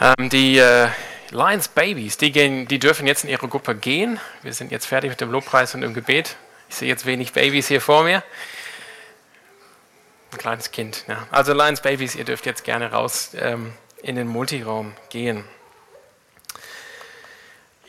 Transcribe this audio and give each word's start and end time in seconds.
Ähm, 0.00 0.28
die 0.28 0.58
äh, 0.58 0.88
Lions 1.30 1.68
Babies, 1.68 2.16
die, 2.18 2.30
gehen, 2.30 2.68
die 2.68 2.78
dürfen 2.78 3.06
jetzt 3.06 3.24
in 3.24 3.30
ihre 3.30 3.48
Gruppe 3.48 3.74
gehen. 3.74 4.20
Wir 4.42 4.52
sind 4.52 4.70
jetzt 4.70 4.86
fertig 4.86 5.10
mit 5.10 5.20
dem 5.20 5.32
Lobpreis 5.32 5.74
und 5.74 5.80
dem 5.80 5.92
Gebet. 5.92 6.36
Ich 6.68 6.76
sehe 6.76 6.88
jetzt 6.88 7.04
wenig 7.04 7.32
Babys 7.32 7.66
hier 7.66 7.80
vor 7.80 8.04
mir. 8.04 8.22
Ein 10.30 10.38
kleines 10.38 10.70
Kind. 10.70 11.04
Ja. 11.08 11.26
Also 11.32 11.52
Lions 11.52 11.80
Babies, 11.80 12.14
ihr 12.14 12.24
dürft 12.24 12.46
jetzt 12.46 12.62
gerne 12.62 12.92
raus 12.92 13.32
ähm, 13.34 13.72
in 14.02 14.14
den 14.14 14.28
Multiraum 14.28 14.92
gehen. 15.10 15.44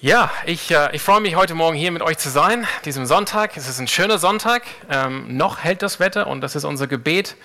Ja, 0.02 0.32
ich, 0.46 0.71
äh, 0.71 0.96
ich 0.96 1.02
freue 1.04 1.20
mich 1.20 1.36
heute 1.36 1.54
Morgen 1.54 1.76
hier 1.76 1.91
mit 1.91 2.02
euch 2.02 2.18
zu 2.18 2.30
sein, 2.30 2.66
diesem 2.86 3.05
Sonntag. 3.05 3.55
Es 3.55 3.68
ist 3.68 3.80
ein 3.80 3.88
schöner 3.88 4.18
Sonntag. 4.18 4.64
Ähm, 4.89 5.38
noch 5.38 5.60
hält 5.60 5.84
das 5.84 6.00
Wetter 6.00 6.26
und 6.26 6.41
das 6.41 6.55
ist 6.55 6.64
unser 6.64 6.88
Gebet, 6.88 7.36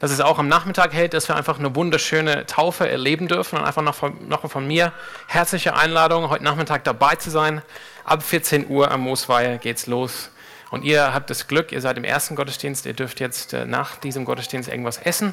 dass 0.00 0.10
es 0.10 0.20
auch 0.20 0.38
am 0.38 0.48
Nachmittag 0.48 0.92
hält, 0.92 1.14
dass 1.14 1.28
wir 1.28 1.36
einfach 1.36 1.58
eine 1.58 1.74
wunderschöne 1.74 2.46
Taufe 2.46 2.88
erleben 2.88 3.28
dürfen. 3.28 3.58
Und 3.58 3.64
einfach 3.64 3.82
noch 3.82 3.94
von, 3.94 4.28
noch 4.28 4.48
von 4.50 4.66
mir 4.66 4.92
herzliche 5.28 5.76
Einladung, 5.76 6.30
heute 6.30 6.44
Nachmittag 6.44 6.84
dabei 6.84 7.16
zu 7.16 7.30
sein. 7.30 7.62
Ab 8.04 8.22
14 8.22 8.68
Uhr 8.68 8.90
am 8.90 9.02
Moosweihe 9.02 9.58
geht's 9.58 9.86
los. 9.86 10.30
Und 10.70 10.82
ihr 10.82 11.14
habt 11.14 11.30
das 11.30 11.46
Glück, 11.46 11.70
ihr 11.70 11.80
seid 11.80 11.96
im 11.98 12.04
ersten 12.04 12.34
Gottesdienst, 12.34 12.84
ihr 12.86 12.94
dürft 12.94 13.20
jetzt 13.20 13.52
äh, 13.52 13.64
nach 13.64 13.96
diesem 13.96 14.24
Gottesdienst 14.24 14.68
irgendwas 14.68 14.98
essen 14.98 15.32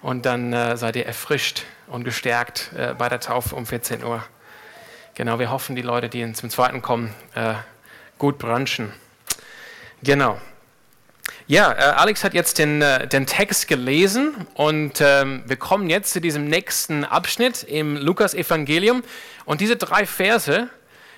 und 0.00 0.24
dann 0.24 0.54
äh, 0.54 0.78
seid 0.78 0.96
ihr 0.96 1.04
erfrischt 1.04 1.64
und 1.86 2.04
gestärkt 2.04 2.70
äh, 2.74 2.94
bei 2.94 3.10
der 3.10 3.20
Taufe 3.20 3.54
um 3.56 3.66
14 3.66 4.02
Uhr. 4.02 4.24
Genau, 5.14 5.38
wir 5.38 5.50
hoffen, 5.50 5.76
die 5.76 5.82
Leute, 5.82 6.08
die 6.08 6.32
zum 6.32 6.48
zweiten 6.48 6.80
kommen, 6.80 7.12
gut 8.16 8.38
branchen. 8.38 8.94
Genau. 10.02 10.40
Ja, 11.50 11.72
äh, 11.72 11.78
Alex 11.96 12.22
hat 12.22 12.32
jetzt 12.32 12.58
den, 12.58 12.80
äh, 12.80 13.08
den 13.08 13.26
Text 13.26 13.66
gelesen 13.66 14.46
und 14.54 15.00
ähm, 15.00 15.42
wir 15.46 15.56
kommen 15.56 15.90
jetzt 15.90 16.12
zu 16.12 16.20
diesem 16.20 16.44
nächsten 16.44 17.04
Abschnitt 17.04 17.64
im 17.64 17.96
Lukas-Evangelium. 17.96 19.02
Und 19.46 19.60
diese 19.60 19.74
drei 19.74 20.06
Verse, 20.06 20.68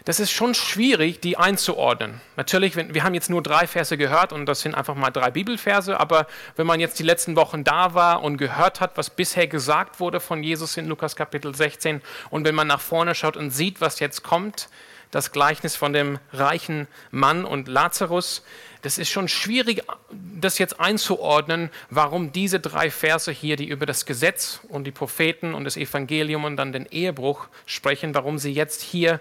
das 0.05 0.19
ist 0.19 0.33
schon 0.33 0.55
schwierig, 0.55 1.21
die 1.21 1.37
einzuordnen. 1.37 2.21
Natürlich, 2.37 2.77
wir 2.77 3.05
haben 3.05 3.15
jetzt 3.15 3.31
nur 3.31 3.43
drei 3.43 3.67
Verse 3.67 3.97
gehört 3.97 4.33
und 4.33 4.47
das 4.47 4.61
sind 4.61 4.75
einfach 4.75 4.95
mal 4.95 5.11
drei 5.11 5.31
Bibelverse, 5.31 5.99
aber 6.01 6.27
wenn 6.57 6.67
man 6.67 6.81
jetzt 6.81 6.99
die 6.99 7.05
letzten 7.05 7.37
Wochen 7.37 7.63
da 7.63 7.95
war 7.95 8.23
und 8.23 8.37
gehört 8.37 8.81
hat, 8.81 8.97
was 8.97 9.11
bisher 9.11 9.47
gesagt 9.47 10.01
wurde 10.01 10.21
von 10.21 10.43
Jesus 10.43 10.77
in 10.77 10.87
Lukas 10.87 11.15
Kapitel 11.15 11.55
16 11.55 12.03
und 12.31 12.45
wenn 12.45 12.55
man 12.55 12.67
nach 12.67 12.81
vorne 12.81 13.15
schaut 13.15 13.37
und 13.37 13.51
sieht, 13.51 13.81
was 13.81 14.01
jetzt 14.01 14.23
kommt, 14.23 14.69
das 15.13 15.31
Gleichnis 15.31 15.77
von 15.77 15.93
dem 15.93 16.19
reichen 16.33 16.89
Mann 17.11 17.45
und 17.45 17.69
Lazarus, 17.69 18.43
das 18.81 18.99
ist 18.99 19.11
schon 19.11 19.29
schwierig, 19.29 19.85
das 20.11 20.59
jetzt 20.59 20.81
einzuordnen, 20.81 21.71
warum 21.91 22.33
diese 22.33 22.59
drei 22.59 22.91
Verse 22.91 23.31
hier, 23.31 23.57
die 23.57 23.69
über 23.69 23.87
das 23.87 24.07
Gesetz 24.07 24.61
und 24.69 24.85
die 24.85 24.91
Propheten 24.91 25.55
und 25.55 25.65
das 25.65 25.77
Evangelium 25.77 26.45
und 26.45 26.57
dann 26.57 26.73
den 26.73 26.87
Ehebruch 26.87 27.47
sprechen, 27.67 28.15
warum 28.15 28.39
sie 28.39 28.53
jetzt 28.53 28.83
hier 28.83 29.21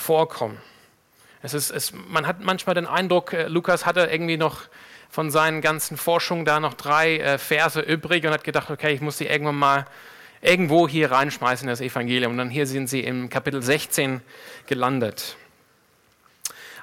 vorkommen. 0.00 0.58
Es 1.42 1.54
ist, 1.54 1.70
es, 1.70 1.92
man 1.92 2.26
hat 2.26 2.40
manchmal 2.40 2.74
den 2.74 2.86
Eindruck, 2.86 3.32
äh, 3.32 3.46
Lukas 3.46 3.86
hatte 3.86 4.08
irgendwie 4.10 4.36
noch 4.36 4.62
von 5.08 5.30
seinen 5.30 5.60
ganzen 5.60 5.96
Forschungen 5.96 6.44
da 6.44 6.60
noch 6.60 6.74
drei 6.74 7.18
äh, 7.18 7.38
Verse 7.38 7.80
übrig 7.80 8.24
und 8.24 8.32
hat 8.32 8.44
gedacht, 8.44 8.70
okay, 8.70 8.92
ich 8.92 9.00
muss 9.00 9.16
die 9.18 9.26
irgendwann 9.26 9.56
mal 9.56 9.86
irgendwo 10.42 10.88
hier 10.88 11.10
reinschmeißen 11.10 11.66
in 11.66 11.70
das 11.70 11.80
Evangelium. 11.80 12.32
Und 12.32 12.38
dann 12.38 12.50
hier 12.50 12.66
sind 12.66 12.88
sie 12.88 13.00
im 13.00 13.28
Kapitel 13.28 13.62
16 13.62 14.20
gelandet. 14.66 15.36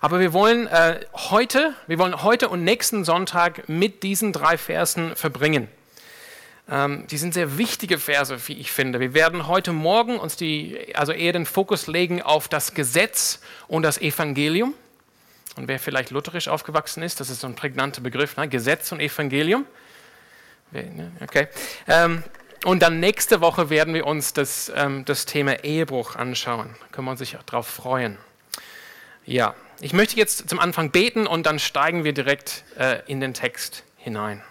Aber 0.02 0.20
wir 0.20 0.34
wollen 0.34 0.68
äh, 0.68 1.00
heute, 1.14 1.74
wir 1.88 1.98
wollen 1.98 2.22
heute 2.22 2.50
und 2.50 2.64
nächsten 2.64 3.04
Sonntag 3.04 3.68
mit 3.68 4.04
diesen 4.04 4.32
drei 4.32 4.58
Versen 4.58 5.16
verbringen. 5.16 5.70
Ähm, 6.70 7.08
die 7.08 7.18
sind 7.18 7.34
sehr 7.34 7.58
wichtige 7.58 7.98
Verse, 7.98 8.38
wie 8.48 8.54
ich 8.54 8.72
finde. 8.72 9.00
Wir 9.00 9.14
werden 9.14 9.48
heute 9.48 9.72
Morgen 9.72 10.20
uns 10.20 10.36
die, 10.36 10.94
also 10.96 11.14
eher 11.14 11.34
den 11.34 11.46
Fokus 11.46 11.88
legen 11.88 12.22
auf 12.22 12.48
das 12.48 12.74
Gesetz 12.74 13.40
und 13.68 13.84
das 13.84 13.98
Evangelium. 14.00 14.74
Und 15.56 15.68
wer 15.68 15.80
vielleicht 15.80 16.12
lutherisch 16.12 16.50
aufgewachsen 16.50 17.02
ist, 17.04 17.20
das 17.20 17.30
ist 17.30 17.42
so 17.42 17.48
ein 17.48 17.56
prägnanter 17.56 18.02
Begriff, 18.02 18.38
ne? 18.38 18.48
Gesetz 18.48 18.92
und 18.92 19.00
Evangelium. 19.00 19.66
Ne? 20.72 21.12
Okay. 21.22 21.48
Ähm, 21.88 22.24
und 22.64 22.82
dann 22.82 23.00
nächste 23.00 23.42
Woche 23.42 23.70
werden 23.70 23.94
wir 23.94 24.06
uns 24.06 24.34
das, 24.34 24.72
ähm, 24.76 25.06
das 25.06 25.26
Thema 25.26 25.64
Ehebruch 25.64 26.16
anschauen. 26.16 26.76
Da 26.80 26.88
können 26.92 27.08
wir 27.08 27.12
uns 27.12 27.36
darauf 27.46 27.68
freuen. 27.68 28.18
Ja, 29.26 29.56
ich 29.80 29.94
möchte 29.94 30.18
jetzt 30.18 30.50
zum 30.50 30.60
Anfang 30.60 30.92
beten 30.92 31.28
und 31.28 31.46
dann 31.46 31.60
steigen 31.60 32.04
wir 32.04 32.14
direkt 32.14 32.64
äh, 32.78 33.02
in 33.08 33.20
den 33.20 33.34
Text 33.34 33.84
hinein. 33.98 34.42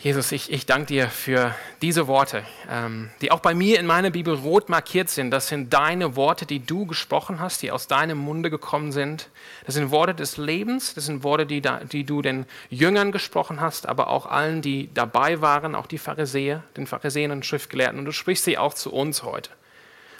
Jesus, 0.00 0.30
ich, 0.30 0.52
ich 0.52 0.64
danke 0.64 0.86
dir 0.86 1.08
für 1.08 1.54
diese 1.82 2.06
Worte, 2.06 2.44
ähm, 2.70 3.10
die 3.20 3.32
auch 3.32 3.40
bei 3.40 3.52
mir 3.54 3.80
in 3.80 3.86
meiner 3.86 4.10
Bibel 4.10 4.34
rot 4.34 4.68
markiert 4.68 5.08
sind. 5.08 5.32
Das 5.32 5.48
sind 5.48 5.72
deine 5.72 6.14
Worte, 6.14 6.46
die 6.46 6.64
du 6.64 6.86
gesprochen 6.86 7.40
hast, 7.40 7.62
die 7.62 7.72
aus 7.72 7.88
deinem 7.88 8.18
Munde 8.18 8.48
gekommen 8.48 8.92
sind. 8.92 9.28
Das 9.66 9.74
sind 9.74 9.90
Worte 9.90 10.14
des 10.14 10.36
Lebens, 10.36 10.94
das 10.94 11.06
sind 11.06 11.24
Worte, 11.24 11.46
die, 11.46 11.60
da, 11.60 11.80
die 11.80 12.04
du 12.04 12.22
den 12.22 12.46
Jüngern 12.70 13.10
gesprochen 13.10 13.60
hast, 13.60 13.88
aber 13.88 14.08
auch 14.08 14.26
allen, 14.26 14.62
die 14.62 14.88
dabei 14.94 15.40
waren, 15.40 15.74
auch 15.74 15.86
die 15.86 15.98
Pharisäer, 15.98 16.62
den 16.76 16.86
Pharisäern 16.86 17.32
und 17.32 17.44
Schriftgelehrten. 17.44 17.98
Und 17.98 18.04
du 18.04 18.12
sprichst 18.12 18.44
sie 18.44 18.56
auch 18.56 18.74
zu 18.74 18.92
uns 18.92 19.24
heute. 19.24 19.50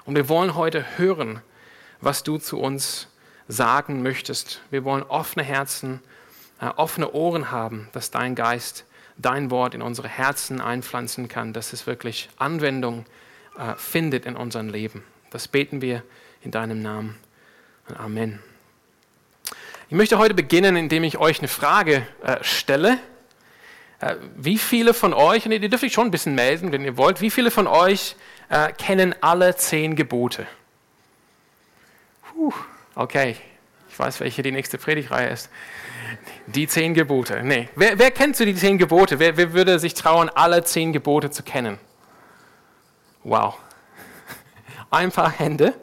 Und 0.04 0.16
wir 0.16 0.28
wollen 0.28 0.56
heute 0.56 0.84
hören, 0.96 1.40
was 2.00 2.24
du 2.24 2.38
zu 2.38 2.58
uns 2.58 3.08
sagen 3.46 4.02
möchtest. 4.02 4.60
Wir 4.70 4.84
wollen 4.84 5.04
offene 5.04 5.44
Herzen, 5.44 6.00
äh, 6.60 6.66
offene 6.76 7.12
Ohren 7.12 7.50
haben, 7.50 7.88
dass 7.92 8.10
dein 8.10 8.34
Geist 8.34 8.84
dein 9.18 9.50
Wort 9.50 9.74
in 9.74 9.82
unsere 9.82 10.08
Herzen 10.08 10.60
einpflanzen 10.60 11.28
kann, 11.28 11.52
dass 11.52 11.72
es 11.72 11.86
wirklich 11.86 12.28
Anwendung 12.38 13.04
äh, 13.58 13.74
findet 13.76 14.24
in 14.24 14.36
unserem 14.36 14.68
Leben. 14.68 15.04
Das 15.30 15.48
beten 15.48 15.82
wir 15.82 16.02
in 16.42 16.50
deinem 16.50 16.80
Namen. 16.80 17.16
Amen. 17.96 18.38
Ich 19.88 19.96
möchte 19.96 20.18
heute 20.18 20.34
beginnen, 20.34 20.76
indem 20.76 21.02
ich 21.04 21.18
euch 21.18 21.38
eine 21.38 21.48
Frage 21.48 22.06
äh, 22.22 22.36
stelle. 22.42 22.98
Äh, 24.00 24.16
wie 24.36 24.58
viele 24.58 24.94
von 24.94 25.12
euch, 25.12 25.46
und 25.46 25.52
ihr 25.52 25.68
dürft 25.68 25.82
euch 25.82 25.92
schon 25.92 26.08
ein 26.08 26.10
bisschen 26.10 26.34
melden, 26.34 26.72
wenn 26.72 26.84
ihr 26.84 26.96
wollt, 26.96 27.20
wie 27.20 27.30
viele 27.30 27.50
von 27.50 27.66
euch 27.66 28.14
äh, 28.48 28.70
kennen 28.72 29.14
alle 29.20 29.56
zehn 29.56 29.96
Gebote? 29.96 30.46
Puh, 32.22 32.52
okay, 32.94 33.36
ich 33.90 33.98
weiß, 33.98 34.20
welche 34.20 34.42
die 34.42 34.52
nächste 34.52 34.78
Predigreihe 34.78 35.30
ist. 35.30 35.50
Die 36.46 36.66
zehn 36.66 36.94
Gebote. 36.94 37.42
Nee. 37.42 37.68
Wer, 37.76 37.98
wer 37.98 38.10
kennt 38.10 38.36
so 38.36 38.44
die 38.44 38.54
zehn 38.54 38.78
Gebote? 38.78 39.18
Wer, 39.18 39.36
wer 39.36 39.52
würde 39.52 39.78
sich 39.78 39.94
trauen, 39.94 40.28
alle 40.28 40.64
zehn 40.64 40.92
Gebote 40.92 41.30
zu 41.30 41.42
kennen? 41.42 41.78
Wow. 43.24 43.56
Ein 44.90 45.10
paar 45.12 45.30
Hände. 45.30 45.74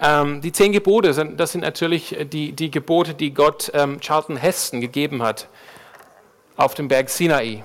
Ähm, 0.00 0.40
die 0.40 0.52
zehn 0.52 0.72
Gebote, 0.72 1.12
sind, 1.12 1.40
das 1.40 1.52
sind 1.52 1.62
natürlich 1.62 2.16
die, 2.32 2.52
die 2.52 2.70
Gebote, 2.70 3.14
die 3.14 3.34
Gott 3.34 3.70
ähm, 3.74 4.00
Charlton 4.00 4.36
Heston 4.36 4.80
gegeben 4.80 5.22
hat 5.22 5.48
auf 6.56 6.74
dem 6.74 6.88
Berg 6.88 7.08
Sinai. 7.10 7.64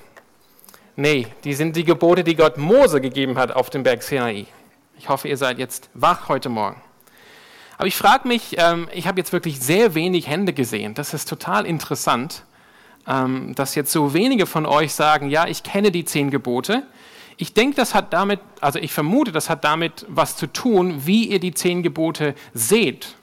Nee, 0.96 1.28
die 1.44 1.54
sind 1.54 1.76
die 1.76 1.84
Gebote, 1.84 2.24
die 2.24 2.36
Gott 2.36 2.58
Mose 2.58 3.02
gegeben 3.02 3.38
hat 3.38 3.52
auf 3.52 3.70
dem 3.70 3.84
Berg 3.84 4.02
Sinai. 4.04 4.48
Ich 4.98 5.10
hoffe, 5.10 5.28
ihr 5.28 5.38
seid 5.38 5.58
jetzt 5.58 5.90
wach 5.94 6.30
heute 6.30 6.50
Morgen. 6.50 6.82
Aber 7.84 7.90
ich 7.90 7.98
frage 7.98 8.30
mich, 8.30 8.56
ähm, 8.60 8.88
ich 8.94 9.08
habe 9.08 9.20
jetzt 9.20 9.34
wirklich 9.34 9.60
sehr 9.60 9.94
wenig 9.94 10.30
Hände 10.30 10.54
gesehen. 10.54 10.94
Das 10.94 11.14
ist 11.14 11.28
total 11.28 11.66
interessant, 11.66 12.44
ähm, 13.06 13.54
dass 13.56 13.76
jetzt 13.76 13.92
so 13.92 14.14
wenige 14.14 14.46
von 14.46 14.66
euch 14.66 14.94
sagen, 14.94 15.30
ja, 15.30 15.48
ich 15.48 15.64
kenne 15.64 15.92
die 15.92 16.06
zehn 16.06 16.32
Gebote. 16.32 16.84
Ich 17.36 17.54
denke, 17.54 17.76
das 17.76 17.94
hat 17.94 18.14
damit, 18.14 18.40
also 18.62 18.80
ich 18.80 18.94
vermute, 18.94 19.34
das 19.34 19.50
hat 19.50 19.66
damit 19.66 20.06
was 20.08 20.38
zu 20.38 20.48
tun, 20.48 21.06
wie 21.06 21.26
ihr 21.26 21.42
die 21.42 21.54
zehn 21.54 21.84
Gebote 21.84 22.36
seht, 22.54 23.16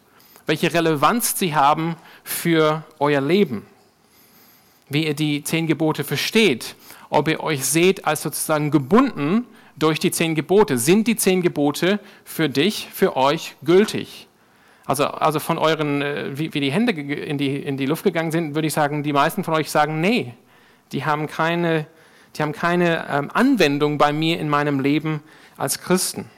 welche 0.44 0.74
Relevanz 0.74 1.38
sie 1.38 1.54
haben 1.54 1.96
für 2.22 2.84
euer 2.98 3.22
Leben, 3.22 3.64
wie 4.90 5.06
ihr 5.06 5.14
die 5.14 5.42
zehn 5.42 5.68
Gebote 5.68 6.04
versteht, 6.04 6.76
ob 7.08 7.28
ihr 7.28 7.40
euch 7.42 7.64
seht 7.64 8.04
als 8.04 8.20
sozusagen 8.20 8.70
gebunden 8.70 9.46
durch 9.78 9.98
die 9.98 10.10
zehn 10.10 10.34
Gebote. 10.34 10.76
Sind 10.76 11.06
die 11.06 11.16
zehn 11.16 11.40
Gebote 11.40 11.98
für 12.26 12.50
dich, 12.50 12.88
für 12.92 13.16
euch 13.16 13.56
gültig? 13.62 14.26
Also, 14.90 15.06
also 15.06 15.38
von 15.38 15.56
euren, 15.56 16.02
äh, 16.02 16.36
wie, 16.36 16.52
wie 16.52 16.58
die 16.58 16.72
Hände 16.72 16.90
in 16.90 17.38
die, 17.38 17.62
in 17.62 17.76
die 17.76 17.86
Luft 17.86 18.02
gegangen 18.02 18.32
sind, 18.32 18.56
würde 18.56 18.66
ich 18.66 18.74
sagen, 18.74 19.04
die 19.04 19.12
meisten 19.12 19.44
von 19.44 19.54
euch 19.54 19.70
sagen, 19.70 20.00
nee, 20.00 20.34
die 20.90 21.04
haben 21.04 21.28
keine, 21.28 21.86
die 22.34 22.42
haben 22.42 22.50
keine 22.50 23.06
ähm, 23.08 23.30
Anwendung 23.32 23.98
bei 23.98 24.12
mir 24.12 24.40
in 24.40 24.48
meinem 24.48 24.80
Leben 24.80 25.22
als 25.56 25.80
Christen. 25.80 26.28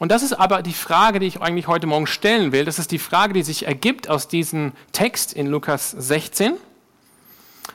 Und 0.00 0.10
das 0.10 0.24
ist 0.24 0.32
aber 0.32 0.62
die 0.62 0.72
Frage, 0.72 1.20
die 1.20 1.28
ich 1.28 1.40
eigentlich 1.40 1.68
heute 1.68 1.86
Morgen 1.86 2.08
stellen 2.08 2.50
will. 2.50 2.64
Das 2.64 2.80
ist 2.80 2.90
die 2.90 2.98
Frage, 2.98 3.34
die 3.34 3.44
sich 3.44 3.64
ergibt 3.64 4.08
aus 4.10 4.26
diesem 4.26 4.72
Text 4.90 5.34
in 5.34 5.46
Lukas 5.46 5.92
16. 5.92 6.54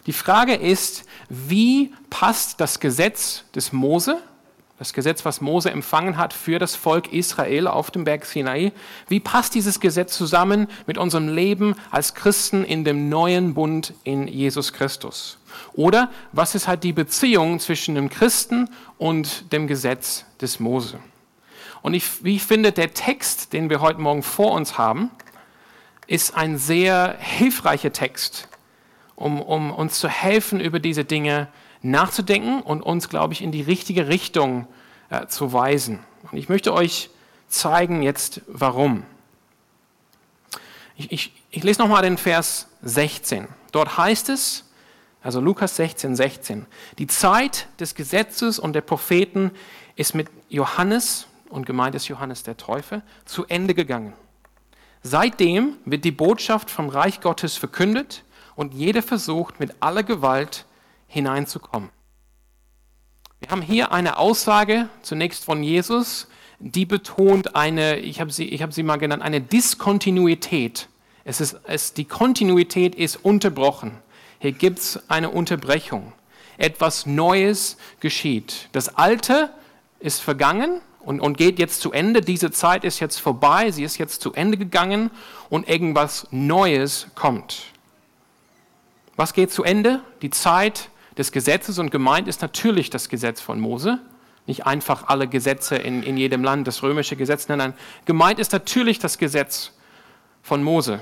Die 0.07 0.13
Frage 0.13 0.55
ist, 0.55 1.05
wie 1.29 1.93
passt 2.09 2.59
das 2.59 2.81
Gesetz 2.81 3.45
des 3.55 3.71
Mose 3.71 4.21
das 4.79 4.93
Gesetz, 4.93 5.23
was 5.23 5.39
Mose 5.39 5.69
empfangen 5.69 6.17
hat 6.17 6.33
für 6.33 6.57
das 6.57 6.75
Volk 6.75 7.13
Israel 7.13 7.67
auf 7.67 7.91
dem 7.91 8.05
Berg 8.05 8.25
Sinai. 8.25 8.71
Wie 9.07 9.19
passt 9.19 9.53
dieses 9.53 9.79
Gesetz 9.79 10.17
zusammen 10.17 10.67
mit 10.87 10.97
unserem 10.97 11.29
Leben 11.29 11.75
als 11.91 12.15
Christen 12.15 12.63
in 12.65 12.83
dem 12.83 13.07
neuen 13.07 13.53
Bund 13.53 13.93
in 14.03 14.27
Jesus 14.27 14.73
Christus? 14.73 15.37
Oder 15.73 16.09
was 16.31 16.55
ist 16.55 16.67
halt 16.67 16.83
die 16.83 16.93
Beziehung 16.93 17.59
zwischen 17.59 17.93
dem 17.95 18.09
Christen 18.09 18.67
und 18.97 19.51
dem 19.53 19.67
Gesetz 19.67 20.25
des 20.41 20.59
Mose? 20.59 20.99
Und 21.83 21.93
ich, 21.93 22.23
wie 22.23 22.37
ich 22.37 22.43
finde, 22.43 22.71
der 22.71 22.93
Text, 22.93 23.53
den 23.53 23.69
wir 23.69 23.79
heute 23.79 24.01
Morgen 24.01 24.23
vor 24.23 24.53
uns 24.53 24.77
haben, 24.77 25.11
ist 26.07 26.35
ein 26.35 26.57
sehr 26.57 27.15
hilfreicher 27.19 27.93
Text, 27.93 28.47
um, 29.15 29.39
um 29.41 29.71
uns 29.71 29.99
zu 29.99 30.09
helfen, 30.09 30.59
über 30.59 30.79
diese 30.79 31.05
Dinge 31.05 31.47
nachzudenken 31.83 32.61
und 32.61 32.81
uns, 32.81 33.09
glaube 33.09 33.33
ich, 33.33 33.41
in 33.41 33.51
die 33.51 33.61
richtige 33.61 34.07
Richtung 34.07 34.67
äh, 35.09 35.27
zu 35.27 35.53
weisen. 35.53 35.99
Und 36.31 36.37
ich 36.37 36.49
möchte 36.49 36.73
euch 36.73 37.09
zeigen 37.47 38.01
jetzt, 38.01 38.41
warum. 38.47 39.03
Ich, 40.95 41.11
ich, 41.11 41.33
ich 41.51 41.63
lese 41.63 41.81
nochmal 41.81 42.01
den 42.01 42.17
Vers 42.17 42.67
16. 42.81 43.47
Dort 43.71 43.97
heißt 43.97 44.29
es, 44.29 44.65
also 45.21 45.39
Lukas 45.39 45.75
16, 45.75 46.15
16, 46.15 46.65
die 46.97 47.07
Zeit 47.07 47.67
des 47.79 47.95
Gesetzes 47.95 48.59
und 48.59 48.73
der 48.73 48.81
Propheten 48.81 49.51
ist 49.95 50.15
mit 50.15 50.29
Johannes, 50.49 51.27
und 51.49 51.65
gemeint 51.65 51.95
ist 51.95 52.07
Johannes 52.07 52.43
der 52.43 52.57
Täufer, 52.57 53.03
zu 53.25 53.45
Ende 53.45 53.73
gegangen. 53.73 54.13
Seitdem 55.01 55.77
wird 55.85 56.05
die 56.05 56.11
Botschaft 56.11 56.71
vom 56.71 56.89
Reich 56.89 57.21
Gottes 57.21 57.57
verkündet 57.57 58.23
und 58.55 58.73
jeder 58.73 59.01
versucht 59.01 59.59
mit 59.59 59.75
aller 59.79 60.03
Gewalt 60.03 60.65
hineinzukommen. 61.13 61.89
Wir 63.39 63.49
haben 63.49 63.61
hier 63.61 63.91
eine 63.91 64.17
Aussage 64.17 64.89
zunächst 65.01 65.45
von 65.45 65.63
Jesus, 65.63 66.27
die 66.59 66.85
betont 66.85 67.55
eine, 67.55 67.97
ich 67.97 68.19
habe 68.19 68.31
sie, 68.31 68.47
habe 68.61 68.71
sie 68.71 68.83
mal 68.83 68.97
genannt, 68.97 69.21
eine 69.21 69.41
Diskontinuität. 69.41 70.87
Es 71.23 71.39
ist, 71.39 71.59
es, 71.65 71.93
die 71.93 72.05
Kontinuität 72.05 72.95
ist 72.95 73.17
unterbrochen. 73.17 73.91
Hier 74.39 74.53
gibt 74.53 74.79
es 74.79 75.09
eine 75.09 75.29
Unterbrechung. 75.29 76.13
Etwas 76.57 77.05
Neues 77.05 77.77
geschieht. 77.99 78.69
Das 78.71 78.95
Alte 78.95 79.51
ist 79.99 80.19
vergangen 80.19 80.81
und, 80.99 81.19
und 81.19 81.37
geht 81.37 81.59
jetzt 81.59 81.81
zu 81.81 81.91
Ende. 81.91 82.21
Diese 82.21 82.51
Zeit 82.51 82.83
ist 82.83 82.99
jetzt 82.99 83.19
vorbei, 83.19 83.71
sie 83.71 83.83
ist 83.83 83.97
jetzt 83.97 84.21
zu 84.21 84.33
Ende 84.33 84.57
gegangen 84.57 85.11
und 85.49 85.67
irgendwas 85.67 86.27
Neues 86.31 87.07
kommt. 87.13 87.65
Was 89.15 89.33
geht 89.33 89.51
zu 89.51 89.63
Ende? 89.63 90.01
Die 90.21 90.29
Zeit 90.29 90.89
des 91.17 91.31
Gesetzes 91.31 91.79
und 91.79 91.91
gemeint 91.91 92.27
ist 92.27 92.41
natürlich 92.41 92.89
das 92.89 93.09
Gesetz 93.09 93.41
von 93.41 93.59
Mose. 93.59 93.99
Nicht 94.45 94.65
einfach 94.65 95.07
alle 95.07 95.27
Gesetze 95.27 95.75
in, 95.75 96.03
in 96.03 96.17
jedem 96.17 96.43
Land, 96.43 96.67
das 96.67 96.83
römische 96.83 97.15
Gesetz, 97.15 97.47
nein, 97.47 97.59
nein. 97.59 97.73
Gemeint 98.05 98.39
ist 98.39 98.51
natürlich 98.51 98.99
das 98.99 99.17
Gesetz 99.17 99.71
von 100.41 100.63
Mose. 100.63 100.99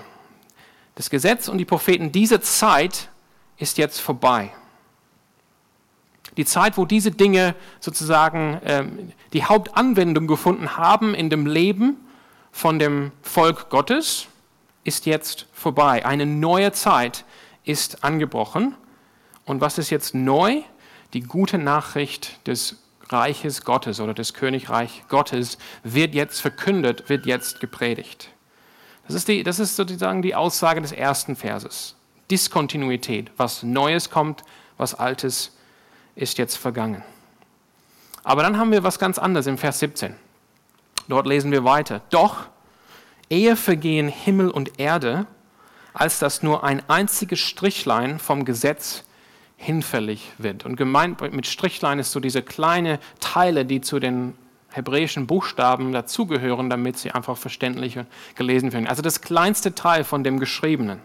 Das 0.96 1.10
Gesetz 1.10 1.48
und 1.48 1.58
die 1.58 1.66
Propheten, 1.66 2.12
diese 2.12 2.42
Zeit 2.42 3.10
ist 3.58 3.78
jetzt 3.78 4.00
vorbei. 4.00 4.52
Die 6.38 6.46
Zeit, 6.46 6.78
wo 6.78 6.86
diese 6.86 7.12
Dinge 7.12 7.56
sozusagen 7.80 8.62
ähm, 8.66 9.12
die 9.34 9.44
Hauptanwendung 9.44 10.28
gefunden 10.28 10.78
haben 10.78 11.14
in 11.14 11.30
dem 11.30 11.46
Leben 11.46 11.98
von 12.52 12.80
dem 12.80 13.12
Volk 13.22 13.70
Gottes, 13.70 14.28
ist 14.84 15.06
jetzt 15.06 15.48
vorbei. 15.54 16.06
Eine 16.06 16.26
neue 16.26 16.72
Zeit 16.72 17.26
ist 17.64 18.04
angebrochen. 18.04 18.76
Und 19.52 19.60
was 19.60 19.78
ist 19.78 19.90
jetzt 19.90 20.16
neu? 20.16 20.62
Die 21.12 21.20
gute 21.20 21.58
Nachricht 21.58 22.48
des 22.48 22.78
Reiches 23.10 23.66
Gottes 23.66 24.00
oder 24.00 24.14
des 24.14 24.34
Königreich 24.34 25.04
Gottes 25.10 25.58
wird 25.84 26.16
jetzt 26.16 26.40
verkündet, 26.40 27.10
wird 27.10 27.26
jetzt 27.26 27.60
gepredigt. 27.60 28.30
Das 29.08 29.14
ist, 29.18 29.28
die, 29.28 29.44
das 29.44 29.60
ist 29.60 29.76
sozusagen 29.76 30.22
die 30.22 30.36
Aussage 30.36 30.80
des 30.80 30.94
ersten 30.94 31.36
Verses. 31.36 31.98
Diskontinuität. 32.32 33.30
Was 33.36 33.62
Neues 33.62 34.10
kommt, 34.10 34.46
was 34.78 34.96
Altes 34.96 35.58
ist 36.16 36.38
jetzt 36.38 36.56
vergangen. 36.56 37.04
Aber 38.24 38.44
dann 38.44 38.58
haben 38.58 38.72
wir 38.72 38.86
was 38.86 39.00
ganz 39.00 39.20
anderes 39.20 39.48
im 39.48 39.58
Vers 39.58 39.80
17. 39.80 40.16
Dort 41.10 41.28
lesen 41.28 41.52
wir 41.52 41.66
weiter. 41.66 42.02
Doch, 42.10 42.48
ehe 43.30 43.58
vergehen 43.58 44.08
Himmel 44.08 44.50
und 44.50 44.80
Erde, 44.80 45.28
als 45.94 46.20
dass 46.20 46.42
nur 46.42 46.64
ein 46.64 46.82
einziges 46.90 47.40
Strichlein 47.40 48.18
vom 48.18 48.46
Gesetz 48.46 49.04
hinfällig 49.62 50.32
wird. 50.40 50.66
Und 50.66 50.76
gemeint 50.76 51.22
mit 51.34 51.46
Strichlein 51.46 52.00
ist 52.00 52.12
so 52.12 52.20
diese 52.20 52.42
kleine 52.42 53.00
Teile, 53.20 53.64
die 53.64 53.80
zu 53.80 54.00
den 54.00 54.34
hebräischen 54.70 55.28
Buchstaben 55.28 55.92
dazugehören, 55.92 56.70
damit 56.70 56.98
sie 56.98 57.12
einfach 57.12 57.38
verständlich 57.38 58.00
gelesen 58.36 58.74
werden. 58.74 58.88
Also 58.88 59.04
das 59.04 59.22
kleinste 59.22 59.76
Teil 59.76 60.04
von 60.04 60.24
dem 60.24 60.40
Geschriebenen. 60.40 61.00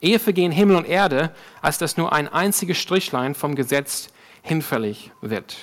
Ehe 0.00 0.18
vergehen 0.18 0.50
Himmel 0.50 0.76
und 0.76 0.88
Erde, 0.88 1.30
als 1.60 1.78
dass 1.78 1.96
nur 1.96 2.12
ein 2.12 2.26
einziges 2.26 2.78
Strichlein 2.78 3.36
vom 3.36 3.54
Gesetz 3.54 4.08
hinfällig 4.42 5.12
wird. 5.20 5.56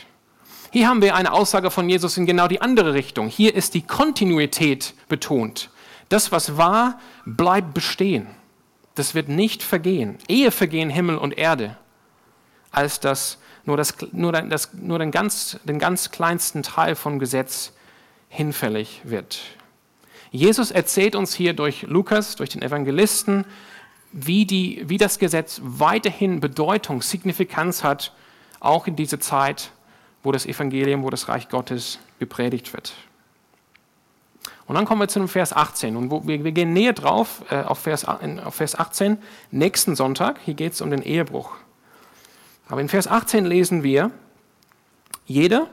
Hier 0.72 0.88
haben 0.88 1.02
wir 1.02 1.16
eine 1.16 1.34
Aussage 1.34 1.70
von 1.70 1.90
Jesus 1.90 2.16
in 2.16 2.26
genau 2.26 2.48
die 2.48 2.62
andere 2.62 2.94
Richtung. 2.94 3.28
Hier 3.28 3.54
ist 3.56 3.74
die 3.74 3.82
Kontinuität 3.82 4.94
betont. 5.10 5.70
Das, 6.08 6.32
was 6.32 6.56
war, 6.56 7.00
bleibt 7.26 7.74
bestehen. 7.74 8.28
Das 8.96 9.16
wird 9.16 9.28
nicht 9.28 9.64
vergehen. 9.64 10.18
Ehe 10.30 10.52
vergehen 10.52 10.90
Himmel 10.90 11.18
und 11.18 11.38
Erde, 11.38 11.78
als 12.72 13.00
dass 13.00 13.38
nur, 13.66 13.78
das, 13.78 13.96
nur, 14.12 14.32
das, 14.32 14.74
nur 14.74 15.00
den, 15.00 15.12
ganz, 15.12 15.60
den 15.64 15.80
ganz 15.80 16.12
kleinsten 16.12 16.64
Teil 16.64 16.96
vom 16.96 17.20
Gesetz 17.20 17.74
hinfällig 18.30 19.02
wird. 19.04 19.40
Jesus 20.32 20.72
erzählt 20.72 21.16
uns 21.16 21.34
hier 21.34 21.54
durch 21.54 21.84
Lukas, 21.84 22.36
durch 22.36 22.52
den 22.52 22.62
Evangelisten, 22.62 23.46
wie, 24.12 24.46
die, 24.46 24.84
wie 24.88 24.98
das 24.98 25.20
Gesetz 25.20 25.62
weiterhin 25.64 26.40
Bedeutung, 26.40 27.02
Signifikanz 27.02 27.84
hat, 27.84 28.14
auch 28.60 28.88
in 28.88 28.96
dieser 28.96 29.20
Zeit, 29.20 29.72
wo 30.24 30.32
das 30.32 30.46
Evangelium, 30.46 31.04
wo 31.04 31.10
das 31.10 31.28
Reich 31.30 31.50
Gottes 31.50 32.00
gepredigt 32.20 32.74
wird. 32.74 32.94
Und 34.68 34.76
dann 34.76 34.86
kommen 34.86 35.02
wir 35.02 35.08
zu 35.08 35.20
dem 35.20 35.28
Vers 35.28 35.52
18. 35.54 35.96
Und 35.96 36.28
wir, 36.28 36.44
wir, 36.44 36.52
gehen 36.52 36.74
näher 36.74 36.94
drauf 36.94 37.44
äh, 37.50 37.62
auf, 37.62 37.80
Vers, 37.80 38.06
auf 38.06 38.54
Vers 38.56 38.78
18 38.78 39.18
nächsten 39.50 39.96
Sonntag. 39.96 40.40
Hier 40.46 40.54
geht 40.54 40.74
es 40.74 40.82
um 40.82 40.92
den 40.92 41.02
Ehebruch. 41.02 41.56
Aber 42.70 42.82
in 42.82 42.88
Vers 42.88 43.08
18 43.08 43.46
lesen 43.46 43.84
wir, 43.84 44.12
jeder, 45.26 45.68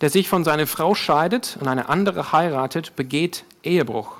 der 0.00 0.10
sich 0.10 0.28
von 0.28 0.44
seiner 0.44 0.66
Frau 0.66 0.94
scheidet 0.94 1.56
und 1.60 1.68
eine 1.68 1.88
andere 1.88 2.32
heiratet, 2.32 2.94
begeht 2.96 3.44
Ehebruch. 3.62 4.16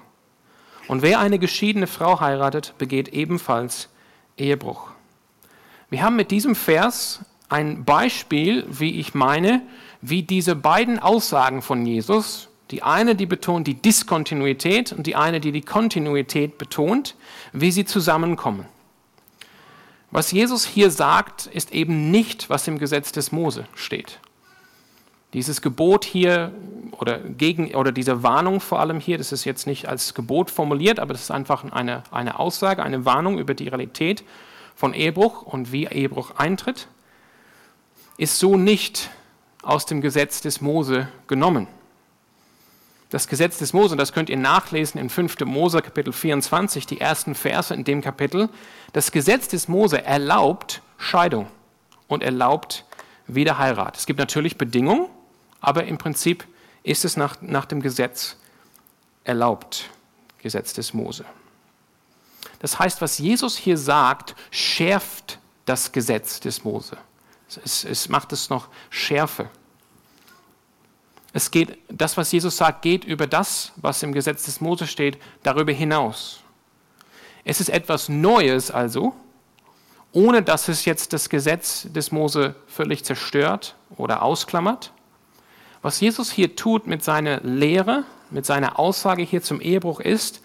Und 0.89 1.03
wer 1.03 1.21
eine 1.21 1.39
geschiedene 1.39 1.87
Frau 1.87 2.21
heiratet, 2.21 2.75
begeht 2.79 3.09
ebenfalls 3.09 3.89
Ehebruch. 4.37 4.89
Wir 5.91 6.03
haben 6.03 6.17
mit 6.17 6.31
diesem 6.31 6.55
Vers 6.55 7.21
ein 7.49 7.85
Beispiel, 7.85 8.65
wie 8.69 8.99
ich 8.99 9.15
meine, 9.15 9.61
wie 10.01 10.23
diese 10.23 10.57
beiden 10.57 10.99
Aussagen 10.99 11.61
von 11.61 11.85
Jesus, 11.85 12.49
die 12.71 12.83
eine, 12.83 13.15
die 13.15 13.27
betont 13.27 13.67
die 13.67 13.75
Diskontinuität 13.75 14.93
und 14.93 15.07
die 15.07 15.15
eine, 15.17 15.41
die 15.41 15.53
die 15.53 15.61
Kontinuität 15.61 16.57
betont, 16.57 17.15
wie 17.53 17.71
sie 17.71 17.85
zusammenkommen. 17.85 18.67
Was 20.13 20.31
Jesus 20.31 20.67
hier 20.67 20.91
sagt, 20.91 21.47
ist 21.47 21.73
eben 21.73 22.11
nicht, 22.11 22.51
was 22.51 22.69
im 22.69 22.79
Gesetz 22.79 23.13
des 23.13 23.33
Mose 23.33 23.67
steht. 23.75 24.21
Dieses 25.33 25.63
Gebot 25.63 26.05
hier 26.05 26.53
oder, 26.93 27.19
gegen, 27.19 27.75
oder 27.75 27.93
diese 27.93 28.23
Warnung 28.23 28.61
vor 28.61 28.81
allem 28.81 29.01
hier, 29.01 29.17
das 29.17 29.33
ist 29.33 29.47
jetzt 29.47 29.67
nicht 29.67 29.89
als 29.89 30.13
Gebot 30.13 30.51
formuliert, 30.51 31.01
aber 31.01 31.15
das 31.15 31.23
ist 31.23 31.31
einfach 31.31 31.65
eine, 31.65 32.05
eine 32.11 32.39
Aussage, 32.39 32.83
eine 32.83 33.07
Warnung 33.07 33.39
über 33.39 33.55
die 33.55 33.69
Realität 33.69 34.23
von 34.77 34.93
Ehebruch 34.93 35.41
und 35.43 35.73
wie 35.73 35.87
Ehebruch 35.87 36.33
eintritt, 36.37 36.89
ist 38.19 38.39
so 38.39 38.59
nicht 38.59 39.09
aus 39.63 39.87
dem 39.87 40.03
Gesetz 40.03 40.43
des 40.43 40.61
Mose 40.61 41.09
genommen 41.27 41.67
das 43.13 43.29
Gesetz 43.29 43.59
des 43.59 43.75
Mose, 43.75 43.93
und 43.93 43.99
das 43.99 44.15
könnt 44.15 44.31
ihr 44.31 44.39
nachlesen 44.39 44.99
in 44.99 45.11
5. 45.11 45.41
Mose 45.41 45.83
Kapitel 45.83 46.15
24, 46.15 46.87
die 46.87 46.99
ersten 46.99 47.35
Verse 47.35 47.75
in 47.75 47.85
dem 47.85 48.01
Kapitel, 48.01 48.49
das 48.95 49.13
Gesetz 49.13 49.49
des 49.49 49.69
Mose 49.69 50.03
erlaubt 50.03 50.81
Scheidung 50.97 51.47
und 52.09 52.23
erlaubt 52.23 52.87
Wiederheirat. 53.27 53.99
Es 53.99 54.07
gibt 54.07 54.19
natürlich 54.19 54.57
Bedingungen, 54.57 55.11
aber 55.61 55.85
im 55.85 55.99
Prinzip 55.99 56.47
ist 56.85 57.05
es 57.05 57.19
nach, 57.19 57.37
nach 57.43 57.67
dem 57.67 57.83
Gesetz 57.83 58.37
erlaubt, 59.25 59.91
Gesetz 60.39 60.73
des 60.73 60.95
Mose. 60.95 61.27
Das 62.61 62.79
heißt, 62.79 63.03
was 63.03 63.19
Jesus 63.19 63.59
hier 63.59 63.77
sagt, 63.77 64.35
schärft 64.51 65.39
das 65.67 65.93
Gesetz 65.93 66.41
des 66.41 66.65
Mose. 66.65 66.97
Es, 67.63 67.85
es 67.85 68.09
macht 68.09 68.33
es 68.33 68.49
noch 68.49 68.69
schärfer. 68.89 69.51
Es 71.33 71.51
geht, 71.51 71.79
das, 71.89 72.17
was 72.17 72.31
Jesus 72.31 72.57
sagt, 72.57 72.83
geht 72.83 73.05
über 73.05 73.27
das, 73.27 73.73
was 73.77 74.03
im 74.03 74.13
Gesetz 74.13 74.45
des 74.45 74.61
Mose 74.61 74.87
steht, 74.87 75.19
darüber 75.43 75.73
hinaus. 75.73 76.41
Es 77.45 77.61
ist 77.61 77.71
etwas 77.71 78.09
Neues 78.09 78.71
also, 78.71 79.15
ohne 80.13 80.43
dass 80.43 80.69
es 80.69 80.85
jetzt 80.85 81.13
das 81.13 81.29
Gesetz 81.29 81.87
des 81.91 82.13
Mose 82.13 82.55
völlig 82.67 83.05
zerstört 83.05 83.75
oder 83.97 84.23
ausklammert. 84.23 84.93
Was 85.81 86.01
Jesus 86.01 86.31
hier 86.31 86.55
tut 86.55 86.87
mit 86.87 87.03
seiner 87.03 87.41
Lehre, 87.41 88.05
mit 88.31 88.47
seiner 88.47 88.79
Aussage 88.79 89.23
hier 89.23 89.43
zum 89.43 89.61
Ehebruch 89.61 90.01
ist, 90.01 90.43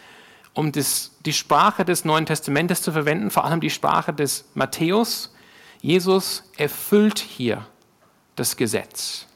um 0.53 0.71
das, 0.71 1.11
die 1.25 1.33
Sprache 1.33 1.85
des 1.85 2.05
Neuen 2.05 2.25
Testamentes 2.25 2.81
zu 2.81 2.91
verwenden, 2.91 3.29
vor 3.29 3.45
allem 3.45 3.61
die 3.61 3.69
Sprache 3.69 4.13
des 4.13 4.45
Matthäus. 4.55 5.33
Jesus 5.81 6.43
erfüllt 6.57 7.19
hier 7.19 7.67
das 8.35 8.57
Gesetz. 8.57 9.27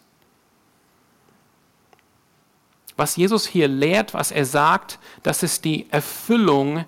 Was 2.98 3.16
Jesus 3.16 3.48
hier 3.48 3.68
lehrt, 3.68 4.14
was 4.14 4.32
er 4.32 4.46
sagt, 4.46 5.00
das 5.24 5.44
ist 5.44 5.66
die 5.66 5.88
Erfüllung 5.92 6.86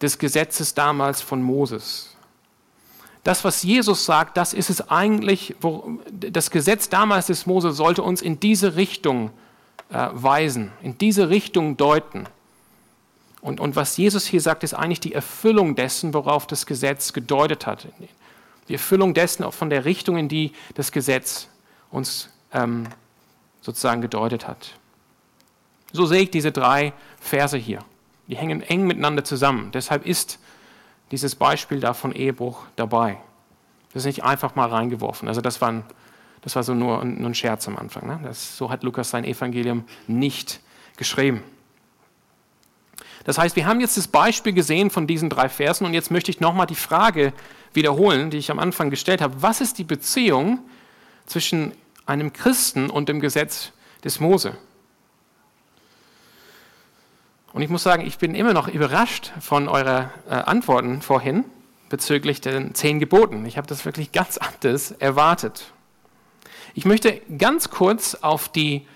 des 0.00 0.18
Gesetzes 0.18 0.74
damals 0.74 1.22
von 1.22 1.42
Moses. 1.42 2.16
Das, 3.24 3.44
was 3.44 3.62
Jesus 3.62 4.06
sagt, 4.06 4.36
das 4.36 4.54
ist 4.54 4.70
es 4.70 4.88
eigentlich, 4.90 5.54
wo, 5.60 5.98
das 6.10 6.50
Gesetz 6.50 6.88
damals 6.88 7.26
des 7.26 7.44
Moses 7.46 7.76
sollte 7.76 8.02
uns 8.02 8.22
in 8.22 8.40
diese 8.40 8.76
Richtung 8.76 9.30
äh, 9.90 10.08
weisen, 10.12 10.72
in 10.82 10.96
diese 10.96 11.28
Richtung 11.28 11.76
deuten. 11.76 12.26
Und, 13.42 13.60
und 13.60 13.76
was 13.76 13.96
Jesus 13.96 14.26
hier 14.26 14.40
sagt, 14.40 14.64
ist 14.64 14.74
eigentlich 14.74 15.00
die 15.00 15.12
Erfüllung 15.12 15.74
dessen, 15.74 16.14
worauf 16.14 16.46
das 16.46 16.64
Gesetz 16.64 17.12
gedeutet 17.12 17.66
hat. 17.66 17.86
Die 18.68 18.74
Erfüllung 18.74 19.12
dessen 19.12 19.44
auch 19.44 19.54
von 19.54 19.68
der 19.68 19.84
Richtung, 19.84 20.16
in 20.16 20.28
die 20.28 20.52
das 20.74 20.92
Gesetz 20.92 21.48
uns 21.90 22.30
ähm, 22.52 22.86
sozusagen 23.60 24.00
gedeutet 24.00 24.46
hat. 24.46 24.74
So 25.92 26.06
sehe 26.06 26.22
ich 26.22 26.30
diese 26.30 26.52
drei 26.52 26.92
Verse 27.20 27.56
hier. 27.56 27.80
Die 28.28 28.36
hängen 28.36 28.62
eng 28.62 28.86
miteinander 28.86 29.24
zusammen. 29.24 29.70
Deshalb 29.72 30.06
ist 30.06 30.38
dieses 31.10 31.34
Beispiel 31.34 31.80
da 31.80 31.94
von 31.94 32.12
Ehebruch 32.12 32.64
dabei. 32.76 33.18
Das 33.92 34.02
ist 34.02 34.06
nicht 34.06 34.24
einfach 34.24 34.54
mal 34.54 34.68
reingeworfen. 34.68 35.26
Also 35.26 35.40
das 35.40 35.60
war, 35.60 35.72
ein, 35.72 35.84
das 36.42 36.54
war 36.54 36.62
so 36.62 36.74
nur, 36.74 37.04
nur 37.04 37.30
ein 37.30 37.34
Scherz 37.34 37.66
am 37.66 37.76
Anfang. 37.76 38.06
Ne? 38.06 38.20
Das, 38.22 38.56
so 38.56 38.70
hat 38.70 38.84
Lukas 38.84 39.10
sein 39.10 39.24
Evangelium 39.24 39.84
nicht 40.06 40.60
geschrieben. 40.96 41.42
Das 43.24 43.36
heißt, 43.36 43.56
wir 43.56 43.66
haben 43.66 43.80
jetzt 43.80 43.96
das 43.96 44.08
Beispiel 44.08 44.52
gesehen 44.52 44.90
von 44.90 45.06
diesen 45.06 45.28
drei 45.28 45.48
Versen 45.48 45.84
und 45.84 45.92
jetzt 45.92 46.10
möchte 46.10 46.30
ich 46.30 46.40
nochmal 46.40 46.66
die 46.66 46.74
Frage 46.74 47.32
wiederholen, 47.74 48.30
die 48.30 48.38
ich 48.38 48.50
am 48.50 48.58
Anfang 48.58 48.90
gestellt 48.90 49.20
habe. 49.20 49.42
Was 49.42 49.60
ist 49.60 49.78
die 49.78 49.84
Beziehung 49.84 50.60
zwischen 51.26 51.72
einem 52.06 52.32
Christen 52.32 52.88
und 52.88 53.08
dem 53.08 53.20
Gesetz 53.20 53.72
des 54.04 54.20
Mose? 54.20 54.56
Und 57.52 57.62
ich 57.62 57.68
muss 57.68 57.82
sagen, 57.82 58.06
ich 58.06 58.18
bin 58.18 58.34
immer 58.34 58.52
noch 58.52 58.68
überrascht 58.68 59.32
von 59.40 59.68
euren 59.68 60.10
äh, 60.28 60.34
Antworten 60.34 61.02
vorhin 61.02 61.44
bezüglich 61.88 62.40
den 62.40 62.74
zehn 62.74 63.00
Geboten. 63.00 63.44
Ich 63.44 63.56
habe 63.56 63.66
das 63.66 63.84
wirklich 63.84 64.12
ganz 64.12 64.38
anders 64.38 64.92
erwartet. 64.92 65.72
Ich 66.74 66.84
möchte 66.84 67.20
ganz 67.36 67.70
kurz 67.70 68.14
auf 68.14 68.48
die, 68.48 68.86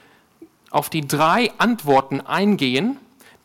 auf 0.71 0.89
die 0.89 1.07
drei 1.07 1.53
Antworten 1.59 2.21
eingehen, 2.21 2.99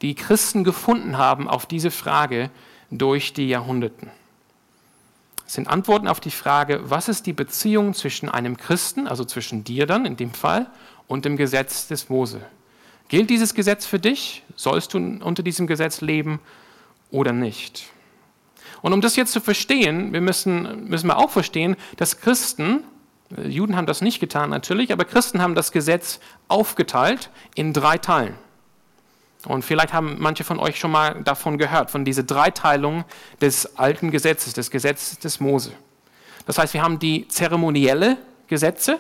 die 0.04 0.14
Christen 0.14 0.64
gefunden 0.64 1.18
haben 1.18 1.50
auf 1.50 1.66
diese 1.66 1.90
Frage 1.90 2.52
durch 2.92 3.34
die 3.34 3.50
Jahrhunderten. 3.50 4.12
Es 5.48 5.56
sind 5.56 5.68
Antworten 5.68 6.08
auf 6.08 6.20
die 6.20 6.30
Frage, 6.30 6.82
was 6.84 7.10
ist 7.10 7.26
die 7.26 7.34
Beziehung 7.34 7.96
zwischen 7.96 8.30
einem 8.30 8.56
Christen, 8.56 9.08
also 9.08 9.26
zwischen 9.26 9.64
dir 9.64 9.88
dann 9.88 10.06
in 10.06 10.16
dem 10.16 10.32
Fall, 10.32 10.68
und 11.08 11.26
dem 11.26 11.38
Gesetz 11.38 11.88
des 11.88 12.08
Mose? 12.10 12.40
Gilt 13.10 13.30
dieses 13.30 13.54
Gesetz 13.56 13.86
für 13.86 14.00
dich? 14.00 14.44
Sollst 14.56 14.94
du 14.94 14.98
unter 14.98 15.44
diesem 15.44 15.68
Gesetz 15.68 16.02
leben 16.02 16.40
oder 17.12 17.34
nicht? 17.34 17.88
Und 18.82 18.94
um 18.94 19.02
das 19.02 19.16
jetzt 19.16 19.34
zu 19.34 19.42
verstehen, 19.42 20.14
wir 20.14 20.22
müssen, 20.22 20.88
müssen 20.88 21.08
wir 21.08 21.18
auch 21.18 21.32
verstehen, 21.32 21.76
dass 21.98 22.22
Christen, 22.22 22.84
äh, 23.36 23.48
Juden 23.48 23.76
haben 23.76 23.88
das 23.88 24.02
nicht 24.02 24.20
getan 24.20 24.52
natürlich, 24.52 24.94
aber 24.94 25.06
Christen 25.06 25.42
haben 25.42 25.56
das 25.56 25.72
Gesetz 25.72 26.20
aufgeteilt 26.48 27.30
in 27.56 27.74
drei 27.74 27.98
Teilen. 27.98 28.36
Und 29.46 29.64
vielleicht 29.64 29.92
haben 29.94 30.18
manche 30.20 30.44
von 30.44 30.60
euch 30.60 30.80
schon 30.80 30.92
mal 30.92 31.22
davon 31.24 31.58
gehört, 31.58 31.92
von 31.92 32.06
dieser 32.06 32.24
Dreiteilung 32.24 33.06
des 33.42 33.78
alten 33.78 34.12
Gesetzes, 34.12 34.54
des 34.54 34.70
Gesetzes 34.70 35.18
des 35.18 35.40
Mose. 35.40 35.72
Das 36.46 36.58
heißt, 36.58 36.74
wir 36.74 36.84
haben 36.84 37.00
die 37.00 37.28
zeremonielle 37.28 38.18
Gesetze, 38.48 39.00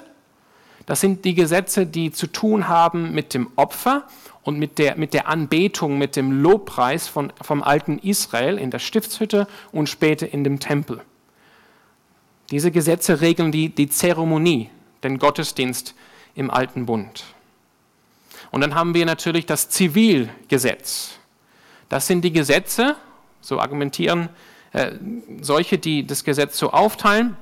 das 0.89 1.01
sind 1.01 1.23
die 1.23 1.35
Gesetze, 1.35 1.85
die 1.85 2.11
zu 2.11 2.25
tun 2.25 2.67
haben 2.67 3.13
mit 3.13 3.35
dem 3.35 3.51
Opfer 3.55 4.07
und 4.41 4.57
mit 4.57 4.79
der, 4.79 4.97
mit 4.97 5.13
der 5.13 5.27
Anbetung, 5.27 5.99
mit 5.99 6.15
dem 6.15 6.41
Lobpreis 6.41 7.07
von, 7.07 7.31
vom 7.39 7.61
alten 7.61 7.99
Israel 7.99 8.57
in 8.57 8.71
der 8.71 8.79
Stiftshütte 8.79 9.47
und 9.71 9.87
später 9.87 10.33
in 10.33 10.43
dem 10.43 10.59
Tempel. 10.59 11.01
Diese 12.49 12.71
Gesetze 12.71 13.21
regeln 13.21 13.51
die, 13.51 13.69
die 13.69 13.87
Zeremonie, 13.87 14.71
den 15.03 15.19
Gottesdienst 15.19 15.93
im 16.33 16.49
alten 16.49 16.87
Bund. 16.87 17.23
Und 18.49 18.61
dann 18.61 18.73
haben 18.73 18.95
wir 18.95 19.05
natürlich 19.05 19.45
das 19.45 19.69
Zivilgesetz. 19.69 21.19
Das 21.87 22.07
sind 22.07 22.21
die 22.23 22.33
Gesetze, 22.33 22.95
so 23.41 23.59
argumentieren 23.59 24.29
äh, 24.73 24.93
solche, 25.39 25.77
die 25.77 26.07
das 26.07 26.23
Gesetz 26.23 26.57
so 26.57 26.71
aufteilen, 26.71 27.37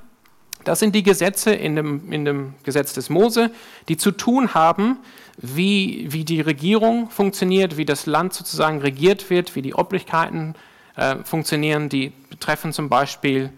das 0.67 0.79
sind 0.79 0.93
die 0.95 1.03
Gesetze 1.03 1.51
in 1.53 1.77
dem, 1.77 2.11
in 2.11 2.25
dem 2.25 2.53
Gesetz 2.63 2.91
des 2.93 3.09
Mose, 3.09 3.51
die 3.87 3.95
zu 3.95 4.11
tun 4.11 4.53
haben, 4.53 4.97
wie, 5.37 6.07
wie 6.09 6.25
die 6.25 6.41
Regierung 6.41 7.09
funktioniert, 7.09 7.77
wie 7.77 7.85
das 7.85 8.05
Land 8.05 8.33
sozusagen 8.33 8.81
regiert 8.81 9.29
wird, 9.29 9.55
wie 9.55 9.61
die 9.61 9.73
Obrigkeiten 9.73 10.55
äh, 10.97 11.23
funktionieren, 11.23 11.87
die 11.87 12.11
betreffen 12.29 12.73
zum 12.73 12.89
Beispiel 12.89 13.49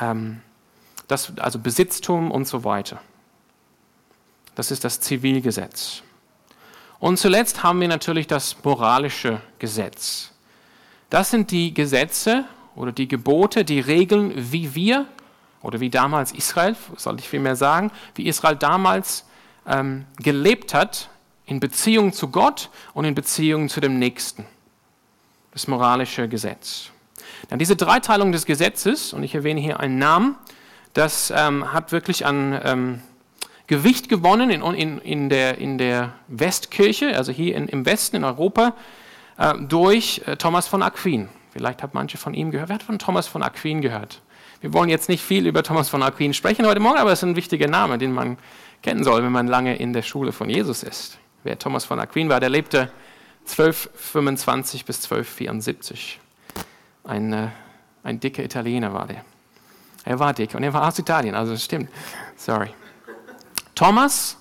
ähm, 0.00 0.40
das, 1.06 1.34
also 1.36 1.58
Besitztum 1.58 2.30
und 2.30 2.48
so 2.48 2.64
weiter. 2.64 2.98
Das 4.54 4.70
ist 4.70 4.84
das 4.84 5.00
Zivilgesetz. 5.00 6.02
Und 6.98 7.18
zuletzt 7.18 7.62
haben 7.62 7.78
wir 7.82 7.88
natürlich 7.88 8.26
das 8.26 8.56
moralische 8.64 9.42
Gesetz. 9.58 10.30
Das 11.10 11.30
sind 11.30 11.50
die 11.50 11.74
Gesetze 11.74 12.46
oder 12.74 12.90
die 12.90 13.06
Gebote, 13.06 13.66
die 13.66 13.80
regeln, 13.80 14.32
wie 14.34 14.74
wir 14.74 15.06
oder 15.64 15.80
wie 15.80 15.90
damals 15.90 16.32
Israel, 16.32 16.76
soll 16.96 17.18
ich 17.18 17.28
vielmehr 17.28 17.56
sagen, 17.56 17.90
wie 18.14 18.26
Israel 18.26 18.54
damals 18.54 19.24
ähm, 19.66 20.04
gelebt 20.18 20.74
hat 20.74 21.08
in 21.46 21.58
Beziehung 21.58 22.12
zu 22.12 22.28
Gott 22.28 22.70
und 22.92 23.04
in 23.04 23.14
Beziehung 23.14 23.68
zu 23.68 23.80
dem 23.80 23.98
Nächsten. 23.98 24.46
Das 25.52 25.66
moralische 25.66 26.28
Gesetz. 26.28 26.90
Dann 27.48 27.58
diese 27.58 27.76
Dreiteilung 27.76 28.30
des 28.30 28.44
Gesetzes, 28.44 29.12
und 29.12 29.22
ich 29.22 29.34
erwähne 29.34 29.60
hier 29.60 29.80
einen 29.80 29.98
Namen, 29.98 30.36
das 30.92 31.32
ähm, 31.34 31.72
hat 31.72 31.92
wirklich 31.92 32.26
an 32.26 32.60
ähm, 32.62 33.02
Gewicht 33.66 34.08
gewonnen 34.08 34.50
in, 34.50 34.62
in, 34.62 34.98
in, 34.98 35.28
der, 35.30 35.58
in 35.58 35.78
der 35.78 36.12
Westkirche, 36.28 37.16
also 37.16 37.32
hier 37.32 37.56
in, 37.56 37.68
im 37.68 37.86
Westen 37.86 38.16
in 38.16 38.24
Europa, 38.24 38.74
äh, 39.38 39.54
durch 39.60 40.22
äh, 40.26 40.36
Thomas 40.36 40.68
von 40.68 40.82
Aquin. 40.82 41.28
Vielleicht 41.52 41.82
hat 41.82 41.94
manche 41.94 42.18
von 42.18 42.34
ihm 42.34 42.50
gehört. 42.50 42.68
Wer 42.68 42.74
hat 42.74 42.82
von 42.82 42.98
Thomas 42.98 43.26
von 43.26 43.42
Aquin 43.42 43.80
gehört? 43.80 44.20
Wir 44.64 44.72
wollen 44.72 44.88
jetzt 44.88 45.10
nicht 45.10 45.22
viel 45.22 45.46
über 45.46 45.62
Thomas 45.62 45.90
von 45.90 46.02
Aquin 46.02 46.32
sprechen 46.32 46.64
heute 46.64 46.80
Morgen, 46.80 46.96
aber 46.96 47.12
es 47.12 47.18
ist 47.18 47.28
ein 47.28 47.36
wichtiger 47.36 47.68
Name, 47.68 47.98
den 47.98 48.12
man 48.12 48.38
kennen 48.80 49.04
soll, 49.04 49.22
wenn 49.22 49.30
man 49.30 49.46
lange 49.46 49.76
in 49.76 49.92
der 49.92 50.00
Schule 50.00 50.32
von 50.32 50.48
Jesus 50.48 50.82
ist. 50.82 51.18
Wer 51.42 51.58
Thomas 51.58 51.84
von 51.84 52.00
Aquin 52.00 52.30
war, 52.30 52.40
der 52.40 52.48
lebte 52.48 52.90
1225 53.42 54.86
bis 54.86 55.04
1274. 55.04 56.18
Ein, 57.04 57.34
äh, 57.34 57.48
ein 58.04 58.20
dicker 58.20 58.42
Italiener 58.42 58.94
war 58.94 59.06
der. 59.06 59.22
Er 60.02 60.18
war 60.18 60.32
dick 60.32 60.54
und 60.54 60.62
er 60.62 60.72
war 60.72 60.88
aus 60.88 60.98
Italien, 60.98 61.34
also 61.34 61.54
stimmt. 61.58 61.90
Sorry. 62.38 62.70
Thomas 63.74 64.38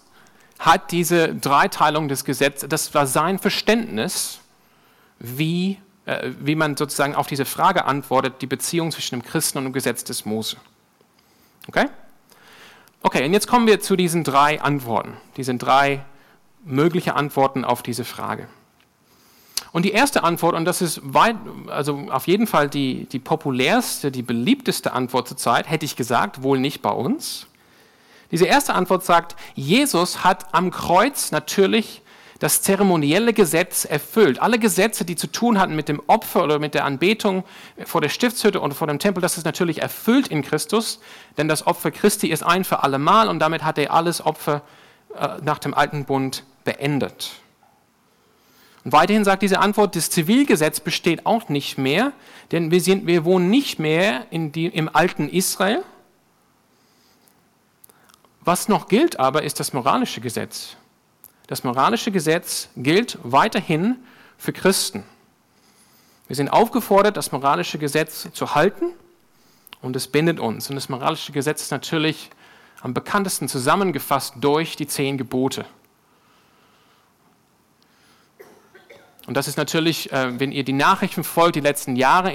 hat 0.57 0.93
diese 0.93 1.35
Dreiteilung 1.35 2.07
des 2.07 2.23
Gesetzes, 2.23 2.69
das 2.69 2.93
war 2.93 3.07
sein 3.07 3.39
Verständnis, 3.39 4.39
wie 5.19 5.79
wie 6.39 6.55
man 6.55 6.75
sozusagen 6.75 7.15
auf 7.15 7.27
diese 7.27 7.45
Frage 7.45 7.85
antwortet, 7.85 8.41
die 8.41 8.47
Beziehung 8.47 8.91
zwischen 8.91 9.19
dem 9.19 9.23
Christen 9.23 9.57
und 9.57 9.63
dem 9.65 9.73
Gesetz 9.73 10.03
des 10.03 10.25
Mose. 10.25 10.57
Okay? 11.67 11.85
Okay, 13.01 13.25
und 13.25 13.33
jetzt 13.33 13.47
kommen 13.47 13.67
wir 13.67 13.79
zu 13.79 13.95
diesen 13.95 14.23
drei 14.23 14.61
Antworten, 14.61 15.17
diesen 15.37 15.59
drei 15.59 16.05
mögliche 16.63 17.15
Antworten 17.15 17.65
auf 17.65 17.83
diese 17.83 18.05
Frage. 18.05 18.47
Und 19.73 19.85
die 19.85 19.91
erste 19.91 20.23
Antwort, 20.23 20.55
und 20.55 20.65
das 20.65 20.81
ist 20.81 21.01
weit, 21.03 21.35
also 21.67 22.07
auf 22.11 22.27
jeden 22.27 22.45
Fall 22.45 22.69
die, 22.69 23.05
die 23.05 23.19
populärste, 23.19 24.11
die 24.11 24.21
beliebteste 24.21 24.93
Antwort 24.93 25.27
zurzeit, 25.27 25.69
hätte 25.69 25.83
ich 25.83 25.95
gesagt, 25.95 26.43
wohl 26.43 26.59
nicht 26.59 26.81
bei 26.81 26.91
uns. 26.91 27.47
Diese 28.29 28.45
erste 28.45 28.75
Antwort 28.75 29.03
sagt, 29.03 29.35
Jesus 29.55 30.23
hat 30.23 30.53
am 30.53 30.69
Kreuz 30.69 31.31
natürlich 31.31 32.02
das 32.43 32.61
zeremonielle 32.61 33.31
Gesetz 33.31 33.85
erfüllt. 33.85 34.41
Alle 34.41 34.59
Gesetze, 34.59 35.05
die 35.05 35.15
zu 35.15 35.27
tun 35.27 35.61
hatten 35.61 35.77
mit 35.77 35.87
dem 35.87 36.01
Opfer 36.07 36.43
oder 36.43 36.59
mit 36.59 36.73
der 36.73 36.83
Anbetung 36.83 37.45
vor 37.85 38.01
der 38.01 38.09
Stiftshütte 38.09 38.59
und 38.59 38.73
vor 38.73 38.85
dem 38.85 38.99
Tempel, 38.99 39.21
das 39.21 39.37
ist 39.37 39.45
natürlich 39.45 39.81
erfüllt 39.81 40.27
in 40.27 40.41
Christus, 40.41 40.99
denn 41.37 41.47
das 41.47 41.65
Opfer 41.65 41.89
Christi 41.89 42.27
ist 42.27 42.43
ein 42.43 42.65
für 42.65 42.83
alle 42.83 42.99
Mal 42.99 43.29
und 43.29 43.39
damit 43.39 43.63
hat 43.63 43.77
er 43.77 43.93
alles 43.93 44.25
Opfer 44.25 44.61
äh, 45.17 45.37
nach 45.41 45.57
dem 45.57 45.73
alten 45.73 46.03
Bund 46.03 46.43
beendet. 46.65 47.31
Und 48.83 48.91
weiterhin 48.91 49.23
sagt 49.23 49.41
diese 49.41 49.59
Antwort, 49.59 49.95
das 49.95 50.09
Zivilgesetz 50.09 50.81
besteht 50.81 51.25
auch 51.25 51.47
nicht 51.47 51.77
mehr, 51.77 52.11
denn 52.51 52.71
wir, 52.71 52.81
sind, 52.81 53.07
wir 53.07 53.23
wohnen 53.23 53.49
nicht 53.49 53.79
mehr 53.79 54.25
die, 54.31 54.65
im 54.65 54.93
alten 54.93 55.29
Israel. 55.29 55.81
Was 58.41 58.67
noch 58.67 58.89
gilt 58.89 59.17
aber, 59.17 59.43
ist 59.43 59.61
das 59.61 59.71
moralische 59.71 60.19
Gesetz. 60.19 60.75
Das 61.47 61.63
moralische 61.63 62.11
Gesetz 62.11 62.69
gilt 62.77 63.17
weiterhin 63.23 63.97
für 64.37 64.53
Christen. 64.53 65.03
Wir 66.27 66.35
sind 66.35 66.49
aufgefordert, 66.49 67.17
das 67.17 67.31
moralische 67.31 67.77
Gesetz 67.77 68.29
zu 68.31 68.55
halten 68.55 68.85
und 69.81 69.95
es 69.95 70.07
bindet 70.07 70.39
uns. 70.39 70.69
Und 70.69 70.75
das 70.75 70.89
moralische 70.89 71.31
Gesetz 71.31 71.61
ist 71.61 71.71
natürlich 71.71 72.29
am 72.81 72.93
bekanntesten 72.93 73.47
zusammengefasst 73.47 74.35
durch 74.39 74.75
die 74.75 74.87
zehn 74.87 75.17
Gebote. 75.17 75.65
Und 79.25 79.37
das 79.37 79.47
ist 79.47 79.57
natürlich, 79.57 80.11
äh, 80.11 80.39
wenn 80.39 80.51
ihr 80.51 80.63
die 80.63 80.73
Nachrichten 80.73 81.23
folgt, 81.23 81.55
die 81.55 81.61
letzten 81.61 81.95
Jahre, 81.95 82.29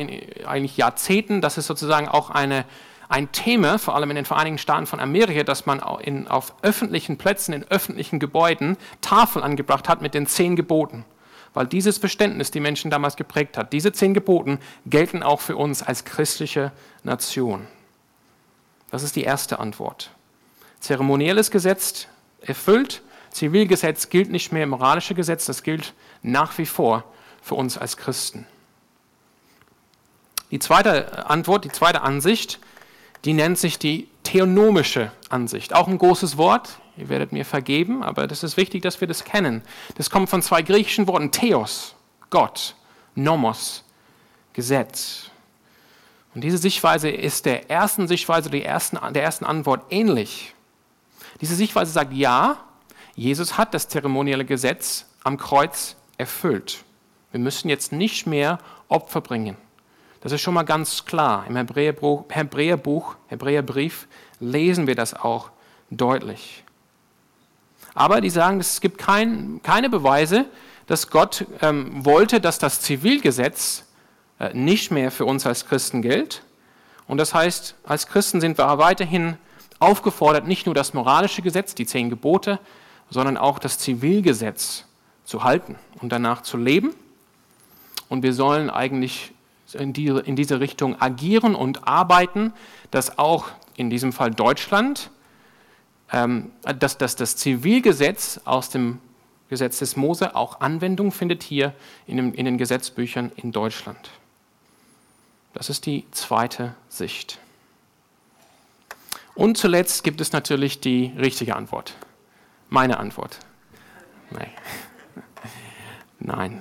eigentlich 0.47 0.77
Jahrzehnten, 0.77 1.41
das 1.41 1.59
ist 1.59 1.67
sozusagen 1.67 2.09
auch 2.09 2.31
eine, 2.31 2.65
ein 3.09 3.33
Thema, 3.33 3.79
vor 3.79 3.95
allem 3.95 4.11
in 4.11 4.17
den 4.17 4.25
Vereinigten 4.25 4.59
Staaten 4.59 4.87
von 4.87 5.01
Amerika, 5.01 5.43
dass 5.43 5.67
man 5.67 5.83
in, 6.01 6.29
auf 6.29 6.55
öffentlichen 6.63 7.17
Plätzen, 7.17 7.53
in 7.53 7.65
öffentlichen 7.65 8.19
Gebäuden 8.19 8.77
Tafeln 9.01 9.45
angebracht 9.45 9.89
hat 9.89 10.03
mit 10.03 10.15
den 10.15 10.27
zehn 10.27 10.57
Geboten. 10.57 11.05
Weil 11.55 11.67
dieses 11.67 11.97
Verständnis 11.97 12.51
die 12.51 12.61
Menschen 12.61 12.91
damals 12.91 13.17
geprägt 13.17 13.57
hat. 13.57 13.73
Diese 13.73 13.93
zehn 13.93 14.13
Geboten 14.13 14.59
gelten 14.87 15.23
auch 15.23 15.41
für 15.41 15.57
uns 15.57 15.83
als 15.83 16.05
christliche 16.05 16.73
Nation. 17.03 17.67
Das 18.91 19.03
ist 19.03 19.17
die 19.17 19.25
erste 19.25 19.59
Antwort. 19.59 20.11
Zeremonielles 20.81 21.51
Gesetz 21.51 22.07
erfüllt, 22.43 23.03
Zivilgesetz 23.31 24.11
gilt 24.11 24.31
nicht 24.31 24.53
mehr, 24.53 24.67
moralische 24.67 25.15
Gesetz, 25.15 25.47
das 25.47 25.63
gilt 25.63 25.95
nach 26.23 26.57
wie 26.59 26.67
vor 26.67 27.05
für 27.43 27.55
uns 27.55 27.79
als 27.79 27.97
Christen. 27.97 28.47
Die 30.51 30.59
zweite 30.59 31.29
Antwort, 31.29 31.65
die 31.65 31.71
zweite 31.71 32.03
Ansicht, 32.03 32.59
die 33.29 33.35
nennt 33.35 33.59
sich 33.59 33.79
die 33.79 34.09
theonomische 34.23 35.13
Ansicht. 35.29 35.75
Auch 35.75 35.87
ein 35.87 35.99
großes 35.99 36.39
Wort, 36.39 36.79
ihr 36.97 37.11
werdet 37.11 37.31
mir 37.31 37.45
vergeben, 37.45 38.03
aber 38.03 38.27
das 38.27 38.43
ist 38.43 38.57
wichtig, 38.57 38.81
dass 38.81 39.03
wir 39.03 39.07
das 39.07 39.23
kennen. 39.23 39.61
Das 39.97 40.09
kommt 40.09 40.31
von 40.31 40.41
zwei 40.41 40.63
griechischen 40.63 41.07
Worten, 41.07 41.31
Theos, 41.31 41.95
Gott, 42.31 42.75
Nomos, 43.15 43.85
Gesetz. 44.55 45.31
Und 46.35 46.43
diese 46.43 46.57
Sichtweise 46.57 47.11
ist 47.11 47.45
der 47.45 47.69
ersten 47.69 48.09
Sichtweise, 48.09 48.49
der 48.49 48.65
ersten, 48.65 48.99
der 49.13 49.25
ersten 49.25 49.45
Antwort 49.45 49.83
ähnlich. 49.91 50.55
Diese 51.43 51.55
Sichtweise 51.55 51.93
sagt, 51.93 52.15
ja, 52.15 52.57
Jesus 53.15 53.59
hat 53.59 53.75
das 53.75 53.91
zeremonielle 53.91 54.47
Gesetz 54.47 55.05
am 55.23 55.37
Kreuz 55.37 55.97
erfüllt. 56.17 56.83
Wir 57.33 57.41
müssen 57.41 57.69
jetzt 57.69 57.93
nicht 57.93 58.27
mehr 58.27 58.59
Opfer 58.89 59.21
bringen. 59.21 59.59
Das 60.21 60.33
ist 60.33 60.41
schon 60.41 60.55
mal 60.55 60.65
ganz 60.65 61.05
klar. 61.05 61.45
Im 61.49 61.57
Hebräerbuch, 61.57 62.25
Hebräerbuch 62.29 63.17
Hebräerbrief 63.29 64.09
lesen 64.41 64.87
wir 64.87 64.95
das 64.95 65.15
auch 65.15 65.51
deutlich. 65.91 66.65
Aber 67.95 68.21
die 68.21 68.31
sagen, 68.31 68.61
es 68.61 68.81
gibt 68.81 68.99
kein, 68.99 69.61
keine 69.63 69.91
Beweise, 69.91 70.47
dass 70.87 71.11
Gott 71.11 71.47
ähm, 71.61 72.05
wollte, 72.05 72.41
dass 72.41 72.59
das 72.59 72.81
Zivilgesetz 72.81 73.85
äh, 74.39 74.53
nicht 74.55 74.91
mehr 74.91 75.11
für 75.11 75.25
uns 75.25 75.47
als 75.47 75.67
Christen 75.67 76.03
gilt. 76.03 76.43
Und 77.07 77.19
das 77.19 77.35
heißt, 77.35 77.75
als 77.85 78.07
Christen 78.07 78.41
sind 78.41 78.59
wir 78.59 78.79
weiterhin 78.79 79.37
aufgefordert, 79.79 80.47
nicht 80.47 80.67
nur 80.67 80.75
das 80.75 80.95
moralische 80.95 81.43
Gesetz, 81.43 81.75
die 81.75 81.87
zehn 81.87 82.11
Gebote, 82.11 82.59
sondern 83.11 83.37
auch 83.37 83.59
das 83.59 83.79
Zivilgesetz 83.79 84.85
zu 85.25 85.45
halten 85.45 85.77
und 86.01 86.11
danach 86.11 86.43
zu 86.43 86.57
leben. 86.57 86.95
Und 88.09 88.23
wir 88.23 88.33
sollen 88.33 88.71
eigentlich 88.71 89.33
in, 89.75 89.93
die, 89.93 90.07
in 90.07 90.37
diese 90.37 90.61
Richtung 90.61 91.01
agieren 91.01 91.55
und 91.55 91.87
arbeiten, 91.87 92.53
dass 92.91 93.19
auch 93.19 93.49
in 93.77 93.91
diesem 93.91 94.13
Fall 94.13 94.31
Deutschland, 94.31 95.11
ähm, 96.13 96.51
dass, 96.79 96.99
dass 96.99 97.17
das 97.17 97.37
Zivilgesetz 97.37 98.41
aus 98.45 98.71
dem 98.71 99.01
Gesetz 99.49 99.79
des 99.79 99.97
Mose 99.97 100.35
auch 100.35 100.61
Anwendung 100.61 101.11
findet 101.11 101.43
hier 101.43 101.75
in, 102.07 102.17
dem, 102.17 102.35
in 102.35 102.45
den 102.45 102.59
Gesetzbüchern 102.59 103.33
in 103.37 103.53
Deutschland. 103.53 104.11
Das 105.55 105.71
ist 105.71 105.87
die 105.87 106.05
zweite 106.11 106.75
Sicht. 106.89 107.39
Und 109.35 109.57
zuletzt 109.57 110.05
gibt 110.05 110.21
es 110.21 110.33
natürlich 110.33 110.81
die 110.81 111.13
richtige 111.17 111.57
Antwort. 111.57 111.95
Meine 112.69 112.99
Antwort. 112.99 113.39
Nein. 114.31 114.51
Nein. 116.19 116.61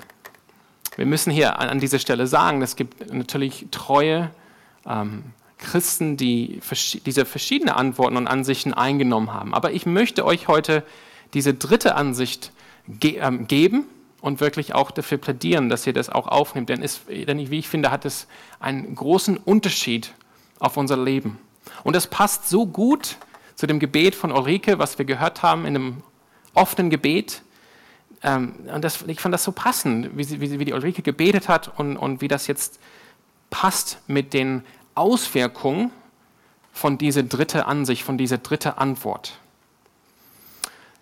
Wir 0.98 1.06
müssen 1.06 1.32
hier 1.32 1.60
an 1.60 1.80
dieser 1.80 2.00
Stelle 2.00 2.26
sagen, 2.26 2.62
es 2.64 2.76
gibt 2.76 3.14
natürlich 3.14 3.68
treue 3.70 4.32
ähm, 4.86 5.24
Christen, 5.60 6.18
die 6.18 6.60
diese 7.06 7.26
verschiedenen 7.26 7.76
Antworten 7.76 8.18
und 8.18 8.28
Ansichten 8.28 8.74
eingenommen 8.74 9.32
haben. 9.32 9.54
Aber 9.54 9.72
ich 9.72 9.86
möchte 9.86 10.26
euch 10.26 10.48
heute 10.48 10.84
diese 11.36 11.54
dritte 11.54 11.96
Ansicht 11.96 12.52
ge 12.88 13.18
ähm, 13.22 13.46
geben 13.46 13.86
und 14.22 14.40
wirklich 14.40 14.74
auch 14.74 14.90
dafür 14.90 15.20
plädieren, 15.20 15.70
dass 15.70 15.86
ihr 15.86 15.94
das 15.94 16.10
auch 16.10 16.28
aufnehmt. 16.28 16.70
Denn, 16.70 16.82
es, 16.82 17.02
denn 17.08 17.52
wie 17.52 17.60
ich 17.60 17.70
finde, 17.70 17.92
hat 17.92 18.04
es 18.04 18.28
einen 18.60 18.96
großen 18.96 19.38
Unterschied 19.38 20.14
auf 20.58 20.78
unser 20.78 20.98
Leben. 20.98 21.38
Und 21.84 21.96
das 21.96 22.08
passt 22.08 22.50
so 22.50 22.66
gut 22.66 23.18
zu 23.56 23.68
dem 23.68 23.78
Gebet 23.78 24.16
von 24.16 24.32
Ulrike, 24.32 24.80
was 24.80 24.98
wir 24.98 25.06
gehört 25.06 25.44
haben 25.44 25.66
in 25.66 25.76
einem 25.76 26.04
offenen 26.56 26.90
Gebet. 26.90 27.44
Ähm, 28.24 28.56
und 28.74 28.84
das, 28.84 29.04
ich 29.08 29.20
fand 29.20 29.34
das 29.34 29.44
so 29.44 29.52
passend, 29.52 30.18
wie, 30.18 30.24
sie, 30.24 30.40
wie, 30.40 30.66
die 30.66 30.74
Ulrike 30.74 31.02
gebetet 31.02 31.48
hat 31.48 31.78
und, 31.78 31.98
und 31.98 32.22
wie 32.22 32.28
das 32.28 32.48
jetzt 32.48 32.80
passt 33.50 34.00
mit 34.08 34.34
den 34.34 34.64
Auswirkungen 34.96 35.92
von 36.74 36.98
dieser 36.98 37.24
dritte 37.24 37.66
Ansicht, 37.66 38.04
von 38.04 38.18
dieser 38.18 38.38
dritte 38.38 38.78
Antwort. 38.78 39.40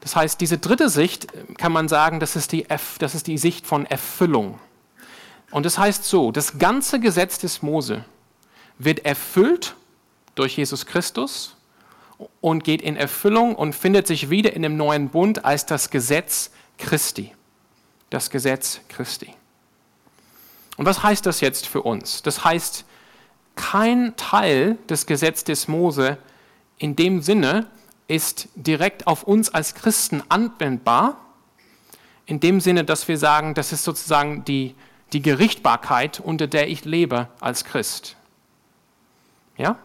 Das 0.02 0.16
heißt, 0.16 0.40
diese 0.40 0.58
dritte 0.58 0.90
Sicht 0.90 1.28
kann 1.58 1.72
man 1.72 1.88
sagen, 1.88 2.20
das 2.20 2.36
ist 2.36 2.52
die, 2.52 2.70
F, 2.70 2.98
das 3.00 3.16
ist 3.16 3.28
die 3.28 3.38
Sicht 3.38 3.66
von 3.66 3.86
Erfüllung. 3.86 4.60
Und 5.52 5.66
das 5.66 5.78
heißt 5.78 6.04
so, 6.04 6.32
das 6.32 6.60
ganze 6.60 7.00
Gesetz 7.00 7.40
des 7.40 7.62
Mose 7.62 8.06
wird 8.78 9.06
erfüllt 9.06 9.76
durch 10.36 10.58
Jesus 10.58 10.86
Christus 10.86 11.56
und 12.42 12.64
geht 12.64 12.82
in 12.82 12.98
Erfüllung 12.98 13.56
und 13.56 13.74
findet 13.74 14.06
sich 14.06 14.30
wieder 14.30 14.54
in 14.54 14.62
dem 14.62 14.78
neuen 14.78 15.10
Bund 15.10 15.44
als 15.46 15.66
das 15.66 15.90
Gesetz 15.90 16.52
Christi. 16.78 17.34
Das 18.10 18.30
Gesetz 18.30 18.82
Christi. 18.90 19.34
Und 20.78 20.86
was 20.86 21.04
heißt 21.04 21.26
das 21.26 21.42
jetzt 21.42 21.68
für 21.68 21.82
uns? 21.82 22.22
Das 22.22 22.44
heißt, 22.44 22.86
kein 23.56 24.16
Teil 24.18 24.78
des 24.90 25.06
Gesetzes 25.06 25.68
Mose 25.68 26.18
in 26.78 26.96
dem 26.96 27.22
Sinne 27.22 27.68
ist 28.08 28.50
direkt 28.56 29.08
auf 29.08 29.24
uns 29.24 29.54
als 29.54 29.76
Christen 29.76 30.22
anwendbar, 30.30 31.20
in 32.26 32.40
dem 32.40 32.60
Sinne, 32.60 32.84
dass 32.84 33.08
wir 33.08 33.18
sagen, 33.18 33.54
das 33.54 33.72
ist 33.72 33.84
sozusagen 33.84 34.44
die, 34.46 34.76
die 35.14 35.22
Gerichtbarkeit, 35.22 36.20
unter 36.20 36.48
der 36.48 36.70
ich 36.70 36.86
lebe 36.86 37.30
als 37.40 37.64
Christ. 37.64 38.16
Ja? 39.58 39.78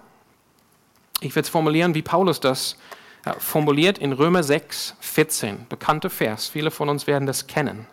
Ich 1.20 1.34
werde 1.34 1.46
es 1.46 1.50
formulieren, 1.50 1.94
wie 1.94 2.02
Paulus 2.02 2.40
das 2.40 2.76
formuliert 3.38 3.98
in 3.98 4.12
Römer 4.12 4.42
6, 4.42 4.96
14, 5.00 5.66
bekannter 5.68 6.10
Vers. 6.10 6.48
Viele 6.48 6.70
von 6.70 6.88
uns 6.88 7.06
werden 7.06 7.26
das 7.26 7.46
kennen. 7.46 7.86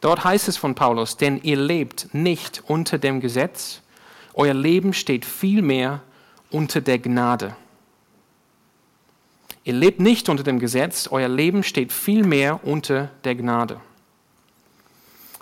Dort 0.00 0.24
heißt 0.24 0.48
es 0.48 0.56
von 0.56 0.74
Paulus, 0.74 1.16
denn 1.16 1.40
ihr 1.42 1.56
lebt 1.56 2.14
nicht 2.14 2.62
unter 2.66 2.98
dem 2.98 3.20
Gesetz, 3.20 3.82
euer 4.34 4.54
Leben 4.54 4.92
steht 4.92 5.24
vielmehr 5.24 6.00
unter 6.50 6.80
der 6.80 6.98
Gnade. 6.98 7.56
Ihr 9.64 9.74
lebt 9.74 10.00
nicht 10.00 10.28
unter 10.28 10.44
dem 10.44 10.60
Gesetz, 10.60 11.08
euer 11.10 11.28
Leben 11.28 11.62
steht 11.62 11.92
vielmehr 11.92 12.64
unter 12.64 13.10
der 13.24 13.34
Gnade. 13.34 13.80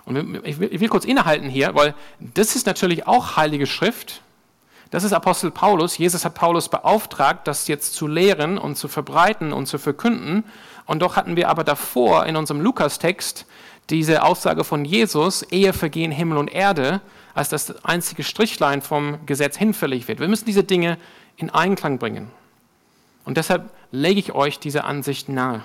Und 0.05 0.45
ich 0.45 0.59
will 0.59 0.89
kurz 0.89 1.05
innehalten 1.05 1.49
hier, 1.49 1.75
weil 1.75 1.93
das 2.19 2.55
ist 2.55 2.65
natürlich 2.65 3.07
auch 3.07 3.35
heilige 3.37 3.67
Schrift. 3.67 4.21
Das 4.89 5.03
ist 5.03 5.13
Apostel 5.13 5.51
Paulus. 5.51 5.97
Jesus 5.97 6.23
hat 6.23 6.33
Paulus 6.33 6.69
beauftragt, 6.69 7.47
das 7.47 7.67
jetzt 7.67 7.93
zu 7.93 8.07
lehren 8.07 8.57
und 8.57 8.77
zu 8.77 8.87
verbreiten 8.87 9.51
und 9.51 9.65
zu 9.65 9.77
verkünden. 9.77 10.45
Und 10.85 11.01
doch 11.01 11.15
hatten 11.15 11.35
wir 11.35 11.49
aber 11.49 11.63
davor 11.63 12.25
in 12.25 12.37
unserem 12.37 12.61
Lukas-Text 12.61 13.45
diese 13.89 14.23
Aussage 14.23 14.63
von 14.63 14.85
Jesus, 14.85 15.43
Ehe 15.43 15.73
vergehen 15.73 16.11
Himmel 16.11 16.37
und 16.37 16.51
Erde, 16.51 17.01
als 17.33 17.49
das 17.49 17.83
einzige 17.85 18.23
Strichlein 18.23 18.81
vom 18.81 19.25
Gesetz 19.25 19.57
hinfällig 19.57 20.07
wird. 20.07 20.19
Wir 20.19 20.27
müssen 20.27 20.45
diese 20.45 20.63
Dinge 20.63 20.97
in 21.35 21.49
Einklang 21.49 21.97
bringen. 21.99 22.31
Und 23.25 23.37
deshalb 23.37 23.69
lege 23.91 24.19
ich 24.19 24.33
euch 24.33 24.59
diese 24.59 24.85
Ansicht 24.85 25.29
nahe. 25.29 25.63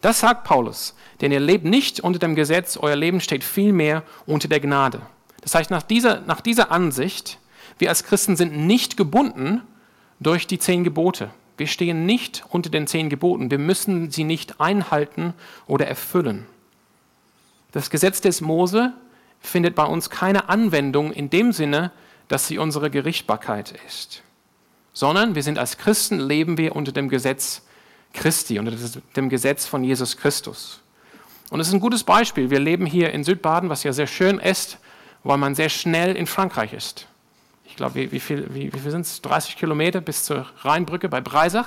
Das 0.00 0.20
sagt 0.20 0.44
Paulus, 0.44 0.94
denn 1.20 1.30
ihr 1.30 1.40
lebt 1.40 1.64
nicht 1.64 2.00
unter 2.00 2.18
dem 2.18 2.34
Gesetz, 2.34 2.76
euer 2.76 2.96
Leben 2.96 3.20
steht 3.20 3.44
vielmehr 3.44 4.02
unter 4.26 4.48
der 4.48 4.60
Gnade. 4.60 5.00
Das 5.42 5.54
heißt, 5.54 5.70
nach 5.70 5.82
dieser, 5.82 6.20
nach 6.22 6.40
dieser 6.40 6.70
Ansicht 6.72 7.38
wir 7.78 7.88
als 7.88 8.04
Christen 8.04 8.36
sind 8.36 8.56
nicht 8.56 8.96
gebunden 8.96 9.62
durch 10.20 10.46
die 10.46 10.58
zehn 10.58 10.84
Gebote. 10.84 11.30
Wir 11.56 11.66
stehen 11.66 12.06
nicht 12.06 12.44
unter 12.48 12.70
den 12.70 12.86
zehn 12.86 13.08
Geboten. 13.08 13.50
Wir 13.50 13.58
müssen 13.58 14.10
sie 14.10 14.24
nicht 14.24 14.60
einhalten 14.60 15.34
oder 15.66 15.86
erfüllen. 15.86 16.46
Das 17.72 17.90
Gesetz 17.90 18.20
des 18.20 18.40
Mose 18.40 18.92
findet 19.40 19.74
bei 19.74 19.84
uns 19.84 20.10
keine 20.10 20.48
Anwendung 20.48 21.12
in 21.12 21.30
dem 21.30 21.52
Sinne, 21.52 21.92
dass 22.28 22.48
sie 22.48 22.58
unsere 22.58 22.90
Gerichtbarkeit 22.90 23.74
ist, 23.86 24.22
sondern 24.92 25.34
wir 25.34 25.42
sind 25.42 25.58
als 25.58 25.76
Christen, 25.76 26.18
leben 26.18 26.56
wir 26.56 26.74
unter 26.74 26.92
dem 26.92 27.08
Gesetz 27.08 27.62
Christi, 28.12 28.58
unter 28.58 28.72
dem 29.16 29.28
Gesetz 29.28 29.66
von 29.66 29.84
Jesus 29.84 30.16
Christus. 30.16 30.80
Und 31.50 31.60
es 31.60 31.68
ist 31.68 31.74
ein 31.74 31.80
gutes 31.80 32.04
Beispiel. 32.04 32.48
Wir 32.48 32.60
leben 32.60 32.86
hier 32.86 33.12
in 33.12 33.24
Südbaden, 33.24 33.68
was 33.68 33.82
ja 33.82 33.92
sehr 33.92 34.06
schön 34.06 34.38
ist, 34.38 34.78
weil 35.22 35.36
man 35.36 35.54
sehr 35.54 35.68
schnell 35.68 36.16
in 36.16 36.26
Frankreich 36.26 36.72
ist. 36.72 37.06
Ich 37.74 37.78
glaube, 37.78 37.96
wie, 37.96 38.12
wie 38.12 38.20
viel, 38.20 38.46
wie, 38.54 38.72
wie 38.72 38.78
viel 38.78 38.92
sind 38.92 39.00
es? 39.00 39.20
30 39.20 39.56
Kilometer 39.56 40.00
bis 40.00 40.22
zur 40.22 40.46
Rheinbrücke 40.58 41.08
bei 41.08 41.20
Breisach. 41.20 41.66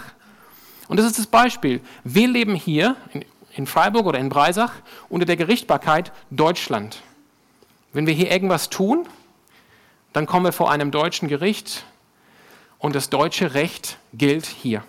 Und 0.87 0.95
das 0.95 1.05
ist 1.05 1.19
das 1.19 1.27
Beispiel. 1.27 1.81
Wir 2.05 2.29
leben 2.29 2.55
hier 2.55 2.95
in, 3.11 3.25
in 3.57 3.67
Freiburg 3.67 4.05
oder 4.05 4.17
in 4.17 4.29
Breisach 4.29 4.71
unter 5.09 5.25
der 5.25 5.35
Gerichtbarkeit 5.35 6.13
Deutschland. 6.31 7.01
Wenn 7.91 8.07
wir 8.07 8.13
hier 8.13 8.31
irgendwas 8.31 8.69
tun, 8.69 9.05
dann 10.13 10.27
kommen 10.27 10.45
wir 10.45 10.53
vor 10.53 10.71
einem 10.71 10.91
deutschen 10.91 11.27
Gericht 11.27 11.83
und 12.79 12.95
das 12.95 13.09
deutsche 13.09 13.53
Recht 13.53 13.97
gilt 14.13 14.45
hier. 14.45 14.85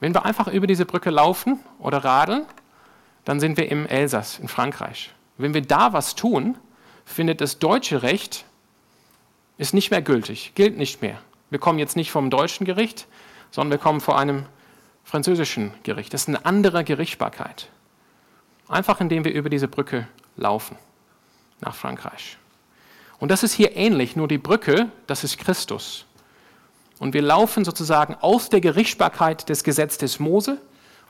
Wenn 0.00 0.12
wir 0.12 0.26
einfach 0.26 0.48
über 0.48 0.66
diese 0.66 0.84
Brücke 0.84 1.08
laufen 1.08 1.60
oder 1.78 2.04
radeln, 2.04 2.44
dann 3.24 3.40
sind 3.40 3.56
wir 3.56 3.70
im 3.70 3.86
Elsass, 3.86 4.38
in 4.38 4.48
Frankreich. 4.48 5.14
Wenn 5.38 5.54
wir 5.54 5.62
da 5.62 5.94
was 5.94 6.14
tun, 6.14 6.58
findet 7.06 7.40
das 7.40 7.58
deutsche 7.58 8.02
Recht, 8.02 8.44
ist 9.58 9.74
nicht 9.74 9.90
mehr 9.90 10.02
gültig, 10.02 10.52
gilt 10.54 10.76
nicht 10.76 11.02
mehr. 11.02 11.20
Wir 11.50 11.58
kommen 11.58 11.78
jetzt 11.78 11.96
nicht 11.96 12.10
vom 12.10 12.30
deutschen 12.30 12.64
Gericht, 12.64 13.06
sondern 13.50 13.78
wir 13.78 13.82
kommen 13.82 14.00
vor 14.00 14.18
einem 14.18 14.46
französischen 15.04 15.72
Gericht. 15.82 16.12
Das 16.12 16.22
ist 16.22 16.28
eine 16.28 16.44
andere 16.44 16.84
Gerichtsbarkeit. 16.84 17.68
Einfach 18.68 19.00
indem 19.00 19.24
wir 19.24 19.32
über 19.32 19.48
diese 19.48 19.68
Brücke 19.68 20.08
laufen 20.36 20.76
nach 21.60 21.74
Frankreich. 21.74 22.36
Und 23.18 23.30
das 23.30 23.42
ist 23.42 23.54
hier 23.54 23.76
ähnlich, 23.76 24.16
nur 24.16 24.28
die 24.28 24.38
Brücke, 24.38 24.90
das 25.06 25.24
ist 25.24 25.38
Christus. 25.38 26.04
Und 26.98 27.14
wir 27.14 27.22
laufen 27.22 27.64
sozusagen 27.64 28.14
aus 28.14 28.48
der 28.48 28.60
Gerichtsbarkeit 28.60 29.48
des 29.48 29.64
Gesetzes 29.64 30.18
Mose 30.18 30.52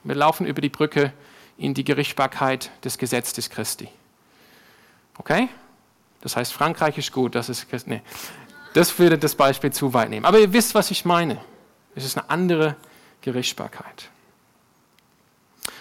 und 0.03 0.09
wir 0.09 0.15
laufen 0.15 0.45
über 0.45 0.61
die 0.61 0.69
Brücke 0.69 1.11
in 1.57 1.73
die 1.73 1.83
Gerichtsbarkeit 1.83 2.71
des 2.83 2.97
Gesetzes 2.97 3.49
Christi. 3.49 3.89
Okay? 5.17 5.49
Das 6.21 6.35
heißt, 6.35 6.53
Frankreich 6.53 6.97
ist 6.97 7.11
gut, 7.11 7.35
das 7.35 7.49
ist. 7.49 7.67
Nee, 7.87 8.01
das 8.73 8.97
würde 8.99 9.17
das 9.17 9.35
Beispiel 9.35 9.71
zu 9.71 9.93
weit 9.93 10.09
nehmen. 10.09 10.25
Aber 10.25 10.39
ihr 10.39 10.53
wisst, 10.53 10.75
was 10.75 10.91
ich 10.91 11.05
meine. 11.05 11.39
Es 11.95 12.05
ist 12.05 12.17
eine 12.17 12.29
andere 12.29 12.75
Gerichtsbarkeit. 13.21 14.09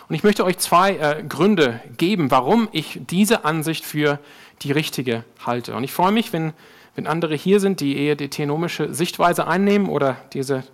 Und 0.08 0.14
ich 0.14 0.22
möchte 0.22 0.44
euch 0.44 0.58
zwei 0.58 0.96
äh, 0.96 1.22
Gründe 1.28 1.80
geben, 1.96 2.30
warum 2.30 2.68
ich 2.72 3.00
diese 3.02 3.44
Ansicht 3.44 3.84
für 3.84 4.18
die 4.62 4.72
richtige 4.72 5.24
halte. 5.44 5.74
Und 5.74 5.84
ich 5.84 5.92
freue 5.92 6.12
mich, 6.12 6.32
wenn, 6.32 6.52
wenn 6.94 7.06
andere 7.06 7.34
hier 7.34 7.60
sind, 7.60 7.80
die 7.80 7.98
eher 7.98 8.14
die 8.14 8.30
theonomische 8.30 8.94
Sichtweise 8.94 9.46
einnehmen 9.46 9.88
oder 9.88 10.16
diese 10.32 10.64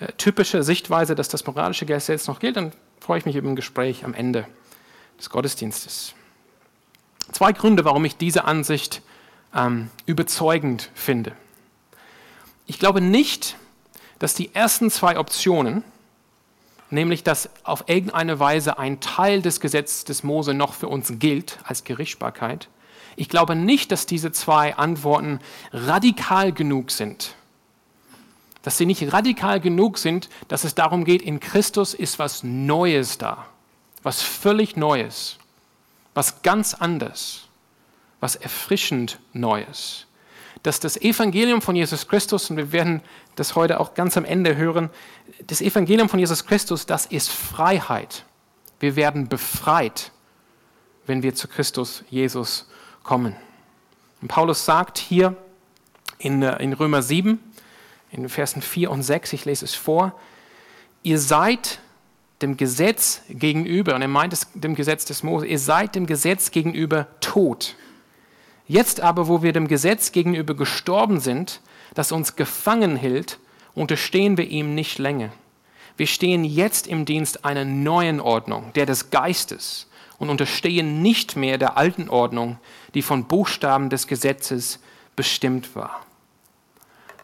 äh, 0.00 0.12
typische 0.16 0.62
Sichtweise, 0.62 1.14
dass 1.14 1.28
das 1.28 1.44
moralische 1.44 1.86
Gesetz 1.86 2.28
noch 2.28 2.38
gilt, 2.38 2.56
dann 2.56 2.72
freue 3.00 3.18
ich 3.18 3.26
mich 3.26 3.36
über 3.36 3.48
ein 3.48 3.56
Gespräch 3.56 4.04
am 4.04 4.14
Ende 4.14 4.46
des 5.18 5.28
Gottesdienstes. 5.28 6.14
Zwei 7.32 7.52
Gründe, 7.52 7.84
warum 7.84 8.04
ich 8.04 8.16
diese 8.16 8.44
Ansicht 8.44 9.02
ähm, 9.54 9.90
überzeugend 10.06 10.90
finde. 10.94 11.32
Ich 12.66 12.78
glaube 12.78 13.00
nicht, 13.00 13.56
dass 14.18 14.34
die 14.34 14.54
ersten 14.54 14.90
zwei 14.90 15.18
Optionen, 15.18 15.84
nämlich 16.90 17.22
dass 17.22 17.50
auf 17.64 17.84
irgendeine 17.86 18.40
Weise 18.40 18.78
ein 18.78 19.00
Teil 19.00 19.42
des 19.42 19.60
Gesetzes 19.60 20.04
des 20.04 20.22
Mose 20.22 20.54
noch 20.54 20.74
für 20.74 20.88
uns 20.88 21.12
gilt 21.18 21.58
als 21.64 21.84
Gerichtsbarkeit, 21.84 22.68
ich 23.18 23.28
glaube 23.28 23.56
nicht, 23.56 23.90
dass 23.90 24.06
diese 24.06 24.30
zwei 24.30 24.76
Antworten 24.76 25.40
radikal 25.72 26.52
genug 26.52 26.92
sind. 26.92 27.34
Dass 28.62 28.78
sie 28.78 28.86
nicht 28.86 29.12
radikal 29.12 29.58
genug 29.58 29.98
sind, 29.98 30.28
dass 30.46 30.62
es 30.62 30.76
darum 30.76 31.04
geht, 31.04 31.22
in 31.22 31.40
Christus 31.40 31.94
ist 31.94 32.20
was 32.20 32.44
Neues 32.44 33.18
da. 33.18 33.46
Was 34.04 34.22
völlig 34.22 34.76
Neues. 34.76 35.38
Was 36.18 36.42
ganz 36.42 36.74
anderes. 36.74 37.46
Was 38.18 38.34
erfrischend 38.34 39.20
Neues. 39.34 40.08
Dass 40.64 40.80
das 40.80 40.96
Evangelium 40.96 41.62
von 41.62 41.76
Jesus 41.76 42.08
Christus, 42.08 42.50
und 42.50 42.56
wir 42.56 42.72
werden 42.72 43.02
das 43.36 43.54
heute 43.54 43.78
auch 43.78 43.94
ganz 43.94 44.16
am 44.16 44.24
Ende 44.24 44.56
hören, 44.56 44.90
das 45.46 45.60
Evangelium 45.60 46.08
von 46.08 46.18
Jesus 46.18 46.44
Christus, 46.44 46.86
das 46.86 47.06
ist 47.06 47.28
Freiheit. 47.28 48.24
Wir 48.80 48.96
werden 48.96 49.28
befreit, 49.28 50.10
wenn 51.06 51.22
wir 51.22 51.36
zu 51.36 51.46
Christus 51.46 52.02
Jesus 52.10 52.68
kommen. 53.04 53.36
Und 54.20 54.26
Paulus 54.26 54.64
sagt 54.64 54.98
hier 54.98 55.36
in, 56.18 56.42
äh, 56.42 56.60
in 56.60 56.72
Römer 56.72 57.02
7, 57.02 57.38
in 58.10 58.22
den 58.22 58.28
Versen 58.28 58.60
4 58.60 58.90
und 58.90 59.04
6, 59.04 59.34
ich 59.34 59.44
lese 59.44 59.66
es 59.66 59.76
vor, 59.76 60.18
ihr 61.04 61.20
seid 61.20 61.78
dem 62.42 62.56
Gesetz 62.56 63.22
gegenüber, 63.28 63.94
und 63.94 64.02
er 64.02 64.08
meint 64.08 64.32
es 64.32 64.46
dem 64.54 64.74
Gesetz 64.74 65.04
des 65.04 65.22
Mose, 65.22 65.46
ihr 65.46 65.58
seid 65.58 65.94
dem 65.94 66.06
Gesetz 66.06 66.50
gegenüber 66.50 67.08
tot. 67.20 67.74
Jetzt 68.66 69.00
aber, 69.00 69.28
wo 69.28 69.42
wir 69.42 69.52
dem 69.52 69.66
Gesetz 69.66 70.12
gegenüber 70.12 70.54
gestorben 70.54 71.20
sind, 71.20 71.60
das 71.94 72.12
uns 72.12 72.36
gefangen 72.36 72.96
hielt, 72.96 73.38
unterstehen 73.74 74.36
wir 74.36 74.48
ihm 74.48 74.74
nicht 74.74 74.98
länger. 74.98 75.30
Wir 75.96 76.06
stehen 76.06 76.44
jetzt 76.44 76.86
im 76.86 77.04
Dienst 77.04 77.44
einer 77.44 77.64
neuen 77.64 78.20
Ordnung, 78.20 78.72
der 78.74 78.86
des 78.86 79.10
Geistes, 79.10 79.88
und 80.18 80.30
unterstehen 80.30 81.00
nicht 81.02 81.36
mehr 81.36 81.58
der 81.58 81.76
alten 81.76 82.08
Ordnung, 82.08 82.58
die 82.94 83.02
von 83.02 83.24
Buchstaben 83.24 83.88
des 83.88 84.06
Gesetzes 84.06 84.80
bestimmt 85.16 85.74
war. 85.74 86.04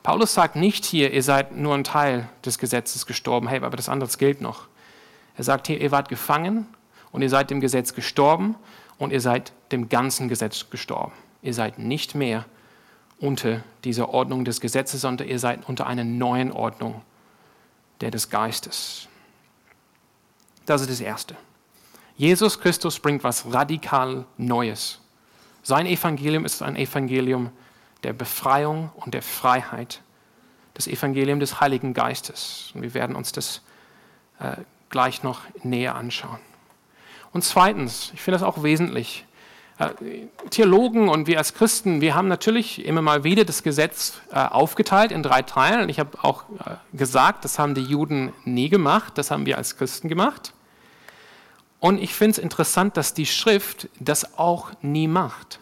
Paulus 0.03 0.35
sagt 0.35 0.57
nicht 0.57 0.85
hier, 0.85 1.13
ihr 1.13 1.23
seid 1.23 1.57
nur 1.57 1.75
ein 1.75 1.85
Teil 1.85 2.29
des 2.45 2.59
Gesetzes 2.59 3.07
gestorben, 3.07 3.49
hey, 3.49 3.63
aber 3.63 3.77
das 3.77 3.89
andere 3.89 4.11
gilt 4.19 4.41
noch. 4.41 4.69
Er 5.37 5.45
sagt 5.45 5.67
hier, 5.67 5.81
ihr 5.81 5.91
wart 5.91 6.09
gefangen 6.09 6.67
und 7.13 7.23
ihr 7.23 7.31
seid 7.31 7.51
dem 7.51 7.61
Gesetz 7.61 7.95
gestorben 7.95 8.57
und 8.99 9.13
ihr 9.13 9.21
seid 9.21 9.53
dem 9.73 9.89
ganzen 9.89 10.29
Gesetz 10.29 10.71
gestorben. 10.71 11.13
Ihr 11.43 11.55
seid 11.55 11.79
nicht 11.79 12.15
mehr 12.15 12.45
unter 13.19 13.63
dieser 13.85 14.11
Ordnung 14.11 14.45
des 14.45 14.61
Gesetzes, 14.61 15.01
sondern 15.01 15.29
ihr 15.29 15.39
seid 15.39 15.69
unter 15.69 15.87
einer 15.87 16.05
neuen 16.05 16.53
Ordnung, 16.53 17.03
der 18.01 18.11
des 18.11 18.31
Geistes. 18.31 19.09
Das 20.67 20.81
ist 20.81 20.91
das 20.91 21.01
Erste. 21.01 21.37
Jesus 22.17 22.61
Christus 22.61 22.99
bringt 22.99 23.25
was 23.25 23.53
radikal 23.53 24.25
Neues. 24.37 25.01
Sein 25.63 25.87
Evangelium 25.87 26.45
ist 26.45 26.63
ein 26.63 26.77
Evangelium 26.77 27.51
der 28.03 28.13
Befreiung 28.13 28.91
und 28.97 29.15
der 29.15 29.23
Freiheit. 29.23 30.03
Das 30.75 30.87
Evangelium 30.87 31.41
des 31.41 31.61
Heiligen 31.61 31.95
Geistes. 31.95 32.71
Und 32.75 32.83
wir 32.83 32.95
werden 32.95 33.17
uns 33.17 33.33
das 33.33 33.63
äh, 34.39 34.57
gleich 34.95 35.25
noch 35.25 35.41
näher 35.65 35.97
anschauen. 35.97 36.39
Und 37.33 37.43
zweitens, 37.43 38.13
ich 38.15 38.23
finde 38.23 38.39
das 38.39 38.47
auch 38.47 38.63
wesentlich, 38.63 39.27
äh, 39.79 39.89
Theologen 40.51 41.09
und 41.09 41.27
wir 41.27 41.39
als 41.39 41.53
Christen, 41.53 42.01
wir 42.01 42.15
haben 42.15 42.29
natürlich 42.29 42.87
immer 42.87 43.03
mal 43.03 43.25
wieder 43.25 43.45
das 43.45 43.65
Gesetz 43.65 44.21
äh, 44.31 44.37
aufgeteilt 44.37 45.11
in 45.11 45.25
drei 45.25 45.43
Teilen. 45.43 45.83
Und 45.83 45.89
ich 45.89 45.99
habe 45.99 46.17
auch 46.23 46.45
äh, 46.65 46.77
gesagt, 46.97 47.45
das 47.45 47.59
haben 47.59 47.75
die 47.75 47.83
Juden 47.83 48.33
nie 48.45 48.69
gemacht, 48.69 49.19
das 49.19 49.33
haben 49.33 49.47
wir 49.47 49.59
als 49.59 49.77
Christen 49.77 50.09
gemacht. 50.09 50.53
Und 51.81 52.01
ich 52.01 52.15
finde 52.15 52.31
es 52.31 52.39
interessant, 52.39 52.97
dass 52.97 53.15
die 53.15 53.27
Schrift 53.27 53.89
das 53.99 54.39
auch 54.39 54.71
nie 54.81 55.09
macht. 55.09 55.59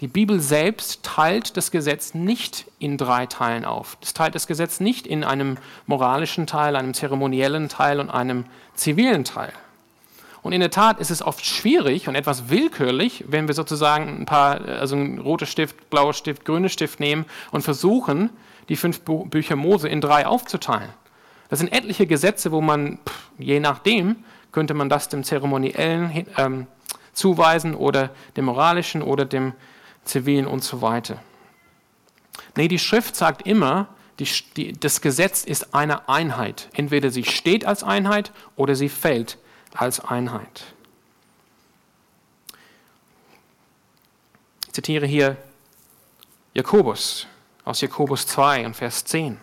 Die 0.00 0.08
Bibel 0.08 0.40
selbst 0.40 1.02
teilt 1.02 1.58
das 1.58 1.70
Gesetz 1.70 2.14
nicht 2.14 2.64
in 2.78 2.96
drei 2.96 3.26
Teilen 3.26 3.66
auf. 3.66 3.98
Es 4.00 4.14
teilt 4.14 4.34
das 4.34 4.46
Gesetz 4.46 4.80
nicht 4.80 5.06
in 5.06 5.24
einem 5.24 5.58
moralischen 5.86 6.46
Teil, 6.46 6.74
einem 6.74 6.94
zeremoniellen 6.94 7.68
Teil 7.68 8.00
und 8.00 8.08
einem 8.08 8.46
zivilen 8.74 9.24
Teil. 9.24 9.52
Und 10.40 10.54
in 10.54 10.60
der 10.60 10.70
Tat 10.70 11.00
ist 11.00 11.10
es 11.10 11.20
oft 11.20 11.44
schwierig 11.44 12.08
und 12.08 12.14
etwas 12.14 12.48
willkürlich, 12.48 13.26
wenn 13.28 13.46
wir 13.46 13.54
sozusagen 13.54 14.22
ein 14.22 14.24
paar, 14.24 14.62
also 14.66 14.96
ein 14.96 15.18
roter 15.18 15.44
Stift, 15.44 15.90
blauer 15.90 16.14
Stift, 16.14 16.46
grüner 16.46 16.70
Stift 16.70 16.98
nehmen 16.98 17.26
und 17.50 17.60
versuchen, 17.60 18.30
die 18.70 18.76
fünf 18.76 19.00
Bücher 19.02 19.56
Mose 19.56 19.90
in 19.90 20.00
drei 20.00 20.26
aufzuteilen. 20.26 20.88
Das 21.50 21.58
sind 21.58 21.72
etliche 21.74 22.06
Gesetze, 22.06 22.52
wo 22.52 22.62
man, 22.62 22.98
je 23.36 23.60
nachdem, 23.60 24.16
könnte 24.50 24.72
man 24.72 24.88
das 24.88 25.10
dem 25.10 25.24
zeremoniellen 25.24 26.26
ähm, 26.38 26.66
zuweisen 27.12 27.74
oder 27.74 28.08
dem 28.36 28.46
moralischen 28.46 29.02
oder 29.02 29.26
dem 29.26 29.52
zivilen 30.10 30.46
und 30.46 30.62
so 30.62 30.82
weiter. 30.82 31.22
Nee, 32.56 32.68
die 32.68 32.78
Schrift 32.78 33.16
sagt 33.16 33.46
immer, 33.46 33.88
die, 34.18 34.28
die, 34.56 34.72
das 34.72 35.00
Gesetz 35.00 35.44
ist 35.44 35.74
eine 35.74 36.08
Einheit. 36.08 36.68
Entweder 36.74 37.10
sie 37.10 37.24
steht 37.24 37.64
als 37.64 37.82
Einheit 37.82 38.32
oder 38.56 38.74
sie 38.74 38.88
fällt 38.88 39.38
als 39.74 40.00
Einheit. 40.00 40.74
Ich 44.66 44.72
zitiere 44.72 45.06
hier 45.06 45.36
Jakobus 46.54 47.26
aus 47.64 47.80
Jakobus 47.80 48.26
2 48.26 48.66
und 48.66 48.74
Vers 48.74 49.04
10. 49.04 49.38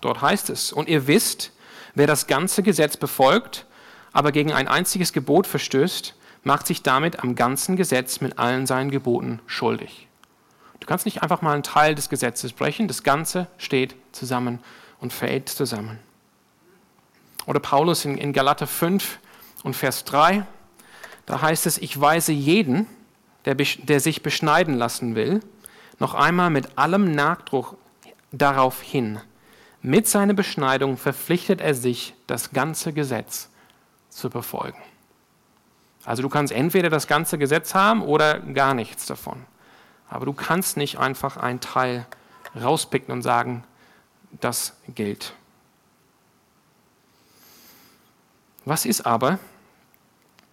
Dort 0.00 0.20
heißt 0.22 0.50
es, 0.50 0.72
und 0.72 0.88
ihr 0.88 1.06
wisst, 1.06 1.52
wer 1.94 2.06
das 2.06 2.26
ganze 2.26 2.62
Gesetz 2.62 2.96
befolgt, 2.96 3.66
aber 4.12 4.32
gegen 4.32 4.52
ein 4.52 4.68
einziges 4.68 5.12
Gebot 5.12 5.46
verstößt, 5.46 6.14
macht 6.42 6.66
sich 6.66 6.82
damit 6.82 7.22
am 7.22 7.34
ganzen 7.34 7.76
Gesetz 7.76 8.20
mit 8.20 8.38
allen 8.38 8.66
seinen 8.66 8.90
Geboten 8.90 9.40
schuldig. 9.46 10.08
Du 10.80 10.86
kannst 10.86 11.04
nicht 11.04 11.22
einfach 11.22 11.42
mal 11.42 11.52
einen 11.52 11.62
Teil 11.62 11.94
des 11.94 12.08
Gesetzes 12.08 12.52
brechen, 12.52 12.88
das 12.88 13.02
Ganze 13.02 13.46
steht 13.58 13.94
zusammen 14.12 14.60
und 14.98 15.12
fällt 15.12 15.48
zusammen. 15.48 15.98
Oder 17.46 17.60
Paulus 17.60 18.04
in, 18.04 18.16
in 18.16 18.32
Galater 18.32 18.66
5 18.66 19.18
und 19.62 19.76
Vers 19.76 20.04
3, 20.04 20.46
Da 21.26 21.42
heißt 21.42 21.66
es, 21.66 21.78
ich 21.78 22.00
weise 22.00 22.32
jeden, 22.32 22.86
der, 23.44 23.54
der 23.54 24.00
sich 24.00 24.22
beschneiden 24.22 24.74
lassen 24.74 25.14
will, 25.14 25.40
noch 25.98 26.14
einmal 26.14 26.50
mit 26.50 26.78
allem 26.78 27.12
Nachdruck 27.12 27.76
darauf 28.32 28.80
hin. 28.80 29.20
Mit 29.82 30.08
seiner 30.08 30.34
Beschneidung 30.34 30.96
verpflichtet 30.96 31.60
er 31.60 31.74
sich, 31.74 32.14
das 32.26 32.52
ganze 32.52 32.92
Gesetz 32.92 33.48
zu 34.08 34.28
befolgen. 34.30 34.78
Also 36.04 36.22
du 36.22 36.28
kannst 36.28 36.52
entweder 36.52 36.90
das 36.90 37.06
ganze 37.06 37.38
Gesetz 37.38 37.74
haben 37.74 38.02
oder 38.02 38.40
gar 38.40 38.74
nichts 38.74 39.06
davon. 39.06 39.44
Aber 40.08 40.26
du 40.26 40.32
kannst 40.32 40.76
nicht 40.76 40.98
einfach 40.98 41.36
einen 41.36 41.60
Teil 41.60 42.06
rauspicken 42.60 43.12
und 43.12 43.22
sagen, 43.22 43.64
das 44.40 44.74
gilt. 44.94 45.34
Was 48.64 48.84
ist 48.84 49.02
aber 49.02 49.38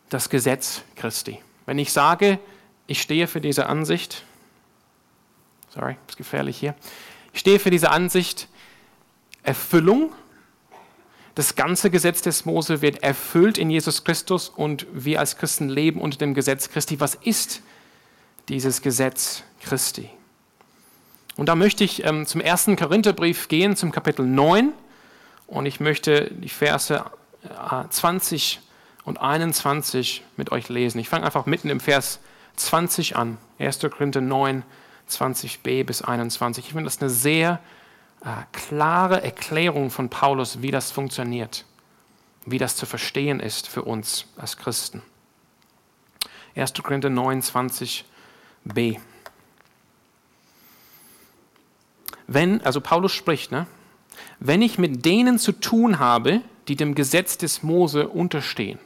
das 0.10 0.29
Gesetz 0.29 0.81
Christi? 0.95 1.41
Wenn 1.65 1.79
ich 1.79 1.91
sage, 1.91 2.39
ich 2.88 3.01
stehe 3.01 3.27
für 3.27 3.41
diese 3.41 3.67
Ansicht, 3.67 4.23
sorry, 5.69 5.97
ist 6.07 6.17
gefährlich 6.17 6.57
hier, 6.57 6.75
ich 7.33 7.39
stehe 7.39 7.60
für 7.60 7.69
diese 7.69 7.91
Ansicht, 7.91 8.47
Erfüllung, 9.43 10.12
das 11.38 11.54
ganze 11.54 11.91
Gesetz 11.91 12.23
des 12.23 12.45
Mose 12.45 12.82
wird 12.82 13.04
erfüllt 13.04 13.60
in 13.60 13.69
Jesus 13.69 14.04
Christus 14.04 14.50
und 14.50 14.88
wir 14.91 15.19
als 15.19 15.38
Christen 15.38 15.69
leben 15.69 16.02
unter 16.02 16.17
dem 16.17 16.34
Gesetz 16.34 16.71
Christi. 16.71 17.00
Was 17.00 17.13
ist 17.13 17.62
dieses 18.50 18.82
Gesetz 18.82 19.43
Christi? 19.62 20.10
Und 21.36 21.45
da 21.45 21.54
möchte 21.54 21.84
ich 21.84 22.04
ähm, 22.04 22.26
zum 22.26 22.41
ersten 22.41 22.76
Korintherbrief 22.76 23.50
gehen, 23.50 23.76
zum 23.76 23.91
Kapitel 23.91 24.26
9. 24.26 24.73
Und 25.45 25.67
ich 25.67 25.80
möchte 25.80 26.32
die 26.34 26.50
Verse 26.50 27.06
20 27.88 28.56
äh, 28.56 29.08
und 29.08 29.21
21 29.21 30.23
mit 30.38 30.52
euch 30.52 30.69
lesen. 30.69 30.97
Ich 30.97 31.08
fange 31.08 31.23
einfach 31.23 31.45
mitten 31.45 31.69
im 31.69 31.80
Vers 31.80 32.19
20 32.56 33.15
an. 33.15 33.38
1. 33.60 33.78
Korinther 33.82 34.21
9, 34.21 34.63
20b 35.08 35.84
bis 35.84 36.02
21. 36.02 36.65
Ich 36.65 36.71
finde 36.71 36.86
das 36.86 37.00
eine 37.00 37.12
sehr 37.12 37.60
klare 38.51 39.23
Erklärung 39.23 39.89
von 39.89 40.10
Paulus, 40.10 40.62
wie 40.62 40.71
das 40.71 40.91
funktioniert, 40.91 41.65
wie 42.45 42.58
das 42.58 42.75
zu 42.75 42.86
verstehen 42.86 43.39
ist 43.39 43.67
für 43.67 43.84
uns 43.84 44.25
als 44.38 44.58
Christen. 44.58 45.01
1. 46.56 46.73
Korinther 46.82 47.10
9, 47.10 47.41
20b. 47.41 48.99
Wenn, 52.25 52.62
also 52.62 52.82
Paulus 52.82 53.13
spricht, 53.13 53.51
ne, 53.51 53.67
wenn 54.39 54.62
ich 54.62 54.77
mit 54.77 55.06
denen 55.06 55.39
zu 55.39 55.51
tun 55.51 55.99
habe, 55.99 56.41
die 56.67 56.75
dem 56.75 56.95
Gesetz 56.95 57.38
des 57.38 57.63
Mose 57.63 58.10
unterstehen. 58.10 58.80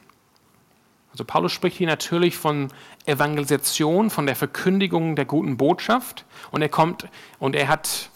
Also 1.10 1.24
Paulus 1.24 1.52
spricht 1.52 1.76
hier 1.76 1.88
natürlich 1.88 2.36
von 2.36 2.68
Evangelisation, 3.04 4.08
von 4.08 4.26
der 4.26 4.36
Verkündigung 4.36 5.16
der 5.16 5.24
guten 5.24 5.56
Botschaft 5.56 6.24
und 6.50 6.62
er 6.62 6.68
kommt 6.68 7.08
und 7.38 7.54
er 7.56 7.68
hat 7.68 8.10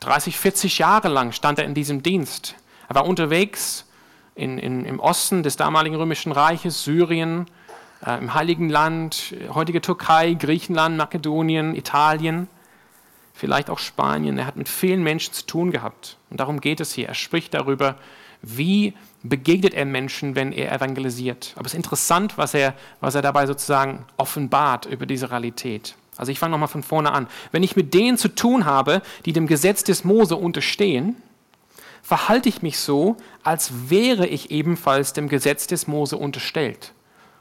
30, 0.00 0.38
40 0.38 0.78
Jahre 0.78 1.08
lang 1.08 1.32
stand 1.32 1.58
er 1.58 1.64
in 1.64 1.74
diesem 1.74 2.02
Dienst. 2.02 2.54
Er 2.88 2.94
war 2.94 3.06
unterwegs 3.06 3.86
in, 4.34 4.58
in, 4.58 4.84
im 4.84 5.00
Osten 5.00 5.42
des 5.42 5.56
damaligen 5.56 5.96
römischen 5.96 6.32
Reiches, 6.32 6.84
Syrien, 6.84 7.46
äh, 8.04 8.18
im 8.18 8.34
Heiligen 8.34 8.68
Land, 8.68 9.34
heutige 9.52 9.80
Türkei, 9.80 10.34
Griechenland, 10.34 10.96
Makedonien, 10.96 11.74
Italien, 11.74 12.48
vielleicht 13.32 13.70
auch 13.70 13.78
Spanien. 13.78 14.38
Er 14.38 14.46
hat 14.46 14.56
mit 14.56 14.68
vielen 14.68 15.02
Menschen 15.02 15.32
zu 15.32 15.46
tun 15.46 15.70
gehabt. 15.70 16.16
Und 16.30 16.40
darum 16.40 16.60
geht 16.60 16.80
es 16.80 16.92
hier. 16.92 17.08
Er 17.08 17.14
spricht 17.14 17.54
darüber, 17.54 17.96
wie 18.42 18.94
begegnet 19.22 19.74
er 19.74 19.84
Menschen, 19.86 20.36
wenn 20.36 20.52
er 20.52 20.72
evangelisiert. 20.72 21.52
Aber 21.56 21.66
es 21.66 21.72
ist 21.72 21.78
interessant, 21.78 22.38
was 22.38 22.54
er, 22.54 22.74
was 23.00 23.14
er 23.14 23.22
dabei 23.22 23.46
sozusagen 23.46 24.04
offenbart 24.16 24.86
über 24.86 25.06
diese 25.06 25.30
Realität. 25.30 25.96
Also 26.16 26.32
ich 26.32 26.38
fange 26.38 26.52
nochmal 26.52 26.68
von 26.68 26.82
vorne 26.82 27.12
an. 27.12 27.26
Wenn 27.52 27.62
ich 27.62 27.76
mit 27.76 27.94
denen 27.94 28.18
zu 28.18 28.28
tun 28.28 28.64
habe, 28.64 29.02
die 29.24 29.32
dem 29.32 29.46
Gesetz 29.46 29.84
des 29.84 30.04
Mose 30.04 30.36
unterstehen, 30.36 31.16
verhalte 32.02 32.48
ich 32.48 32.62
mich 32.62 32.78
so, 32.78 33.16
als 33.42 33.90
wäre 33.90 34.26
ich 34.26 34.50
ebenfalls 34.50 35.12
dem 35.12 35.28
Gesetz 35.28 35.66
des 35.66 35.86
Mose 35.86 36.16
unterstellt. 36.16 36.92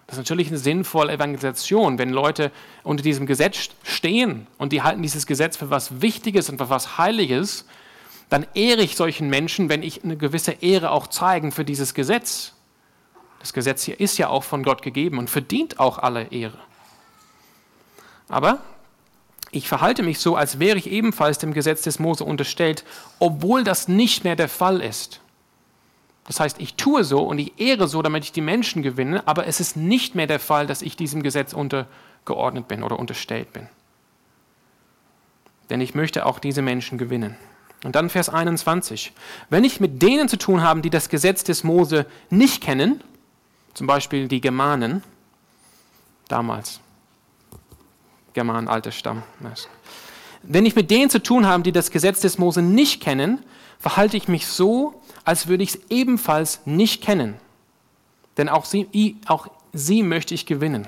Das 0.07 0.15
ist 0.15 0.19
natürlich 0.19 0.49
eine 0.49 0.57
sinnvolle 0.57 1.13
Evangelisation, 1.13 1.97
wenn 1.97 2.09
Leute 2.09 2.51
unter 2.83 3.03
diesem 3.03 3.25
Gesetz 3.25 3.69
stehen 3.83 4.47
und 4.57 4.71
die 4.71 4.83
halten 4.83 5.01
dieses 5.01 5.25
Gesetz 5.25 5.57
für 5.57 5.69
was 5.69 6.01
Wichtiges 6.01 6.49
und 6.49 6.57
für 6.57 6.69
was 6.69 6.97
Heiliges, 6.97 7.65
dann 8.29 8.45
ehre 8.53 8.81
ich 8.81 8.95
solchen 8.95 9.29
Menschen, 9.29 9.69
wenn 9.69 9.83
ich 9.83 10.03
eine 10.03 10.17
gewisse 10.17 10.51
Ehre 10.61 10.91
auch 10.91 11.07
zeigen 11.07 11.51
für 11.51 11.65
dieses 11.65 11.93
Gesetz. 11.93 12.53
Das 13.39 13.53
Gesetz 13.53 13.83
hier 13.83 13.99
ist 13.99 14.17
ja 14.17 14.29
auch 14.29 14.43
von 14.43 14.63
Gott 14.63 14.81
gegeben 14.81 15.17
und 15.19 15.29
verdient 15.29 15.79
auch 15.79 15.99
alle 15.99 16.31
Ehre. 16.31 16.57
Aber 18.27 18.59
ich 19.51 19.67
verhalte 19.67 20.03
mich 20.03 20.19
so, 20.19 20.35
als 20.35 20.59
wäre 20.59 20.77
ich 20.77 20.89
ebenfalls 20.89 21.37
dem 21.37 21.53
Gesetz 21.53 21.83
des 21.83 21.99
Mose 21.99 22.23
unterstellt, 22.23 22.83
obwohl 23.19 23.63
das 23.63 23.87
nicht 23.87 24.23
mehr 24.23 24.35
der 24.35 24.49
Fall 24.49 24.81
ist. 24.81 25.21
Das 26.27 26.39
heißt, 26.39 26.59
ich 26.59 26.75
tue 26.75 27.03
so 27.03 27.21
und 27.21 27.37
ich 27.37 27.59
ehre 27.59 27.87
so, 27.87 28.01
damit 28.01 28.23
ich 28.23 28.31
die 28.31 28.41
Menschen 28.41 28.81
gewinne, 28.81 29.27
aber 29.27 29.45
es 29.45 29.59
ist 29.59 29.77
nicht 29.77 30.15
mehr 30.15 30.27
der 30.27 30.39
Fall, 30.39 30.65
dass 30.65 30.81
ich 30.81 30.97
diesem 30.97 31.21
Gesetz 31.21 31.53
untergeordnet 31.53 32.67
bin 32.67 32.83
oder 32.83 32.97
unterstellt 32.97 33.53
bin. 33.53 33.69
Denn 35.69 35.81
ich 35.81 35.95
möchte 35.95 36.25
auch 36.25 36.39
diese 36.39 36.61
Menschen 36.61 36.97
gewinnen. 36.97 37.37
Und 37.83 37.95
dann 37.95 38.09
Vers 38.09 38.29
21. 38.29 39.13
Wenn 39.49 39.63
ich 39.63 39.79
mit 39.79 40.01
denen 40.01 40.27
zu 40.27 40.37
tun 40.37 40.63
habe, 40.63 40.81
die 40.81 40.89
das 40.89 41.09
Gesetz 41.09 41.43
des 41.43 41.63
Mose 41.63 42.07
nicht 42.31 42.63
kennen, 42.63 43.03
zum 43.75 43.85
Beispiel 43.85 44.27
die 44.27 44.41
Germanen, 44.41 45.03
damals, 46.27 46.79
Germanen, 48.35 48.67
alter 48.67 48.91
Stamm. 48.91 49.23
Wenn 50.43 50.65
ich 50.67 50.75
mit 50.75 50.91
denen 50.91 51.09
zu 51.09 51.23
tun 51.23 51.47
habe, 51.47 51.63
die 51.63 51.71
das 51.71 51.89
Gesetz 51.89 52.19
des 52.19 52.37
Mose 52.37 52.61
nicht 52.61 53.01
kennen, 53.01 53.39
verhalte 53.79 54.17
ich 54.17 54.27
mich 54.27 54.45
so, 54.45 55.01
als 55.23 55.47
würde 55.47 55.63
ich 55.63 55.69
es 55.75 55.79
ebenfalls 55.89 56.61
nicht 56.65 57.03
kennen. 57.03 57.35
Denn 58.37 58.49
auch 58.49 58.65
sie, 58.65 59.17
auch 59.25 59.47
sie 59.73 60.03
möchte 60.03 60.35
ich 60.35 60.45
gewinnen. 60.45 60.87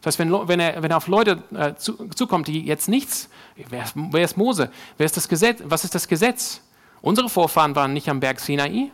Das 0.00 0.12
heißt, 0.12 0.18
wenn, 0.18 0.48
wenn, 0.48 0.60
er, 0.60 0.82
wenn 0.82 0.90
er 0.90 0.96
auf 0.96 1.06
Leute 1.06 1.42
äh, 1.54 1.74
zu, 1.74 2.08
zukommt, 2.08 2.48
die 2.48 2.64
jetzt 2.64 2.88
nichts, 2.88 3.28
wer 3.56 3.84
wer 3.94 4.24
ist 4.24 4.36
Mose? 4.36 4.70
Wer 4.96 5.06
ist 5.06 5.16
das 5.16 5.28
Gesetz? 5.28 5.62
Was 5.64 5.84
ist 5.84 5.94
das 5.94 6.08
Gesetz? 6.08 6.60
Unsere 7.02 7.28
Vorfahren 7.28 7.76
waren 7.76 7.92
nicht 7.92 8.08
am 8.08 8.20
Berg 8.20 8.40
Sinai. 8.40 8.90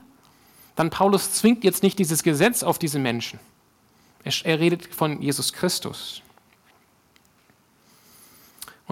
Dann 0.75 0.91
Paulus 0.91 1.33
zwingt 1.33 1.65
jetzt 1.65 1.83
nicht 1.83 1.99
dieses 1.99 2.23
Gesetz 2.23 2.63
auf 2.63 2.79
diese 2.79 2.99
Menschen. 2.99 3.39
Er, 4.25 4.33
er 4.45 4.59
redet 4.59 4.87
von 4.95 5.21
Jesus 5.21 5.53
Christus. 5.53 6.23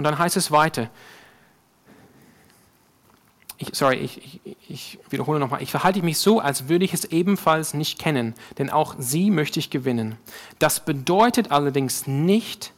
Und 0.01 0.05
dann 0.05 0.19
heißt 0.19 0.39
es 0.39 0.51
weiter, 0.51 0.89
ich, 3.59 3.69
sorry, 3.75 3.97
ich, 3.97 4.41
ich, 4.45 4.59
ich 4.67 4.99
wiederhole 5.11 5.39
nochmal, 5.39 5.63
ich 5.63 5.71
verhalte 5.71 6.01
mich 6.01 6.17
so, 6.17 6.41
als 6.41 6.71
würde 6.71 6.87
ich 6.87 6.95
es 6.95 7.05
ebenfalls 7.05 7.75
nicht 7.75 7.99
kennen, 7.99 8.35
denn 8.57 8.71
auch 8.71 8.95
sie 8.99 9.31
möchte 9.31 9.59
ich 9.59 9.69
gewinnen. 9.69 10.17
Das 10.59 10.87
bedeutet 10.87 11.51
allerdings 11.51 12.07
nicht, 12.07 12.73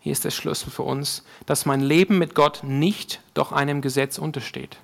hier 0.00 0.12
ist 0.12 0.26
der 0.26 0.32
Schlüssel 0.32 0.70
für 0.70 0.82
uns, 0.82 1.24
dass 1.46 1.64
mein 1.64 1.80
Leben 1.80 2.18
mit 2.18 2.34
Gott 2.34 2.62
nicht 2.62 3.22
doch 3.32 3.52
einem 3.52 3.80
Gesetz 3.80 4.18
untersteht. 4.18 4.76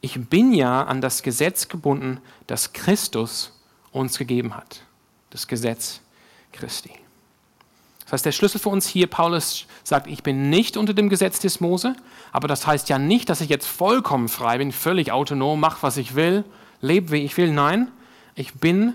Ich 0.00 0.28
bin 0.28 0.52
ja 0.52 0.82
an 0.82 1.00
das 1.00 1.22
Gesetz 1.22 1.68
gebunden, 1.68 2.20
das 2.48 2.72
Christus 2.72 3.52
uns 3.92 4.18
gegeben 4.18 4.56
hat. 4.56 4.82
Das 5.30 5.46
Gesetz 5.46 6.00
Christi. 6.50 7.05
Das 8.06 8.12
heißt, 8.12 8.26
der 8.26 8.32
Schlüssel 8.32 8.60
für 8.60 8.68
uns 8.68 8.86
hier, 8.86 9.08
Paulus 9.08 9.66
sagt, 9.82 10.06
ich 10.06 10.22
bin 10.22 10.48
nicht 10.48 10.76
unter 10.76 10.94
dem 10.94 11.08
Gesetz 11.08 11.40
des 11.40 11.58
Mose, 11.58 11.96
aber 12.30 12.46
das 12.46 12.64
heißt 12.64 12.88
ja 12.88 13.00
nicht, 13.00 13.28
dass 13.28 13.40
ich 13.40 13.48
jetzt 13.48 13.66
vollkommen 13.66 14.28
frei 14.28 14.58
bin, 14.58 14.70
völlig 14.70 15.10
autonom, 15.10 15.58
mache, 15.58 15.82
was 15.82 15.96
ich 15.96 16.14
will, 16.14 16.44
lebe, 16.80 17.10
wie 17.10 17.24
ich 17.24 17.36
will. 17.36 17.50
Nein, 17.50 17.90
ich 18.36 18.54
bin 18.54 18.94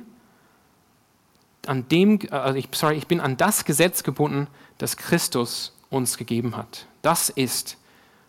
an 1.67 1.89
dem, 1.89 2.19
also 2.31 2.57
ich, 2.57 2.69
sorry, 2.71 2.95
ich 2.95 3.07
bin 3.07 3.19
an 3.19 3.35
das 3.35 3.65
Gesetz 3.65 4.03
gebunden, 4.03 4.47
das 4.77 4.95
Christus 4.95 5.73
uns 5.89 6.17
gegeben 6.17 6.55
hat. 6.55 6.87
Das 7.01 7.29
ist 7.29 7.77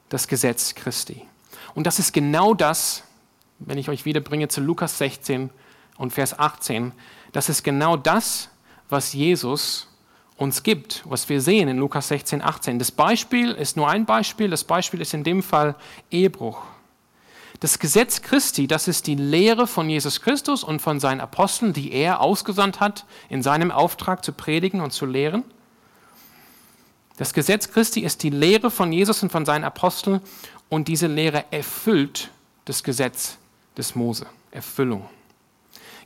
das 0.09 0.27
Gesetz 0.27 0.75
Christi. 0.75 1.23
Und 1.75 1.87
das 1.87 2.01
ist 2.01 2.13
genau 2.13 2.55
das, 2.55 3.05
wenn 3.61 3.79
ich 3.79 3.89
euch 3.89 4.05
wiederbringe 4.05 4.49
zu 4.49 4.61
Lukas 4.61 4.99
16 4.99 5.51
und 5.97 6.13
Vers 6.13 6.37
18, 6.37 6.91
das 7.31 7.49
ist 7.49 7.63
genau 7.63 7.97
das, 7.97 8.51
was 8.89 9.13
Jesus 9.13 9.87
uns 10.43 10.63
gibt, 10.63 11.03
was 11.05 11.29
wir 11.29 11.41
sehen 11.41 11.69
in 11.69 11.79
Lukas 11.79 12.09
16, 12.09 12.43
18. 12.43 12.79
Das 12.79 12.91
Beispiel 12.91 13.53
ist 13.53 13.77
nur 13.77 13.89
ein 13.89 14.05
Beispiel, 14.05 14.51
das 14.51 14.65
Beispiel 14.65 15.01
ist 15.01 15.15
in 15.15 15.25
dem 15.25 15.43
Fall 15.43 15.75
Ehebruch. 16.11 16.63
Das 17.61 17.79
Gesetz 17.79 18.23
Christi, 18.23 18.67
das 18.67 18.89
ist 18.89 19.07
die 19.07 19.15
Lehre 19.15 19.67
von 19.67 19.89
Jesus 19.89 20.21
Christus 20.21 20.65
und 20.65 20.83
von 20.83 20.99
seinen 20.99 21.21
Aposteln, 21.21 21.73
die 21.73 21.93
er 21.93 22.21
ausgesandt 22.21 22.81
hat, 22.81 23.05
in 23.29 23.43
seinem 23.43 23.71
Auftrag 23.71 24.25
zu 24.25 24.33
predigen 24.33 24.81
und 24.81 24.93
zu 24.93 25.07
lehren. 25.07 25.45
Das 27.17 27.33
Gesetz 27.35 27.71
Christi 27.71 28.01
ist 28.01 28.23
die 28.23 28.31
Lehre 28.31 28.71
von 28.71 28.93
Jesus 28.93 29.23
und 29.23 29.31
von 29.31 29.47
seinen 29.47 29.65
Aposteln 29.65 30.21
und 30.69 30.89
diese 30.89 31.07
Lehre 31.07 31.45
erfüllt 31.53 32.31
das 32.65 32.83
Gesetz 32.83 33.39
des 33.77 33.95
Mose. 33.95 34.27
Erfüllung. 34.51 35.09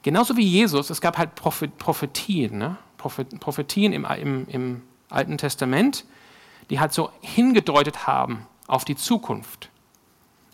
Genauso 0.03 0.37
wie 0.37 0.47
Jesus, 0.47 0.91
es 0.91 1.01
gab 1.01 1.19
halt 1.19 1.35
Prophetien, 1.35 2.59
ne? 2.59 2.77
Prophetien 3.09 3.93
im, 3.93 4.05
im, 4.05 4.49
im 4.49 4.83
Alten 5.09 5.39
Testament, 5.39 6.05
die 6.71 6.81
halt 6.81 6.93
so 6.93 7.11
hingedeutet 7.21 8.07
haben 8.07 8.47
auf 8.67 8.85
die 8.85 8.97
Zukunft. 8.97 9.71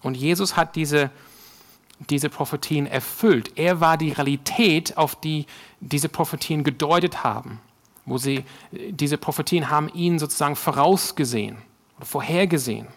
Und 0.02 0.16
Jesus 0.16 0.56
hat 0.56 0.76
diese, 0.76 1.10
diese 2.10 2.28
Prophetien 2.28 2.86
erfüllt. 2.86 3.52
Er 3.56 3.80
war 3.80 3.96
die 3.96 4.12
Realität, 4.12 4.96
auf 4.96 5.14
die 5.14 5.46
diese 5.80 6.08
Prophetien 6.08 6.64
gedeutet 6.64 7.24
haben, 7.24 7.60
wo 8.04 8.18
sie, 8.18 8.44
diese 8.72 9.16
Prophetien 9.16 9.70
haben 9.70 9.88
ihn 9.88 10.18
sozusagen 10.18 10.56
vorausgesehen 10.56 11.56
oder 11.96 12.06
vorhergesehen. 12.06 12.88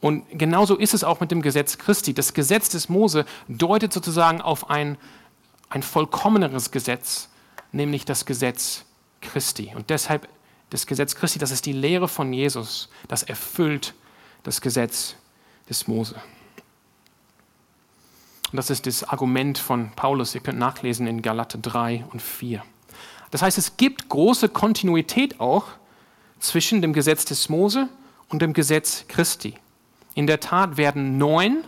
Und 0.00 0.24
genauso 0.32 0.76
ist 0.76 0.94
es 0.94 1.04
auch 1.04 1.20
mit 1.20 1.30
dem 1.30 1.42
Gesetz 1.42 1.78
Christi. 1.78 2.12
Das 2.12 2.34
Gesetz 2.34 2.68
des 2.68 2.88
Mose 2.88 3.24
deutet 3.46 3.92
sozusagen 3.92 4.40
auf 4.40 4.68
ein, 4.68 4.98
ein 5.68 5.84
vollkommeneres 5.84 6.72
Gesetz, 6.72 7.28
nämlich 7.72 8.04
das 8.04 8.26
Gesetz 8.26 8.84
Christi. 9.20 9.72
Und 9.74 9.90
deshalb 9.90 10.28
das 10.70 10.86
Gesetz 10.86 11.14
Christi, 11.14 11.38
das 11.38 11.50
ist 11.50 11.66
die 11.66 11.72
Lehre 11.72 12.08
von 12.08 12.32
Jesus, 12.32 12.88
das 13.08 13.22
erfüllt 13.22 13.94
das 14.42 14.60
Gesetz 14.60 15.16
des 15.68 15.86
Mose. 15.86 16.14
Und 18.50 18.56
das 18.56 18.70
ist 18.70 18.86
das 18.86 19.04
Argument 19.04 19.58
von 19.58 19.92
Paulus. 19.92 20.34
Ihr 20.34 20.42
könnt 20.42 20.58
nachlesen 20.58 21.06
in 21.06 21.22
Galate 21.22 21.58
3 21.58 22.04
und 22.12 22.20
4. 22.20 22.62
Das 23.30 23.40
heißt, 23.40 23.56
es 23.56 23.78
gibt 23.78 24.08
große 24.10 24.50
Kontinuität 24.50 25.40
auch 25.40 25.64
zwischen 26.38 26.82
dem 26.82 26.92
Gesetz 26.92 27.24
des 27.24 27.48
Mose 27.48 27.88
und 28.28 28.42
dem 28.42 28.52
Gesetz 28.52 29.06
Christi. 29.08 29.54
In 30.14 30.26
der 30.26 30.40
Tat 30.40 30.76
werden 30.76 31.16
neun 31.16 31.64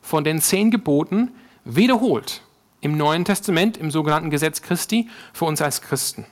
von 0.00 0.22
den 0.22 0.40
zehn 0.40 0.70
Geboten 0.70 1.32
wiederholt 1.64 2.42
im 2.80 2.96
Neuen 2.96 3.24
Testament, 3.24 3.76
im 3.76 3.90
sogenannten 3.90 4.30
Gesetz 4.30 4.62
Christi, 4.62 5.08
für 5.32 5.44
uns 5.44 5.60
als 5.60 5.82
Christen. 5.82 6.26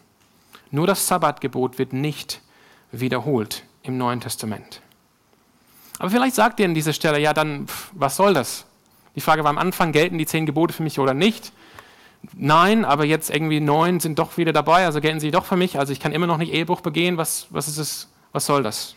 Nur 0.71 0.87
das 0.87 1.07
Sabbatgebot 1.07 1.79
wird 1.79 1.93
nicht 1.93 2.41
wiederholt 2.93 3.65
im 3.83 3.99
Neuen 3.99 4.21
Testament. 4.21 4.81
Aber 5.99 6.11
vielleicht 6.11 6.35
sagt 6.35 6.61
ihr 6.61 6.67
an 6.67 6.75
dieser 6.75 6.93
Stelle, 6.93 7.19
ja, 7.19 7.33
dann, 7.33 7.67
was 7.93 8.17
soll 8.17 8.35
das? 8.35 8.67
Die 9.15 9.21
Frage 9.21 9.45
war 9.45 9.51
am 9.51 9.59
Anfang, 9.59 9.93
gelten 9.93 10.19
die 10.19 10.27
zehn 10.27 10.45
Gebote 10.45 10.75
für 10.75 10.83
mich 10.83 10.99
oder 10.99 11.15
nicht? 11.15 11.53
Nein, 12.35 12.85
aber 12.85 13.05
jetzt 13.05 13.31
irgendwie 13.31 13.61
neun 13.61 14.01
sind 14.01 14.19
doch 14.19 14.37
wieder 14.37 14.53
dabei, 14.53 14.85
also 14.85 15.01
gelten 15.01 15.21
sie 15.21 15.31
doch 15.31 15.45
für 15.45 15.57
mich, 15.57 15.79
also 15.79 15.93
ich 15.93 16.01
kann 16.01 16.13
immer 16.13 16.27
noch 16.27 16.39
nicht 16.39 16.53
Ehebruch 16.53 16.81
begehen, 16.81 17.17
was, 17.17 17.47
was 17.51 17.69
ist 17.69 17.79
es, 17.79 18.09
was 18.33 18.47
soll 18.47 18.63
das? 18.63 18.97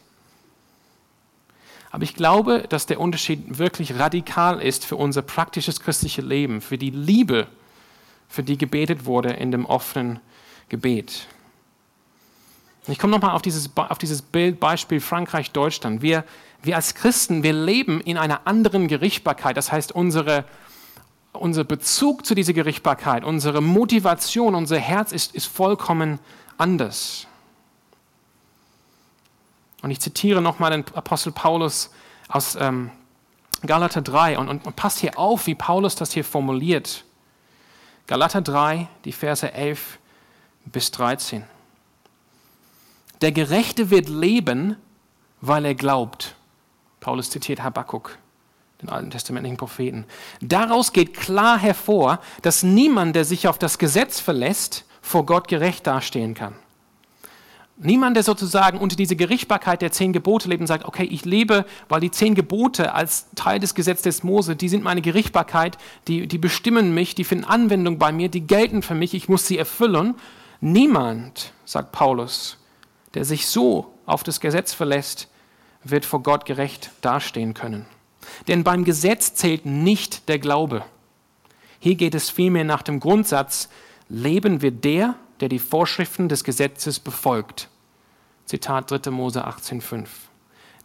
Aber 1.92 2.04
ich 2.04 2.14
glaube, 2.14 2.66
dass 2.70 2.86
der 2.86 3.00
Unterschied 3.00 3.58
wirklich 3.58 3.98
radikal 3.98 4.62
ist 4.62 4.86
für 4.86 4.96
unser 4.96 5.22
praktisches 5.22 5.80
christliches 5.80 6.24
Leben, 6.24 6.62
für 6.62 6.78
die 6.78 6.92
Liebe, 6.92 7.48
für 8.28 8.44
die 8.44 8.58
gebetet 8.58 9.06
wurde 9.06 9.32
in 9.32 9.52
dem 9.52 9.66
offenen 9.66 10.20
Gebet. 10.70 11.28
Ich 12.88 12.98
komme 12.98 13.12
nochmal 13.12 13.36
auf 13.36 13.42
dieses, 13.42 13.70
auf 13.76 13.98
dieses 13.98 14.22
Bild, 14.22 14.60
Beispiel 14.60 15.00
Frankreich-Deutschland. 15.00 16.02
Wir, 16.02 16.24
wir 16.62 16.76
als 16.76 16.96
Christen, 16.96 17.44
wir 17.44 17.54
leben 17.54 18.02
in 18.02 18.18
einer 18.18 18.48
anderen 18.48 18.88
Gerichtbarkeit. 18.88 19.58
Das 19.58 19.72
heißt, 19.72 19.92
unsere, 19.92 20.46
unser 21.34 21.64
Bezug 21.64 22.26
zu 22.26 22.36
dieser 22.36 22.54
Gerichtbarkeit, 22.54 23.24
unsere 23.24 23.62
Motivation, 23.62 24.56
unser 24.56 24.78
Herz 24.78 25.12
ist, 25.12 25.36
ist 25.36 25.46
vollkommen 25.46 26.20
anders. 26.58 27.28
Und 29.82 29.92
ich 29.92 30.00
zitiere 30.00 30.42
nochmal 30.42 30.72
den 30.72 30.86
Apostel 30.94 31.32
Paulus 31.32 31.92
aus 32.28 32.56
ähm, 32.60 32.92
Galater 33.66 34.02
3 34.02 34.38
und, 34.38 34.50
und, 34.50 34.66
und 34.66 34.76
passt 34.76 35.00
hier 35.00 35.18
auf, 35.18 35.48
wie 35.48 35.56
Paulus 35.56 35.96
das 35.96 36.14
hier 36.14 36.24
formuliert. 36.24 37.04
Galater 38.08 38.42
3, 38.42 38.88
die 39.06 39.12
Verse 39.12 39.52
11 39.52 40.00
bis 40.66 40.92
13. 40.92 41.44
Der 43.22 43.32
Gerechte 43.32 43.90
wird 43.90 44.08
leben, 44.08 44.78
weil 45.42 45.66
er 45.66 45.76
glaubt. 45.76 46.36
Paulus 47.00 47.30
zitiert 47.30 47.62
Habakkuk, 47.62 48.18
den 48.82 48.90
alten 48.90 49.12
testamentlichen 49.12 49.58
Propheten. 49.58 50.06
Daraus 50.42 50.94
geht 50.94 51.14
klar 51.14 51.58
hervor, 51.58 52.20
dass 52.42 52.64
niemand, 52.64 53.16
der 53.16 53.26
sich 53.26 53.48
auf 53.48 53.58
das 53.58 53.78
Gesetz 53.78 54.20
verlässt, 54.20 54.86
vor 55.02 55.26
Gott 55.26 55.48
gerecht 55.48 55.88
dastehen 55.88 56.34
kann. 56.34 56.56
Niemand, 57.82 58.18
der 58.18 58.24
sozusagen 58.24 58.78
unter 58.78 58.98
diese 58.98 59.16
Gerichtbarkeit 59.16 59.82
der 59.82 59.94
zehn 59.94 60.12
Gebote 60.12 60.50
lebt 60.50 60.60
und 60.60 60.68
sagt, 60.68 60.84
okay, 60.84 61.06
ich 61.06 61.24
lebe, 61.24 61.66
weil 61.88 62.02
die 62.02 62.12
zehn 62.12 62.36
Gebote 62.36 62.94
als 62.94 63.28
Teil 63.36 63.60
des 63.60 63.74
Gesetzes 63.74 64.04
des 64.04 64.24
Mose, 64.24 64.58
die 64.58 64.68
sind 64.68 64.84
meine 64.84 65.02
Gerichtbarkeit, 65.02 65.78
die, 66.10 66.28
die 66.28 66.38
bestimmen 66.38 66.94
mich, 66.94 67.16
die 67.16 67.24
finden 67.24 67.46
Anwendung 67.46 67.98
bei 67.98 68.12
mir, 68.12 68.28
die 68.28 68.42
gelten 68.42 68.82
für 68.82 68.96
mich, 68.96 69.14
ich 69.14 69.30
muss 69.30 69.48
sie 69.48 69.58
erfüllen. 69.58 70.16
Niemand, 70.60 71.54
sagt 71.64 71.94
Paulus, 71.94 72.58
der 73.14 73.24
sich 73.24 73.48
so 73.48 73.94
auf 74.06 74.24
das 74.24 74.42
Gesetz 74.42 74.74
verlässt, 74.74 75.30
wird 75.86 76.04
vor 76.04 76.22
Gott 76.22 76.44
gerecht 76.44 76.92
dastehen 77.00 77.54
können. 77.54 77.86
Denn 78.50 78.66
beim 78.66 78.84
Gesetz 78.84 79.36
zählt 79.36 79.66
nicht 79.66 80.28
der 80.28 80.40
Glaube. 80.40 80.84
Hier 81.80 81.96
geht 81.96 82.14
es 82.14 82.30
vielmehr 82.30 82.66
nach 82.66 82.82
dem 82.82 83.00
Grundsatz, 83.00 83.70
leben 84.10 84.62
wir 84.62 84.72
der, 84.72 85.16
der 85.40 85.50
die 85.50 85.60
Vorschriften 85.60 86.30
des 86.30 86.44
Gesetzes 86.44 87.00
befolgt. 87.00 87.70
Zitat 88.46 88.92
3. 88.92 89.12
Mose 89.12 89.48
18,5. 89.48 90.08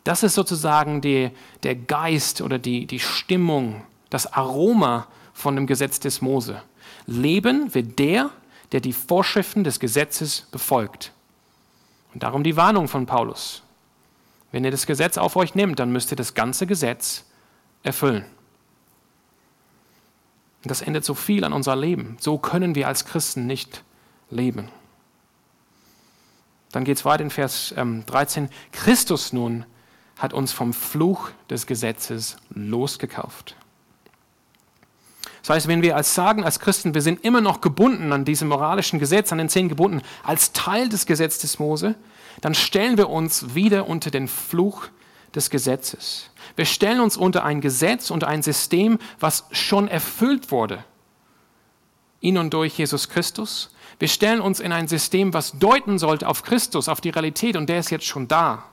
Das 0.05 0.23
ist 0.23 0.35
sozusagen 0.35 1.01
die, 1.01 1.31
der 1.63 1.75
Geist 1.75 2.43
oder 2.43 2.59
die, 2.59 2.87
die 2.87 3.01
Stimmung, 3.01 3.83
das 4.11 4.33
Aroma 4.33 5.09
von 5.33 5.57
dem 5.57 5.67
Gesetz 5.67 5.99
des 5.99 6.21
Mose. 6.21 6.63
Leben 7.07 7.75
wird 7.75 7.99
der, 7.99 8.31
der 8.73 8.81
die 8.81 8.93
Vorschriften 8.93 9.65
des 9.65 9.81
Gesetzes 9.81 10.43
befolgt. 10.51 11.13
Und 12.13 12.23
darum 12.23 12.45
die 12.45 12.57
Warnung 12.57 12.87
von 12.87 13.07
Paulus. 13.07 13.63
Wenn 14.53 14.65
ihr 14.65 14.71
das 14.71 14.87
Gesetz 14.87 15.19
auf 15.19 15.37
euch 15.37 15.55
nehmt, 15.55 15.79
dann 15.79 15.91
müsst 15.91 16.13
ihr 16.13 16.17
das 16.17 16.35
ganze 16.35 16.67
Gesetz 16.67 17.25
erfüllen. 17.83 18.25
Und 20.63 20.71
das 20.71 20.81
ändert 20.81 21.05
so 21.05 21.15
viel 21.15 21.45
an 21.45 21.53
unser 21.53 21.77
Leben. 21.77 22.17
So 22.21 22.39
können 22.39 22.75
wir 22.75 22.89
als 22.89 23.05
Christen 23.05 23.47
nicht 23.47 23.83
leben. 24.31 24.71
Dann 26.73 26.85
geht 26.85 26.99
es 26.99 27.05
weiter 27.05 27.23
in 27.23 27.31
Vers 27.31 27.73
13. 27.77 28.45
Ähm, 28.45 28.51
Christus 28.73 29.33
nun 29.33 29.65
hat 30.19 30.33
uns 30.33 30.53
vom 30.53 30.73
Fluch 30.73 31.31
des 31.49 31.67
Gesetzes 31.67 32.37
losgekauft. 32.51 33.57
Das 35.43 35.51
heißt, 35.51 35.69
wenn 35.69 35.83
wir 35.83 35.95
als 35.95 36.15
sagen, 36.15 36.43
als 36.43 36.59
Christen, 36.59 36.95
wir 36.95 37.03
sind 37.03 37.23
immer 37.23 37.43
noch 37.43 37.61
gebunden 37.61 38.13
an 38.13 38.25
diesem 38.25 38.49
moralischen 38.49 38.99
Gesetz, 38.99 39.31
an 39.31 39.39
den 39.39 39.51
zehn 39.51 39.69
Geboten, 39.69 40.01
als 40.23 40.53
Teil 40.53 40.89
des 40.89 41.05
Gesetzes 41.05 41.59
Mose, 41.59 41.97
dann 42.41 42.55
stellen 42.55 42.97
wir 42.97 43.11
uns 43.11 43.55
wieder 43.55 43.87
unter 43.87 44.11
den 44.11 44.27
Fluch 44.27 44.87
des 45.35 45.51
Gesetzes. 45.51 46.31
Wir 46.57 46.65
stellen 46.65 47.01
uns 47.01 47.17
unter 47.17 47.45
ein 47.45 47.61
Gesetz 47.61 48.11
und 48.11 48.25
ein 48.25 48.43
System, 48.43 48.99
was 49.21 49.45
schon 49.51 49.87
erfüllt 49.87 50.51
wurde, 50.51 50.83
in 52.21 52.39
und 52.39 52.55
durch 52.55 52.79
Jesus 52.79 53.11
Christus, 53.11 53.74
wir 53.99 54.09
stellen 54.09 54.41
uns 54.41 54.61
in 54.61 54.73
ein 54.73 54.89
System, 54.89 55.35
was 55.35 55.59
deuten 55.59 55.99
sollte 55.99 56.29
auf 56.29 56.43
Christus, 56.43 56.89
auf 56.89 57.01
die 57.01 57.11
Realität, 57.11 57.57
und 57.57 57.69
der 57.69 57.79
ist 57.79 57.91
jetzt 57.91 58.07
schon 58.07 58.29
da. 58.29 58.65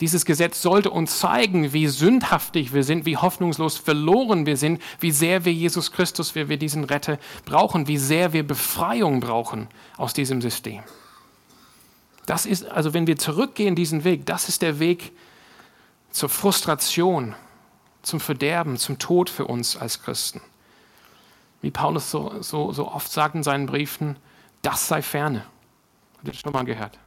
Dieses 0.00 0.24
Gesetz 0.24 0.62
sollte 0.62 0.90
uns 0.90 1.18
zeigen, 1.18 1.72
wie 1.72 1.88
sündhaftig 1.88 2.72
wir 2.72 2.84
sind, 2.84 3.04
wie 3.04 3.16
hoffnungslos 3.16 3.76
verloren 3.78 4.46
wir 4.46 4.56
sind, 4.56 4.80
wie 5.00 5.10
sehr 5.10 5.44
wir 5.44 5.52
Jesus 5.52 5.90
Christus, 5.90 6.36
wie 6.36 6.48
wir 6.48 6.56
diesen 6.56 6.84
Retter 6.84 7.18
brauchen, 7.44 7.88
wie 7.88 7.98
sehr 7.98 8.32
wir 8.32 8.46
Befreiung 8.46 9.18
brauchen 9.18 9.66
aus 9.96 10.14
diesem 10.14 10.40
System. 10.40 10.82
Das 12.26 12.46
ist, 12.46 12.64
also 12.66 12.94
wenn 12.94 13.08
wir 13.08 13.18
zurückgehen 13.18 13.74
diesen 13.74 14.04
Weg, 14.04 14.24
das 14.24 14.48
ist 14.48 14.62
der 14.62 14.78
Weg 14.78 15.12
zur 16.10 16.28
Frustration, 16.28 17.34
zum 18.02 18.20
Verderben, 18.20 18.76
zum 18.76 18.98
Tod 18.98 19.28
für 19.28 19.46
uns 19.46 19.76
als 19.76 20.02
Christen 20.02 20.40
wie 21.60 21.70
Paulus 21.70 22.10
so, 22.10 22.40
so, 22.40 22.72
so 22.72 22.88
oft 22.88 23.10
sagt 23.10 23.34
in 23.34 23.42
seinen 23.42 23.66
Briefen, 23.66 24.16
das 24.62 24.88
sei 24.88 25.02
ferne. 25.02 25.44
Habt 26.16 26.26
ihr 26.26 26.32
das 26.32 26.40
schon 26.40 26.52
mal 26.52 26.64
gehört? 26.64 26.98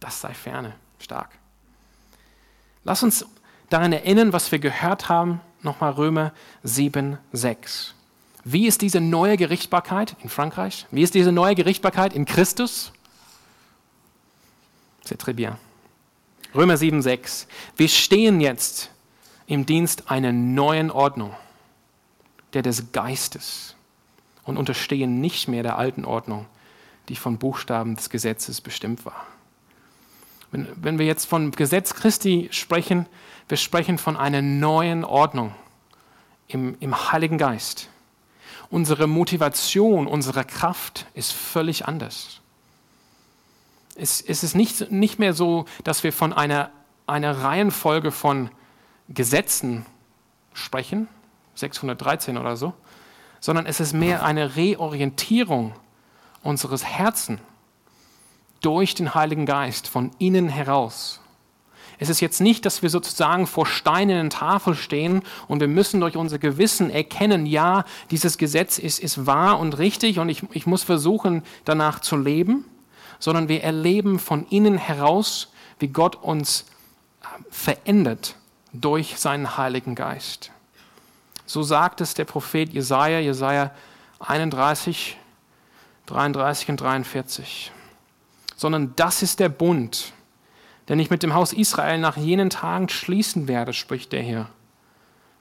Das 0.00 0.20
sei 0.20 0.34
ferne. 0.34 0.74
Stark. 0.98 1.30
Lass 2.84 3.02
uns 3.02 3.26
daran 3.70 3.92
erinnern, 3.92 4.32
was 4.32 4.52
wir 4.52 4.58
gehört 4.58 5.08
haben, 5.08 5.40
nochmal 5.62 5.92
Römer 5.92 6.32
7, 6.62 7.18
6. 7.32 7.94
Wie 8.44 8.66
ist 8.66 8.82
diese 8.82 9.00
neue 9.00 9.38
Gerichtbarkeit 9.38 10.16
in 10.22 10.28
Frankreich? 10.28 10.86
Wie 10.90 11.02
ist 11.02 11.14
diese 11.14 11.32
neue 11.32 11.54
Gerichtbarkeit 11.54 12.12
in 12.12 12.26
Christus? 12.26 12.92
C'est 15.02 15.18
très 15.18 15.32
bien. 15.32 15.56
Römer 16.54 16.76
7, 16.76 17.00
6. 17.02 17.46
Wir 17.76 17.88
stehen 17.88 18.40
jetzt 18.40 18.90
im 19.46 19.66
Dienst 19.66 20.10
einer 20.10 20.32
neuen 20.32 20.90
Ordnung, 20.90 21.34
der 22.52 22.62
des 22.62 22.92
Geistes 22.92 23.74
und 24.44 24.56
unterstehen 24.56 25.20
nicht 25.20 25.48
mehr 25.48 25.62
der 25.62 25.78
alten 25.78 26.04
Ordnung, 26.04 26.46
die 27.08 27.16
von 27.16 27.38
Buchstaben 27.38 27.96
des 27.96 28.10
Gesetzes 28.10 28.60
bestimmt 28.60 29.04
war. 29.04 29.26
Wenn, 30.50 30.68
wenn 30.76 30.98
wir 30.98 31.06
jetzt 31.06 31.26
von 31.26 31.50
Gesetz 31.50 31.94
Christi 31.94 32.48
sprechen, 32.52 33.06
wir 33.48 33.56
sprechen 33.56 33.98
von 33.98 34.16
einer 34.16 34.42
neuen 34.42 35.04
Ordnung 35.04 35.54
im, 36.48 36.76
im 36.80 37.12
Heiligen 37.12 37.38
Geist. 37.38 37.88
unsere 38.70 39.06
Motivation, 39.06 40.06
unsere 40.06 40.44
Kraft 40.44 41.06
ist 41.14 41.32
völlig 41.32 41.86
anders. 41.86 42.40
Es, 43.94 44.20
es 44.20 44.42
ist 44.42 44.54
nicht, 44.56 44.90
nicht 44.90 45.18
mehr 45.18 45.32
so, 45.32 45.66
dass 45.84 46.02
wir 46.02 46.12
von 46.12 46.32
einer, 46.32 46.70
einer 47.06 47.42
Reihenfolge 47.42 48.10
von 48.10 48.50
Gesetzen 49.08 49.86
sprechen, 50.54 51.08
613 51.54 52.36
oder 52.36 52.56
so, 52.56 52.74
sondern 53.44 53.66
es 53.66 53.78
ist 53.78 53.92
mehr 53.92 54.24
eine 54.24 54.56
Reorientierung 54.56 55.74
unseres 56.42 56.82
Herzens 56.82 57.42
durch 58.62 58.94
den 58.94 59.14
Heiligen 59.14 59.44
Geist 59.44 59.86
von 59.86 60.12
innen 60.18 60.48
heraus. 60.48 61.20
Es 61.98 62.08
ist 62.08 62.22
jetzt 62.22 62.40
nicht, 62.40 62.64
dass 62.64 62.80
wir 62.80 62.88
sozusagen 62.88 63.46
vor 63.46 63.66
steinernen 63.66 64.30
Tafel 64.30 64.74
stehen 64.74 65.20
und 65.46 65.60
wir 65.60 65.68
müssen 65.68 66.00
durch 66.00 66.16
unser 66.16 66.38
Gewissen 66.38 66.88
erkennen, 66.88 67.44
ja, 67.44 67.84
dieses 68.10 68.38
Gesetz 68.38 68.78
ist, 68.78 68.98
ist 68.98 69.26
wahr 69.26 69.58
und 69.58 69.76
richtig 69.76 70.18
und 70.20 70.30
ich, 70.30 70.42
ich 70.52 70.66
muss 70.66 70.82
versuchen, 70.82 71.42
danach 71.66 72.00
zu 72.00 72.16
leben, 72.16 72.64
sondern 73.18 73.48
wir 73.48 73.62
erleben 73.62 74.20
von 74.20 74.46
innen 74.48 74.78
heraus, 74.78 75.52
wie 75.78 75.88
Gott 75.88 76.16
uns 76.16 76.64
äh, 77.20 77.26
verändert 77.50 78.36
durch 78.72 79.18
seinen 79.18 79.58
Heiligen 79.58 79.94
Geist. 79.94 80.50
So 81.46 81.62
sagt 81.62 82.00
es 82.00 82.14
der 82.14 82.24
Prophet 82.24 82.72
Jesaja, 82.72 83.18
Jesaja 83.18 83.70
31, 84.20 85.18
33 86.06 86.70
und 86.70 86.80
43. 86.80 87.72
Sondern 88.56 88.94
das 88.96 89.22
ist 89.22 89.40
der 89.40 89.48
Bund, 89.48 90.12
den 90.88 90.98
ich 90.98 91.10
mit 91.10 91.22
dem 91.22 91.34
Haus 91.34 91.52
Israel 91.52 91.98
nach 91.98 92.16
jenen 92.16 92.50
Tagen 92.50 92.88
schließen 92.88 93.48
werde, 93.48 93.72
spricht 93.72 94.12
der 94.12 94.22
Herr. 94.22 94.48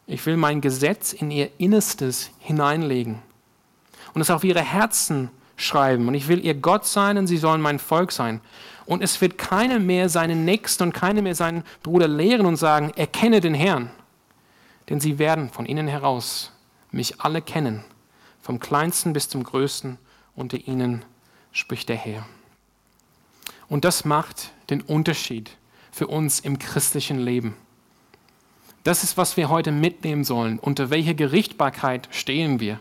Ich 0.07 0.25
will 0.25 0.37
mein 0.37 0.61
Gesetz 0.61 1.13
in 1.13 1.31
ihr 1.31 1.49
Innerstes 1.57 2.31
hineinlegen 2.39 3.19
und 4.13 4.21
es 4.21 4.29
auf 4.29 4.43
ihre 4.43 4.61
Herzen 4.61 5.29
schreiben. 5.55 6.07
Und 6.07 6.13
ich 6.13 6.27
will 6.27 6.43
ihr 6.43 6.55
Gott 6.55 6.85
sein 6.85 7.17
und 7.17 7.27
sie 7.27 7.37
sollen 7.37 7.61
mein 7.61 7.79
Volk 7.79 8.11
sein. 8.11 8.41
Und 8.85 9.01
es 9.01 9.21
wird 9.21 9.37
keiner 9.37 9.79
mehr 9.79 10.09
seinen 10.09 10.43
Nächsten 10.43 10.83
und 10.83 10.93
keiner 10.93 11.21
mehr 11.21 11.35
seinen 11.35 11.63
Bruder 11.83 12.07
lehren 12.07 12.45
und 12.45 12.57
sagen, 12.57 12.91
erkenne 12.95 13.39
den 13.39 13.53
Herrn. 13.53 13.89
Denn 14.89 14.99
sie 14.99 15.19
werden 15.19 15.49
von 15.49 15.65
innen 15.65 15.87
heraus 15.87 16.51
mich 16.91 17.21
alle 17.21 17.41
kennen, 17.41 17.83
vom 18.41 18.59
kleinsten 18.59 19.13
bis 19.13 19.29
zum 19.29 19.43
größten 19.43 19.97
unter 20.35 20.57
ihnen, 20.67 21.05
spricht 21.51 21.89
der 21.89 21.95
Herr. 21.95 22.25
Und 23.67 23.85
das 23.85 24.05
macht 24.05 24.51
den 24.69 24.81
Unterschied 24.81 25.57
für 25.91 26.07
uns 26.07 26.39
im 26.39 26.59
christlichen 26.59 27.19
Leben. 27.19 27.55
Das 28.83 29.03
ist, 29.03 29.15
was 29.15 29.37
wir 29.37 29.49
heute 29.49 29.71
mitnehmen 29.71 30.23
sollen. 30.23 30.59
Unter 30.59 30.89
welcher 30.89 31.13
Gerichtbarkeit 31.13 32.09
stehen 32.11 32.59
wir? 32.59 32.79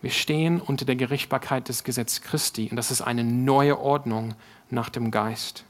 Wir 0.00 0.10
stehen 0.10 0.60
unter 0.60 0.84
der 0.84 0.96
Gerichtbarkeit 0.96 1.68
des 1.68 1.84
Gesetzes 1.84 2.22
Christi 2.22 2.68
und 2.70 2.76
das 2.76 2.90
ist 2.90 3.02
eine 3.02 3.24
neue 3.24 3.78
Ordnung 3.78 4.34
nach 4.70 4.90
dem 4.90 5.10
Geist. 5.10 5.64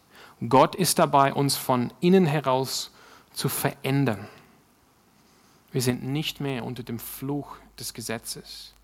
Gott 0.49 0.75
ist 0.75 0.99
dabei, 0.99 1.33
uns 1.33 1.57
von 1.57 1.93
innen 2.01 2.27
heraus 2.27 2.93
zu 3.33 3.49
verändern. 3.49 4.27
Wir 5.73 5.81
sind 5.81 6.05
nicht 6.05 6.41
mehr 6.41 6.65
unter 6.65 6.83
dem 6.83 6.99
Fluch 6.99 7.57
des 7.79 7.95
Gesetzes. 7.95 8.75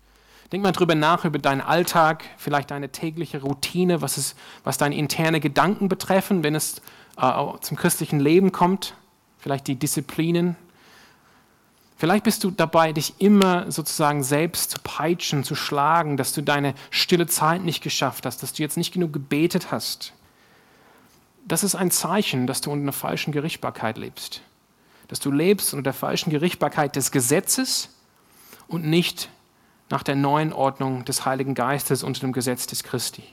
Denk 0.51 0.63
mal 0.63 0.71
drüber 0.71 0.95
nach, 0.95 1.25
über 1.25 1.37
deinen 1.37 1.61
Alltag, 1.61 2.23
vielleicht 2.37 2.71
deine 2.71 2.89
tägliche 2.89 3.41
Routine, 3.41 4.01
was, 4.01 4.17
ist, 4.17 4.35
was 4.63 4.79
deine 4.79 4.95
interne 4.95 5.39
Gedanken 5.39 5.87
betreffen, 5.87 6.43
wenn 6.43 6.55
es 6.55 6.81
äh, 7.17 7.43
zum 7.61 7.77
christlichen 7.77 8.19
Leben 8.19 8.51
kommt, 8.51 8.95
vielleicht 9.37 9.67
die 9.67 9.75
Disziplinen. 9.75 10.55
Vielleicht 11.97 12.23
bist 12.23 12.43
du 12.43 12.49
dabei, 12.49 12.93
dich 12.93 13.21
immer 13.21 13.71
sozusagen 13.71 14.23
selbst 14.23 14.71
zu 14.71 14.79
peitschen, 14.81 15.43
zu 15.43 15.53
schlagen, 15.53 16.17
dass 16.17 16.33
du 16.33 16.41
deine 16.41 16.73
stille 16.89 17.27
Zeit 17.27 17.61
nicht 17.61 17.83
geschafft 17.83 18.25
hast, 18.25 18.41
dass 18.41 18.53
du 18.53 18.63
jetzt 18.63 18.77
nicht 18.77 18.93
genug 18.93 19.13
gebetet 19.13 19.71
hast. 19.71 20.13
Das 21.45 21.63
ist 21.63 21.75
ein 21.75 21.91
Zeichen, 21.91 22.47
dass 22.47 22.61
du 22.61 22.71
unter 22.71 22.83
einer 22.83 22.93
falschen 22.93 23.31
Gerichtbarkeit 23.33 23.97
lebst 23.99 24.41
dass 25.09 25.19
du 25.19 25.31
lebst 25.31 25.73
unter 25.73 25.83
der 25.83 25.93
falschen 25.93 26.29
Gerichtbarkeit 26.29 26.95
des 26.95 27.11
Gesetzes 27.11 27.89
und 28.67 28.85
nicht 28.85 29.29
nach 29.89 30.03
der 30.03 30.15
neuen 30.15 30.53
Ordnung 30.53 31.03
des 31.03 31.25
Heiligen 31.25 31.55
Geistes 31.55 32.03
unter 32.03 32.21
dem 32.21 32.31
Gesetz 32.31 32.67
des 32.67 32.83
Christi. 32.83 33.23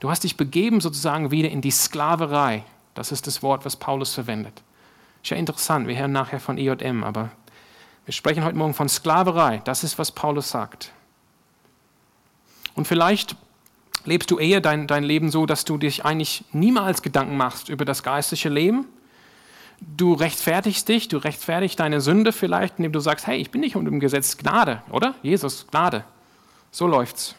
Du 0.00 0.10
hast 0.10 0.24
dich 0.24 0.36
begeben 0.36 0.80
sozusagen 0.80 1.30
wieder 1.30 1.50
in 1.50 1.60
die 1.60 1.70
Sklaverei. 1.70 2.64
Das 2.94 3.12
ist 3.12 3.26
das 3.26 3.42
Wort, 3.42 3.64
was 3.64 3.76
Paulus 3.76 4.14
verwendet. 4.14 4.62
Ist 5.22 5.30
ja 5.30 5.36
interessant, 5.36 5.86
wir 5.86 5.96
hören 5.96 6.12
nachher 6.12 6.40
von 6.40 6.58
EJM, 6.58 7.04
aber 7.04 7.30
wir 8.06 8.12
sprechen 8.12 8.42
heute 8.42 8.56
Morgen 8.56 8.74
von 8.74 8.88
Sklaverei. 8.88 9.60
Das 9.64 9.84
ist, 9.84 9.98
was 9.98 10.10
Paulus 10.10 10.50
sagt. 10.50 10.92
Und 12.74 12.88
vielleicht 12.88 13.36
lebst 14.06 14.30
du 14.30 14.38
eher 14.38 14.62
dein, 14.62 14.86
dein 14.86 15.04
Leben 15.04 15.30
so, 15.30 15.44
dass 15.44 15.66
du 15.66 15.76
dich 15.76 16.06
eigentlich 16.06 16.44
niemals 16.52 17.02
Gedanken 17.02 17.36
machst 17.36 17.68
über 17.68 17.84
das 17.84 18.02
geistliche 18.02 18.48
Leben, 18.48 18.86
du 19.96 20.14
rechtfertigst 20.14 20.88
dich, 20.88 21.08
du 21.08 21.18
rechtfertigst 21.18 21.78
deine 21.80 22.00
Sünde 22.00 22.32
vielleicht, 22.32 22.78
indem 22.78 22.92
du 22.92 23.00
sagst, 23.00 23.26
hey, 23.26 23.38
ich 23.38 23.50
bin 23.50 23.60
nicht 23.60 23.76
unter 23.76 23.90
dem 23.90 24.00
Gesetz 24.00 24.36
Gnade, 24.36 24.82
oder? 24.90 25.14
Jesus, 25.22 25.66
Gnade. 25.70 26.04
So 26.70 26.86
läuft's. 26.86 27.34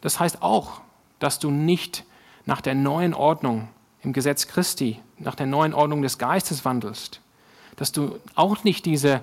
Das 0.00 0.20
heißt 0.20 0.42
auch, 0.42 0.80
dass 1.18 1.38
du 1.38 1.50
nicht 1.50 2.04
nach 2.46 2.60
der 2.60 2.74
neuen 2.74 3.14
Ordnung 3.14 3.68
im 4.02 4.12
Gesetz 4.12 4.46
Christi, 4.46 5.00
nach 5.18 5.34
der 5.34 5.46
neuen 5.46 5.74
Ordnung 5.74 6.02
des 6.02 6.18
Geistes 6.18 6.64
wandelst. 6.64 7.20
Dass 7.76 7.92
du 7.92 8.18
auch 8.34 8.64
nicht 8.64 8.86
diese, 8.86 9.20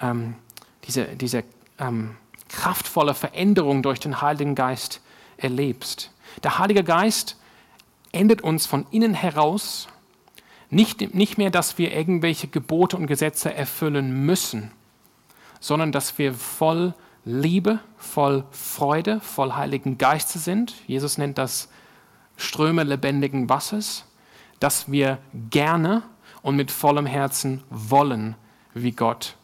ähm, 0.00 0.36
diese, 0.84 1.04
diese 1.16 1.44
ähm, 1.78 2.16
kraftvolle 2.48 3.14
Veränderung 3.14 3.82
durch 3.82 4.00
den 4.00 4.20
Heiligen 4.20 4.54
Geist 4.54 5.00
erlebst. 5.36 6.10
Der 6.42 6.58
Heilige 6.58 6.84
Geist 6.84 7.36
endet 8.12 8.42
uns 8.42 8.66
von 8.66 8.86
innen 8.90 9.14
heraus 9.14 9.88
nicht, 10.70 11.14
nicht 11.14 11.38
mehr, 11.38 11.50
dass 11.50 11.78
wir 11.78 11.92
irgendwelche 11.92 12.48
Gebote 12.48 12.96
und 12.96 13.06
Gesetze 13.06 13.54
erfüllen 13.54 14.26
müssen, 14.26 14.70
sondern 15.60 15.92
dass 15.92 16.18
wir 16.18 16.34
voll 16.34 16.94
Liebe, 17.24 17.80
voll 17.96 18.44
Freude, 18.50 19.20
voll 19.20 19.52
Heiligen 19.52 19.96
Geistes 19.96 20.44
sind. 20.44 20.74
Jesus 20.86 21.16
nennt 21.16 21.38
das 21.38 21.68
Ströme 22.36 22.84
lebendigen 22.84 23.48
Wassers, 23.48 24.04
dass 24.60 24.90
wir 24.90 25.18
gerne 25.50 26.02
und 26.42 26.56
mit 26.56 26.70
vollem 26.70 27.06
Herzen 27.06 27.62
wollen, 27.70 28.34
wie 28.74 28.92
Gott, 28.92 29.36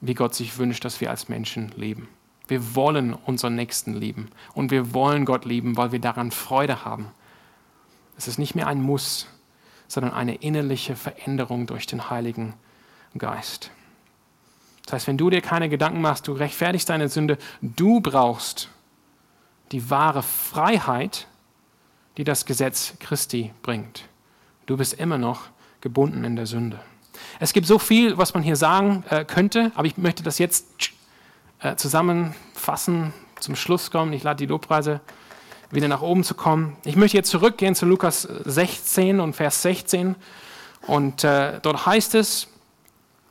wie 0.00 0.14
Gott 0.14 0.34
sich 0.34 0.58
wünscht, 0.58 0.84
dass 0.84 1.00
wir 1.00 1.10
als 1.10 1.28
Menschen 1.28 1.72
leben. 1.76 2.08
Wir 2.46 2.74
wollen 2.74 3.14
unseren 3.14 3.54
Nächsten 3.54 3.94
lieben 3.94 4.30
und 4.54 4.70
wir 4.70 4.92
wollen 4.94 5.24
Gott 5.24 5.44
lieben, 5.44 5.76
weil 5.76 5.92
wir 5.92 6.00
daran 6.00 6.30
Freude 6.30 6.84
haben. 6.84 7.08
Es 8.16 8.28
ist 8.28 8.38
nicht 8.38 8.54
mehr 8.54 8.66
ein 8.66 8.82
Muss, 8.82 9.26
sondern 9.90 10.12
eine 10.12 10.36
innerliche 10.36 10.94
Veränderung 10.94 11.66
durch 11.66 11.84
den 11.84 12.10
Heiligen 12.10 12.54
Geist. 13.18 13.72
Das 14.84 14.92
heißt, 14.92 15.06
wenn 15.08 15.18
du 15.18 15.30
dir 15.30 15.40
keine 15.40 15.68
Gedanken 15.68 16.00
machst, 16.00 16.28
du 16.28 16.32
rechtfertigst 16.32 16.88
deine 16.88 17.08
Sünde, 17.08 17.38
du 17.60 18.00
brauchst 18.00 18.68
die 19.72 19.90
wahre 19.90 20.22
Freiheit, 20.22 21.26
die 22.16 22.22
das 22.22 22.46
Gesetz 22.46 22.94
Christi 23.00 23.52
bringt. 23.62 24.04
Du 24.66 24.76
bist 24.76 24.94
immer 24.94 25.18
noch 25.18 25.48
gebunden 25.80 26.22
in 26.22 26.36
der 26.36 26.46
Sünde. 26.46 26.78
Es 27.40 27.52
gibt 27.52 27.66
so 27.66 27.80
viel, 27.80 28.16
was 28.16 28.32
man 28.32 28.44
hier 28.44 28.56
sagen 28.56 29.02
äh, 29.10 29.24
könnte, 29.24 29.72
aber 29.74 29.86
ich 29.86 29.96
möchte 29.96 30.22
das 30.22 30.38
jetzt 30.38 30.68
äh, 31.58 31.74
zusammenfassen, 31.74 33.12
zum 33.40 33.56
Schluss 33.56 33.90
kommen. 33.90 34.12
Ich 34.12 34.22
lade 34.22 34.38
die 34.38 34.46
Lobpreise 34.46 35.00
wieder 35.70 35.88
nach 35.88 36.02
oben 36.02 36.24
zu 36.24 36.34
kommen. 36.34 36.76
Ich 36.84 36.96
möchte 36.96 37.16
jetzt 37.16 37.30
zurückgehen 37.30 37.74
zu 37.74 37.86
Lukas 37.86 38.22
16 38.22 39.20
und 39.20 39.34
Vers 39.34 39.62
16. 39.62 40.16
Und 40.86 41.24
äh, 41.24 41.60
dort 41.62 41.86
heißt 41.86 42.14
es, 42.14 42.48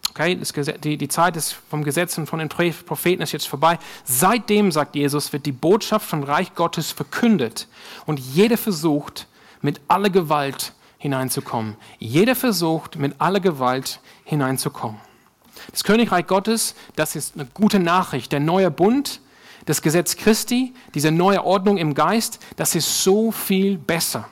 okay, 0.10 0.36
das, 0.36 0.54
die, 0.82 0.98
die 0.98 1.08
Zeit 1.08 1.36
ist 1.36 1.54
vom 1.70 1.84
Gesetz 1.84 2.18
und 2.18 2.28
von 2.28 2.40
den 2.40 2.50
Propheten 2.50 3.22
ist 3.22 3.32
jetzt 3.32 3.48
vorbei. 3.48 3.80
Seitdem, 4.06 4.72
sagt 4.72 4.96
Jesus, 4.96 5.34
wird 5.34 5.46
die 5.46 5.52
Botschaft 5.52 6.08
vom 6.08 6.24
Reich 6.24 6.56
Gottes 6.56 6.92
verkündet 6.92 7.68
und 8.06 8.20
jeder 8.20 8.58
versucht, 8.58 9.28
mit 9.62 9.82
aller 9.88 10.10
Gewalt 10.10 10.74
hineinzukommen. 10.98 11.76
Jeder 11.98 12.36
versucht, 12.36 12.96
mit 12.96 13.16
aller 13.20 13.40
Gewalt 13.40 14.00
hineinzukommen. 14.24 15.00
Das 15.72 15.84
Königreich 15.84 16.28
Gottes, 16.28 16.76
das 16.96 17.16
ist 17.16 17.36
eine 17.36 17.46
gute 17.54 17.80
Nachricht. 17.80 18.32
Der 18.32 18.40
neue 18.40 18.72
Bund, 18.72 19.20
das 19.66 19.82
Gesetz 19.82 20.16
Christi, 20.16 20.74
diese 20.94 21.12
neue 21.12 21.44
Ordnung 21.44 21.78
im 21.78 21.94
Geist, 21.94 22.40
das 22.56 22.76
ist 22.76 23.04
so 23.04 23.32
viel 23.32 23.78
besser, 23.78 24.28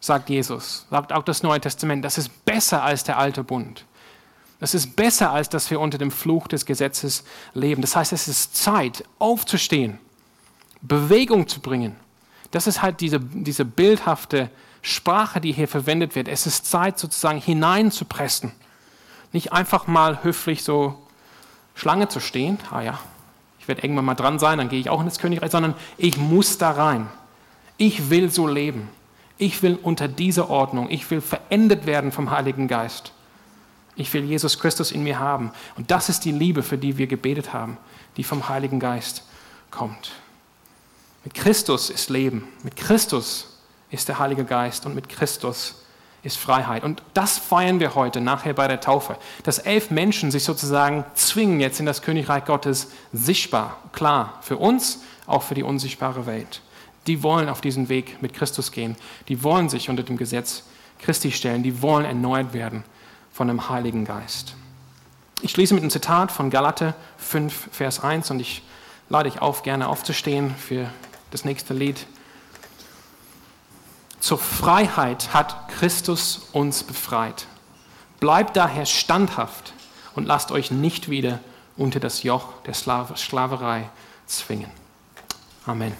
sagt 0.00 0.30
Jesus, 0.30 0.86
sagt 0.90 1.12
auch 1.12 1.22
das 1.22 1.42
Neue 1.42 1.60
Testament. 1.60 2.04
Das 2.04 2.18
ist 2.18 2.44
besser 2.44 2.82
als 2.82 3.04
der 3.04 3.18
alte 3.18 3.44
Bund. 3.44 3.84
Das 4.60 4.74
ist 4.74 4.96
besser, 4.96 5.30
als 5.30 5.48
dass 5.48 5.70
wir 5.70 5.80
unter 5.80 5.98
dem 5.98 6.10
Fluch 6.10 6.48
des 6.48 6.64
Gesetzes 6.64 7.24
leben. 7.52 7.82
Das 7.82 7.96
heißt, 7.96 8.12
es 8.12 8.28
ist 8.28 8.56
Zeit, 8.56 9.04
aufzustehen, 9.18 9.98
Bewegung 10.80 11.48
zu 11.48 11.60
bringen. 11.60 11.96
Das 12.50 12.66
ist 12.66 12.82
halt 12.82 13.00
diese, 13.00 13.20
diese 13.20 13.64
bildhafte 13.64 14.50
Sprache, 14.80 15.40
die 15.40 15.52
hier 15.52 15.66
verwendet 15.66 16.14
wird. 16.14 16.28
Es 16.28 16.46
ist 16.46 16.66
Zeit, 16.66 16.98
sozusagen 16.98 17.40
hineinzupressen. 17.40 18.52
Nicht 19.32 19.52
einfach 19.52 19.86
mal 19.86 20.22
höflich 20.22 20.62
so 20.62 20.98
Schlange 21.74 22.08
zu 22.08 22.20
stehen. 22.20 22.58
Ah 22.70 22.82
ja, 22.82 22.98
ich 23.64 23.68
werde 23.68 23.82
irgendwann 23.82 24.04
mal 24.04 24.14
dran 24.14 24.38
sein, 24.38 24.58
dann 24.58 24.68
gehe 24.68 24.78
ich 24.78 24.90
auch 24.90 25.00
in 25.00 25.06
das 25.06 25.18
Königreich, 25.18 25.50
sondern 25.50 25.72
ich 25.96 26.18
muss 26.18 26.58
da 26.58 26.72
rein. 26.72 27.08
Ich 27.78 28.10
will 28.10 28.30
so 28.30 28.46
leben. 28.46 28.90
Ich 29.38 29.62
will 29.62 29.78
unter 29.82 30.06
dieser 30.06 30.50
Ordnung, 30.50 30.90
ich 30.90 31.10
will 31.10 31.22
verendet 31.22 31.86
werden 31.86 32.12
vom 32.12 32.30
Heiligen 32.30 32.68
Geist. 32.68 33.12
Ich 33.96 34.12
will 34.12 34.22
Jesus 34.22 34.58
Christus 34.58 34.92
in 34.92 35.02
mir 35.02 35.18
haben. 35.18 35.50
Und 35.76 35.90
das 35.90 36.10
ist 36.10 36.26
die 36.26 36.32
Liebe, 36.32 36.62
für 36.62 36.76
die 36.76 36.98
wir 36.98 37.06
gebetet 37.06 37.54
haben, 37.54 37.78
die 38.18 38.24
vom 38.24 38.50
Heiligen 38.50 38.80
Geist 38.80 39.22
kommt. 39.70 40.12
Mit 41.24 41.32
Christus 41.32 41.88
ist 41.88 42.10
Leben. 42.10 42.46
Mit 42.64 42.76
Christus 42.76 43.60
ist 43.90 44.08
der 44.08 44.18
Heilige 44.18 44.44
Geist 44.44 44.84
und 44.84 44.94
mit 44.94 45.08
Christus 45.08 45.83
ist 46.24 46.38
Freiheit. 46.38 46.82
Und 46.82 47.02
das 47.12 47.38
feiern 47.38 47.80
wir 47.80 47.94
heute 47.94 48.20
nachher 48.20 48.54
bei 48.54 48.66
der 48.66 48.80
Taufe. 48.80 49.16
Dass 49.44 49.58
elf 49.58 49.90
Menschen 49.90 50.30
sich 50.30 50.42
sozusagen 50.42 51.04
zwingen, 51.14 51.60
jetzt 51.60 51.78
in 51.78 51.86
das 51.86 52.02
Königreich 52.02 52.46
Gottes 52.46 52.88
sichtbar, 53.12 53.76
klar, 53.92 54.38
für 54.40 54.56
uns, 54.56 55.02
auch 55.26 55.42
für 55.42 55.54
die 55.54 55.62
unsichtbare 55.62 56.26
Welt. 56.26 56.62
Die 57.06 57.22
wollen 57.22 57.48
auf 57.48 57.60
diesen 57.60 57.88
Weg 57.90 58.22
mit 58.22 58.32
Christus 58.32 58.72
gehen. 58.72 58.96
Die 59.28 59.42
wollen 59.42 59.68
sich 59.68 59.90
unter 59.90 60.02
dem 60.02 60.16
Gesetz 60.16 60.64
Christi 60.98 61.30
stellen. 61.30 61.62
Die 61.62 61.82
wollen 61.82 62.06
erneuert 62.06 62.54
werden 62.54 62.84
von 63.32 63.48
dem 63.48 63.68
Heiligen 63.68 64.06
Geist. 64.06 64.54
Ich 65.42 65.50
schließe 65.50 65.74
mit 65.74 65.82
einem 65.82 65.90
Zitat 65.90 66.32
von 66.32 66.48
Galate 66.48 66.94
5, 67.18 67.68
Vers 67.70 68.02
1 68.02 68.30
und 68.30 68.40
ich 68.40 68.62
lade 69.10 69.28
dich 69.28 69.42
auf, 69.42 69.62
gerne 69.62 69.88
aufzustehen 69.88 70.54
für 70.54 70.88
das 71.30 71.44
nächste 71.44 71.74
Lied. 71.74 72.06
Zur 74.24 74.38
Freiheit 74.38 75.34
hat 75.34 75.68
Christus 75.68 76.48
uns 76.52 76.82
befreit. 76.82 77.46
Bleibt 78.20 78.56
daher 78.56 78.86
standhaft 78.86 79.74
und 80.14 80.24
lasst 80.24 80.50
euch 80.50 80.70
nicht 80.70 81.10
wieder 81.10 81.40
unter 81.76 82.00
das 82.00 82.22
Joch 82.22 82.54
der 82.62 82.72
Sklaverei 82.72 83.90
zwingen. 84.26 84.70
Amen. 85.66 85.92